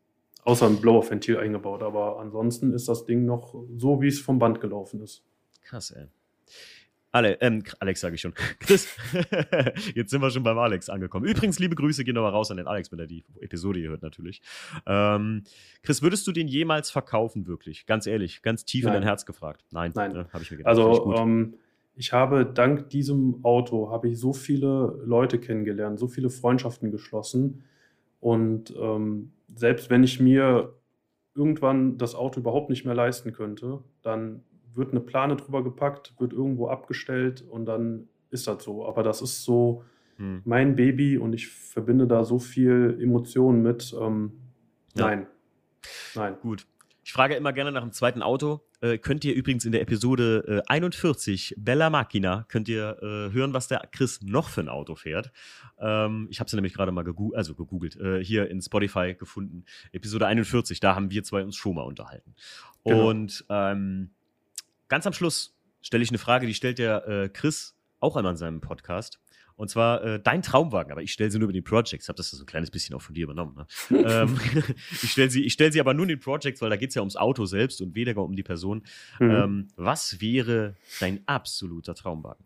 Außer 0.43 0.65
ein 0.65 0.81
Blow-Off-Ventil 0.81 1.37
eingebaut. 1.37 1.83
Aber 1.83 2.19
ansonsten 2.19 2.73
ist 2.73 2.89
das 2.89 3.05
Ding 3.05 3.25
noch 3.25 3.53
so, 3.77 4.01
wie 4.01 4.07
es 4.07 4.19
vom 4.19 4.39
Band 4.39 4.59
gelaufen 4.59 5.01
ist. 5.01 5.23
Krass, 5.61 5.91
ey. 5.91 6.07
Ale, 7.11 7.41
ähm, 7.41 7.63
Alex 7.79 8.01
sage 8.01 8.15
ich 8.15 8.21
schon. 8.21 8.33
Chris, 8.59 8.95
jetzt 9.95 10.11
sind 10.11 10.21
wir 10.21 10.31
schon 10.31 10.43
beim 10.43 10.57
Alex 10.57 10.89
angekommen. 10.89 11.25
Übrigens, 11.25 11.59
liebe 11.59 11.75
Grüße 11.75 12.03
gehen 12.03 12.15
nochmal 12.15 12.31
raus 12.31 12.51
an 12.51 12.57
den 12.57 12.67
Alex, 12.67 12.91
wenn 12.91 12.99
er 12.99 13.07
die 13.07 13.23
Episode 13.41 13.79
hier 13.79 13.89
hört, 13.89 14.01
natürlich. 14.01 14.41
Ähm, 14.85 15.43
Chris, 15.83 16.01
würdest 16.01 16.25
du 16.27 16.31
den 16.31 16.47
jemals 16.47 16.89
verkaufen, 16.89 17.47
wirklich? 17.47 17.85
Ganz 17.85 18.07
ehrlich, 18.07 18.41
ganz 18.41 18.63
tief 18.63 18.85
Nein. 18.85 18.93
in 18.93 19.01
dein 19.01 19.07
Herz 19.07 19.25
gefragt. 19.25 19.65
Nein, 19.71 19.91
Nein. 19.93 20.15
Äh, 20.15 20.25
habe 20.31 20.43
ich 20.43 20.51
mir 20.51 20.57
gedacht. 20.57 20.69
Also, 20.69 21.13
ähm, 21.15 21.55
ich 21.95 22.13
habe 22.13 22.45
dank 22.45 22.89
diesem 22.89 23.43
Auto 23.43 23.91
habe 23.91 24.09
ich 24.09 24.17
so 24.17 24.31
viele 24.33 25.01
Leute 25.05 25.39
kennengelernt, 25.39 25.99
so 25.99 26.07
viele 26.07 26.29
Freundschaften 26.29 26.91
geschlossen. 26.91 27.63
Und 28.21 28.73
ähm, 28.79 29.33
selbst 29.53 29.89
wenn 29.89 30.03
ich 30.03 30.19
mir 30.19 30.73
irgendwann 31.35 31.97
das 31.97 32.15
Auto 32.15 32.39
überhaupt 32.39 32.69
nicht 32.69 32.85
mehr 32.85 32.95
leisten 32.95 33.33
könnte, 33.33 33.83
dann 34.01 34.43
wird 34.75 34.91
eine 34.91 34.99
Plane 34.99 35.35
drüber 35.35 35.63
gepackt, 35.63 36.13
wird 36.19 36.33
irgendwo 36.33 36.67
abgestellt 36.67 37.43
und 37.49 37.65
dann 37.65 38.07
ist 38.29 38.47
das 38.47 38.63
so. 38.63 38.87
Aber 38.87 39.03
das 39.03 39.21
ist 39.21 39.43
so 39.43 39.83
hm. 40.17 40.41
mein 40.45 40.75
Baby 40.75 41.17
und 41.17 41.33
ich 41.33 41.47
verbinde 41.47 42.07
da 42.07 42.23
so 42.23 42.39
viel 42.39 42.97
Emotionen 43.01 43.61
mit. 43.61 43.95
Ähm, 43.99 44.33
ja. 44.95 45.07
Nein. 45.07 45.27
Nein. 46.15 46.35
Gut. 46.41 46.67
Ich 47.03 47.13
frage 47.13 47.35
immer 47.35 47.51
gerne 47.51 47.71
nach 47.71 47.81
dem 47.81 47.91
zweiten 47.91 48.21
Auto. 48.21 48.61
Äh, 48.79 48.97
könnt 48.97 49.25
ihr 49.25 49.35
übrigens 49.35 49.65
in 49.65 49.71
der 49.71 49.81
Episode 49.81 50.63
äh, 50.65 50.71
41, 50.71 51.55
Bella 51.57 51.89
Machina, 51.89 52.45
könnt 52.47 52.67
ihr 52.69 52.97
äh, 53.01 53.33
hören, 53.33 53.53
was 53.53 53.67
der 53.67 53.87
Chris 53.91 54.21
noch 54.21 54.49
für 54.49 54.61
ein 54.61 54.69
Auto 54.69 54.95
fährt. 54.95 55.31
Ähm, 55.79 56.27
ich 56.31 56.39
habe 56.39 56.47
es 56.47 56.53
nämlich 56.53 56.73
gerade 56.73 56.91
mal 56.91 57.03
gegoo 57.03 57.33
also 57.33 57.53
gegoogelt, 57.53 57.95
äh, 57.97 58.23
hier 58.23 58.49
in 58.49 58.61
Spotify 58.61 59.13
gefunden. 59.13 59.65
Episode 59.91 60.27
41, 60.27 60.79
da 60.79 60.95
haben 60.95 61.11
wir 61.11 61.23
zwei 61.23 61.43
uns 61.43 61.55
schon 61.55 61.75
mal 61.75 61.83
unterhalten. 61.83 62.33
Genau. 62.83 63.09
Und 63.09 63.45
ähm, 63.49 64.11
Ganz 64.91 65.07
am 65.07 65.13
Schluss 65.13 65.55
stelle 65.81 66.03
ich 66.03 66.09
eine 66.09 66.17
Frage, 66.17 66.45
die 66.45 66.53
stellt 66.53 66.77
der 66.77 67.07
äh, 67.07 67.29
Chris 67.29 67.77
auch 68.01 68.17
einmal 68.17 68.33
in 68.33 68.37
seinem 68.37 68.59
Podcast. 68.59 69.21
Und 69.55 69.69
zwar 69.69 70.03
äh, 70.03 70.19
dein 70.21 70.41
Traumwagen, 70.41 70.91
aber 70.91 71.01
ich 71.01 71.13
stelle 71.13 71.31
sie 71.31 71.39
nur 71.39 71.45
über 71.45 71.53
die 71.53 71.61
Projects. 71.61 72.03
Ich 72.03 72.09
habe 72.09 72.17
das 72.17 72.29
so 72.29 72.43
ein 72.43 72.45
kleines 72.45 72.71
bisschen 72.71 72.93
auch 72.93 73.01
von 73.01 73.15
dir 73.15 73.23
übernommen. 73.23 73.55
Ne? 73.89 73.97
ähm, 74.05 74.37
ich 75.01 75.13
stelle 75.13 75.29
sie, 75.29 75.49
stell 75.49 75.71
sie 75.71 75.79
aber 75.79 75.93
nur 75.93 76.03
in 76.03 76.09
den 76.09 76.19
Projects, 76.19 76.61
weil 76.61 76.69
da 76.69 76.75
geht 76.75 76.89
es 76.89 76.95
ja 76.95 77.03
ums 77.03 77.15
Auto 77.15 77.45
selbst 77.45 77.79
und 77.81 77.95
weniger 77.95 78.21
um 78.21 78.35
die 78.35 78.43
Person. 78.43 78.83
Mhm. 79.21 79.31
Ähm, 79.31 79.67
was 79.77 80.19
wäre 80.19 80.75
dein 80.99 81.21
absoluter 81.25 81.95
Traumwagen? 81.95 82.43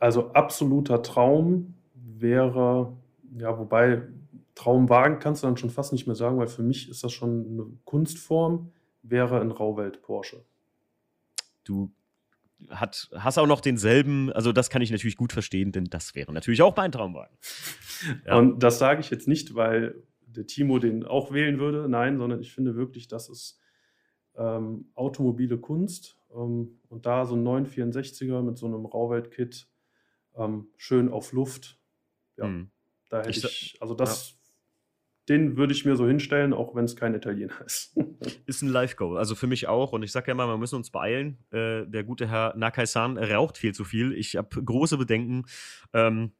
Also 0.00 0.32
absoluter 0.32 1.04
Traum 1.04 1.74
wäre, 1.94 2.92
ja, 3.38 3.56
wobei 3.56 4.02
Traumwagen 4.56 5.20
kannst 5.20 5.44
du 5.44 5.46
dann 5.46 5.56
schon 5.56 5.70
fast 5.70 5.92
nicht 5.92 6.08
mehr 6.08 6.16
sagen, 6.16 6.36
weil 6.36 6.48
für 6.48 6.64
mich 6.64 6.88
ist 6.88 7.04
das 7.04 7.12
schon 7.12 7.46
eine 7.46 7.66
Kunstform, 7.84 8.72
wäre 9.04 9.40
ein 9.40 9.52
Rauwelt 9.52 10.02
Porsche 10.02 10.42
du 11.70 11.92
hat, 12.68 13.08
hast 13.14 13.38
auch 13.38 13.46
noch 13.46 13.60
denselben, 13.60 14.30
also 14.32 14.52
das 14.52 14.68
kann 14.70 14.82
ich 14.82 14.90
natürlich 14.90 15.16
gut 15.16 15.32
verstehen, 15.32 15.72
denn 15.72 15.84
das 15.84 16.14
wäre 16.14 16.32
natürlich 16.32 16.62
auch 16.62 16.76
mein 16.76 16.92
Traumwagen. 16.92 17.36
Ja. 18.24 18.38
Und 18.38 18.62
das 18.62 18.78
sage 18.78 19.02
ich 19.02 19.10
jetzt 19.10 19.28
nicht, 19.28 19.54
weil 19.54 20.02
der 20.22 20.46
Timo 20.46 20.78
den 20.78 21.04
auch 21.04 21.34
wählen 21.34 21.58
würde, 21.58 21.86
nein, 21.86 22.16
sondern 22.16 22.40
ich 22.40 22.50
finde 22.50 22.74
wirklich, 22.74 23.08
das 23.08 23.28
ist 23.28 23.60
ähm, 24.36 24.90
automobile 24.94 25.58
Kunst 25.58 26.18
ähm, 26.34 26.80
und 26.88 27.04
da 27.04 27.26
so 27.26 27.36
ein 27.36 27.46
964er 27.46 28.40
mit 28.40 28.56
so 28.56 28.64
einem 28.64 28.86
Rauwelt-Kit 28.86 29.68
ähm, 30.34 30.68
schön 30.78 31.10
auf 31.10 31.32
Luft. 31.32 31.78
Ja, 32.38 32.44
hm. 32.44 32.70
da 33.10 33.18
hätte 33.18 33.28
ich, 33.28 33.44
ich, 33.44 33.76
also 33.82 33.92
das 33.92 34.39
den 35.30 35.56
würde 35.56 35.72
ich 35.72 35.84
mir 35.84 35.94
so 35.94 36.06
hinstellen, 36.08 36.52
auch 36.52 36.74
wenn 36.74 36.84
es 36.84 36.96
kein 36.96 37.14
Italiener 37.14 37.54
ist. 37.64 37.96
ist 38.46 38.62
ein 38.62 38.68
Live-Goal. 38.68 39.16
Also 39.16 39.36
für 39.36 39.46
mich 39.46 39.68
auch. 39.68 39.92
Und 39.92 40.02
ich 40.02 40.10
sage 40.10 40.26
ja 40.26 40.32
immer, 40.32 40.48
wir 40.48 40.58
müssen 40.58 40.74
uns 40.74 40.90
beeilen. 40.90 41.38
Äh, 41.52 41.86
der 41.86 42.02
gute 42.02 42.28
Herr 42.28 42.54
Nakai-san 42.56 43.16
raucht 43.16 43.56
viel 43.56 43.72
zu 43.72 43.84
viel. 43.84 44.12
Ich 44.12 44.36
habe 44.36 44.48
große 44.62 44.98
Bedenken. 44.98 45.44
Ähm, 45.94 46.32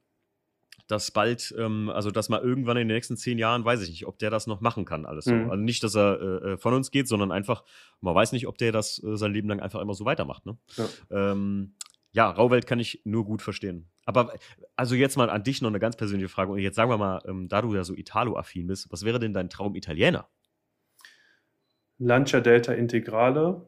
dass 0.88 1.12
bald, 1.12 1.54
ähm, 1.56 1.88
also 1.88 2.10
dass 2.10 2.28
mal 2.28 2.40
irgendwann 2.40 2.76
in 2.76 2.88
den 2.88 2.96
nächsten 2.96 3.16
zehn 3.16 3.38
Jahren, 3.38 3.64
weiß 3.64 3.80
ich 3.82 3.90
nicht, 3.90 4.06
ob 4.08 4.18
der 4.18 4.28
das 4.28 4.48
noch 4.48 4.60
machen 4.60 4.84
kann, 4.84 5.06
alles 5.06 5.26
so. 5.26 5.32
Mhm. 5.32 5.48
Also 5.48 5.62
nicht, 5.62 5.84
dass 5.84 5.94
er 5.94 6.20
äh, 6.20 6.24
äh, 6.24 6.56
von 6.56 6.74
uns 6.74 6.90
geht, 6.90 7.06
sondern 7.06 7.30
einfach, 7.30 7.62
man 8.00 8.12
weiß 8.12 8.32
nicht, 8.32 8.48
ob 8.48 8.58
der 8.58 8.72
das 8.72 9.00
äh, 9.04 9.16
sein 9.16 9.32
Leben 9.32 9.48
lang 9.48 9.60
einfach 9.60 9.80
immer 9.80 9.94
so 9.94 10.04
weitermacht. 10.04 10.46
Ne? 10.46 10.58
Ja. 10.76 10.88
Ähm, 11.10 11.74
ja, 12.10 12.28
Rauwelt 12.28 12.66
kann 12.66 12.80
ich 12.80 13.02
nur 13.04 13.24
gut 13.24 13.40
verstehen. 13.40 13.88
Aber 14.16 14.32
also 14.76 14.94
jetzt 14.94 15.16
mal 15.16 15.30
an 15.30 15.44
dich 15.44 15.62
noch 15.62 15.68
eine 15.68 15.78
ganz 15.78 15.96
persönliche 15.96 16.28
Frage. 16.28 16.52
Und 16.52 16.58
jetzt 16.58 16.76
sagen 16.76 16.90
wir 16.90 16.98
mal, 16.98 17.22
ähm, 17.26 17.48
da 17.48 17.62
du 17.62 17.74
ja 17.74 17.84
so 17.84 17.94
Italo-affin 17.94 18.66
bist, 18.66 18.90
was 18.90 19.04
wäre 19.04 19.18
denn 19.18 19.32
dein 19.32 19.48
Traum 19.48 19.74
Italiener? 19.76 20.28
Lancia 21.98 22.40
Delta 22.40 22.72
Integrale 22.72 23.66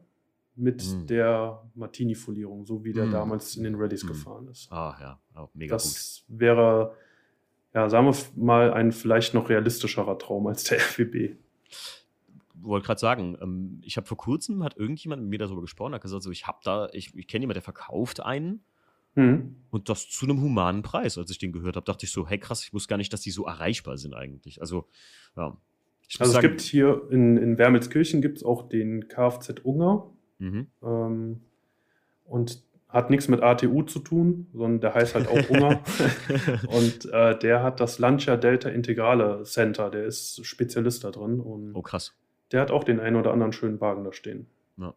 mit 0.55 0.83
mm. 0.83 1.07
der 1.07 1.63
Martini-Folierung, 1.75 2.65
so 2.65 2.83
wie 2.83 2.93
der 2.93 3.05
mm. 3.05 3.11
damals 3.11 3.55
in 3.55 3.63
den 3.63 3.75
Rallyes 3.75 4.03
mm. 4.03 4.07
gefahren 4.07 4.47
ist. 4.49 4.71
Ah 4.71 4.97
ja, 4.99 5.19
oh, 5.41 5.49
mega 5.53 5.75
das 5.75 5.83
gut. 5.83 5.93
Das 5.93 6.25
wäre, 6.27 6.95
ja, 7.73 7.89
sagen 7.89 8.07
wir 8.07 8.43
mal, 8.43 8.73
ein 8.73 8.91
vielleicht 8.91 9.33
noch 9.33 9.49
realistischerer 9.49 10.17
Traum 10.17 10.47
als 10.47 10.63
der 10.63 10.79
FWB 10.79 11.37
wollte 12.63 12.85
gerade 12.85 12.99
sagen, 12.99 13.37
ähm, 13.41 13.81
ich 13.83 13.97
habe 13.97 14.07
vor 14.07 14.17
kurzem, 14.17 14.63
hat 14.63 14.77
irgendjemand 14.77 15.21
mit 15.21 15.31
mir 15.31 15.39
darüber 15.39 15.61
gesprochen, 15.61 15.93
hat 15.93 16.01
gesagt, 16.01 16.23
so, 16.23 16.31
ich 16.31 16.47
habe 16.47 16.59
da, 16.63 16.89
ich, 16.93 17.15
ich 17.15 17.27
kenne 17.27 17.43
jemanden, 17.43 17.55
der 17.55 17.61
verkauft 17.61 18.21
einen 18.21 18.63
mhm. 19.15 19.55
und 19.69 19.89
das 19.89 20.09
zu 20.09 20.25
einem 20.25 20.41
humanen 20.41 20.83
Preis. 20.83 21.17
Als 21.17 21.31
ich 21.31 21.37
den 21.37 21.51
gehört 21.51 21.75
habe, 21.75 21.85
dachte 21.85 22.05
ich 22.05 22.11
so, 22.11 22.27
hey 22.27 22.37
krass, 22.37 22.63
ich 22.63 22.73
wusste 22.73 22.89
gar 22.89 22.97
nicht, 22.97 23.13
dass 23.13 23.21
die 23.21 23.31
so 23.31 23.45
erreichbar 23.45 23.97
sind 23.97 24.13
eigentlich. 24.13 24.61
Also, 24.61 24.87
ja. 25.35 25.57
also 26.19 26.33
es 26.35 26.41
gibt 26.41 26.61
hier 26.61 27.07
in, 27.09 27.37
in 27.37 27.57
Wermelskirchen 27.57 28.21
gibt 28.21 28.37
es 28.37 28.43
auch 28.43 28.69
den 28.69 29.07
Kfz 29.07 29.61
Unger 29.63 30.09
mhm. 30.39 30.67
ähm, 30.81 31.41
und 32.25 32.63
hat 32.89 33.09
nichts 33.09 33.27
mit 33.27 33.41
ATU 33.41 33.81
zu 33.81 33.99
tun, 33.99 34.47
sondern 34.53 34.79
der 34.79 34.93
heißt 34.93 35.15
halt 35.15 35.27
auch 35.27 35.49
Unger. 35.49 35.81
und 36.67 37.11
äh, 37.11 37.37
der 37.39 37.63
hat 37.63 37.79
das 37.79 37.97
Lancia 37.97 38.37
Delta 38.37 38.69
Integrale 38.69 39.43
Center, 39.45 39.89
der 39.89 40.05
ist 40.05 40.45
Spezialist 40.45 41.03
da 41.03 41.09
drin. 41.09 41.39
Und 41.39 41.73
oh, 41.73 41.81
krass 41.81 42.13
der 42.53 42.61
hat 42.61 42.71
auch 42.71 42.83
den 42.83 42.99
einen 42.99 43.17
oder 43.17 43.33
anderen 43.33 43.51
schönen 43.51 43.81
Wagen 43.81 44.03
da 44.03 44.13
stehen. 44.13 44.47
Ja. 44.77 44.93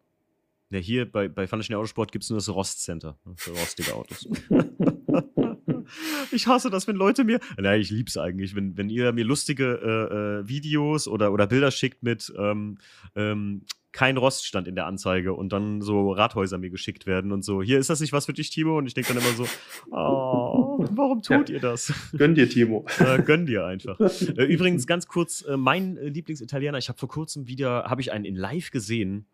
Ja, 0.69 0.79
hier 0.79 1.09
bei, 1.09 1.29
bei 1.29 1.47
Funischen 1.47 1.75
Autosport 1.75 2.11
gibt 2.11 2.23
es 2.23 2.29
nur 2.29 2.39
das 2.39 2.49
Rostcenter 2.49 3.17
ne, 3.23 3.33
für 3.37 3.51
rostige 3.51 3.93
Autos. 3.93 4.27
ich 6.31 6.45
hasse 6.47 6.69
das, 6.69 6.87
wenn 6.87 6.97
Leute 6.97 7.23
mir. 7.23 7.39
Nein, 7.57 7.79
ich 7.79 7.89
liebe 7.89 8.09
es 8.09 8.17
eigentlich, 8.17 8.53
wenn, 8.53 8.75
wenn 8.75 8.89
ihr 8.89 9.13
mir 9.13 9.23
lustige 9.23 9.79
äh, 9.81 10.41
äh, 10.41 10.47
Videos 10.47 11.07
oder, 11.07 11.31
oder 11.31 11.47
Bilder 11.47 11.71
schickt 11.71 12.03
mit 12.03 12.33
ähm, 12.37 12.79
ähm, 13.15 13.61
kein 13.93 14.17
Roststand 14.17 14.67
in 14.67 14.75
der 14.75 14.85
Anzeige 14.85 15.33
und 15.33 15.53
dann 15.53 15.81
so 15.81 16.11
Rathäuser 16.11 16.57
mir 16.57 16.69
geschickt 16.69 17.07
werden 17.07 17.31
und 17.31 17.43
so. 17.43 17.63
Hier 17.63 17.79
ist 17.79 17.89
das 17.89 18.01
nicht 18.01 18.13
was 18.13 18.25
für 18.25 18.33
dich, 18.33 18.49
Timo? 18.49 18.77
Und 18.77 18.87
ich 18.87 18.93
denke 18.93 19.13
dann 19.13 19.23
immer 19.23 19.33
so, 19.33 19.47
oh, 19.89 20.85
warum 20.91 21.21
tut 21.21 21.49
ja. 21.49 21.55
ihr 21.55 21.61
das? 21.61 21.93
Gönn 22.15 22.35
dir, 22.35 22.49
Timo. 22.49 22.85
Äh, 22.99 23.21
gönn 23.21 23.45
dir 23.45 23.65
einfach. 23.65 23.99
äh, 23.99 24.43
übrigens, 24.43 24.85
ganz 24.85 25.07
kurz, 25.07 25.43
äh, 25.43 25.55
mein 25.55 25.95
Lieblingsitaliener, 25.95 26.77
ich 26.77 26.89
habe 26.89 26.99
vor 26.99 27.07
kurzem 27.07 27.47
wieder, 27.47 27.85
habe 27.85 28.01
ich 28.01 28.11
einen 28.11 28.25
in 28.25 28.35
live 28.35 28.71
gesehen. 28.71 29.27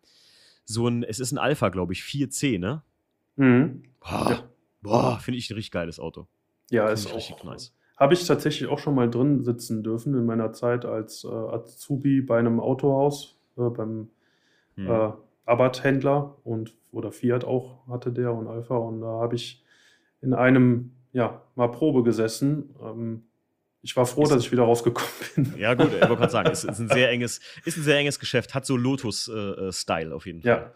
So 0.66 0.88
ein, 0.88 1.04
es 1.04 1.20
ist 1.20 1.32
ein 1.32 1.38
Alpha, 1.38 1.70
glaube 1.70 1.94
ich, 1.94 2.02
4C, 2.02 2.60
ne? 2.60 2.84
Mhm. 3.36 3.84
Boah, 4.00 4.30
ja. 4.30 4.50
boah 4.82 5.20
finde 5.20 5.38
ich 5.38 5.50
ein 5.50 5.56
richtig 5.56 5.72
geiles 5.72 6.00
Auto. 6.00 6.28
Ja, 6.70 6.88
Find 6.88 7.00
ist 7.00 7.12
auch 7.12 7.16
richtig 7.16 7.44
nice. 7.44 7.74
Habe 7.98 8.14
ich 8.14 8.26
tatsächlich 8.26 8.70
auch 8.70 8.80
schon 8.80 8.96
mal 8.96 9.10
drin 9.10 9.44
sitzen 9.44 9.84
dürfen 9.84 10.14
in 10.16 10.26
meiner 10.26 10.52
Zeit 10.52 10.86
als 10.86 11.24
äh, 11.24 11.28
Azubi 11.28 12.22
bei 12.22 12.40
einem 12.40 12.60
Autohaus, 12.60 13.38
äh, 13.58 13.70
beim 13.70 14.10
hm. 14.76 14.88
äh, 14.88 15.12
Abarth-Händler 15.46 16.38
und 16.44 16.74
oder 16.92 17.12
Fiat 17.12 17.44
auch 17.44 17.88
hatte 17.88 18.12
der 18.12 18.34
und 18.34 18.48
Alpha. 18.48 18.76
Und 18.76 19.02
da 19.02 19.08
habe 19.08 19.36
ich 19.36 19.64
in 20.22 20.34
einem, 20.34 20.92
ja, 21.12 21.42
mal 21.56 21.68
Probe 21.70 22.04
gesessen. 22.04 22.74
Ähm, 22.82 23.24
ich 23.84 23.96
war 23.98 24.06
froh, 24.06 24.24
ist 24.24 24.32
dass 24.32 24.46
ich 24.46 24.52
wieder 24.52 24.64
rausgekommen 24.64 25.12
bin. 25.36 25.54
Ja, 25.58 25.74
gut, 25.74 25.88
ich 25.94 26.02
wollte 26.02 26.16
gerade 26.16 26.32
sagen, 26.32 26.50
es 26.52 26.64
ist 26.64 26.80
ein 26.80 26.88
sehr 26.88 27.12
enges, 27.12 27.42
ist 27.66 27.78
ein 27.78 27.84
sehr 27.84 27.98
enges 27.98 28.18
Geschäft, 28.18 28.56
hat 28.56 28.66
so 28.66 28.78
Lotus-Style 28.78 30.10
äh, 30.10 30.14
auf 30.14 30.26
jeden 30.26 30.42
Fall. 30.42 30.52
Ja. 30.52 30.74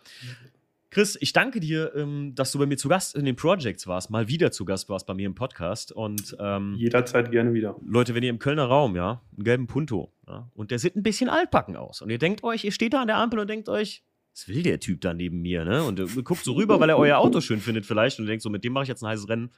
Chris, 0.89 1.17
ich 1.19 1.31
danke 1.31 1.59
dir, 1.59 1.93
ähm, 1.95 2.33
dass 2.35 2.51
du 2.51 2.59
bei 2.59 2.65
mir 2.65 2.77
zu 2.77 2.89
Gast 2.89 3.15
in 3.15 3.25
den 3.25 3.35
Projects 3.35 3.87
warst, 3.87 4.09
mal 4.09 4.27
wieder 4.27 4.51
zu 4.51 4.65
Gast 4.65 4.89
warst 4.89 5.05
bei 5.05 5.13
mir 5.13 5.25
im 5.25 5.35
Podcast. 5.35 5.91
Und 5.91 6.35
ähm, 6.39 6.75
jederzeit 6.77 7.31
gerne 7.31 7.53
wieder. 7.53 7.75
Leute, 7.85 8.13
wenn 8.15 8.23
ihr 8.23 8.29
im 8.29 8.39
Kölner 8.39 8.65
Raum, 8.65 8.95
ja, 8.95 9.21
einen 9.35 9.43
gelben 9.43 9.67
Punto, 9.67 10.11
ja, 10.27 10.49
und 10.53 10.71
der 10.71 10.79
sieht 10.79 10.95
ein 10.95 11.03
bisschen 11.03 11.29
altbacken 11.29 11.75
aus. 11.75 12.01
Und 12.01 12.09
ihr 12.09 12.17
denkt 12.17 12.43
euch, 12.43 12.63
ihr 12.63 12.71
steht 12.71 12.93
da 12.93 13.01
an 13.01 13.07
der 13.07 13.17
Ampel 13.17 13.39
und 13.39 13.49
denkt 13.49 13.69
euch, 13.69 14.03
was 14.37 14.47
will 14.47 14.61
der 14.61 14.79
Typ 14.79 15.01
da 15.01 15.13
neben 15.13 15.41
mir, 15.41 15.65
ne? 15.65 15.83
Und 15.83 15.99
ihr 15.99 16.07
guckt 16.23 16.43
so 16.43 16.53
rüber, 16.53 16.79
weil 16.79 16.89
er 16.89 16.97
euer 16.97 17.17
Auto 17.17 17.41
schön 17.41 17.59
findet, 17.59 17.85
vielleicht, 17.85 18.19
und 18.19 18.27
denkt 18.27 18.43
so, 18.43 18.49
mit 18.49 18.63
dem 18.63 18.73
mache 18.73 18.83
ich 18.83 18.89
jetzt 18.89 19.03
ein 19.03 19.09
heißes 19.09 19.27
Rennen. 19.29 19.49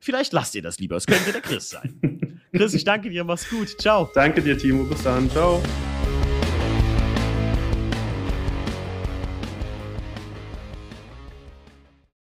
Vielleicht 0.00 0.32
lasst 0.32 0.54
ihr 0.54 0.62
das 0.62 0.78
lieber, 0.80 0.96
es 0.96 1.06
könnte 1.06 1.32
der 1.32 1.40
Chris 1.40 1.70
sein. 1.70 2.42
Chris, 2.52 2.74
ich 2.74 2.84
danke 2.84 3.10
dir, 3.10 3.24
mach's 3.24 3.48
gut. 3.48 3.80
Ciao. 3.80 4.10
Danke 4.14 4.42
dir, 4.42 4.58
Timo. 4.58 4.84
Bis 4.84 5.02
dann. 5.02 5.30
Ciao. 5.30 5.62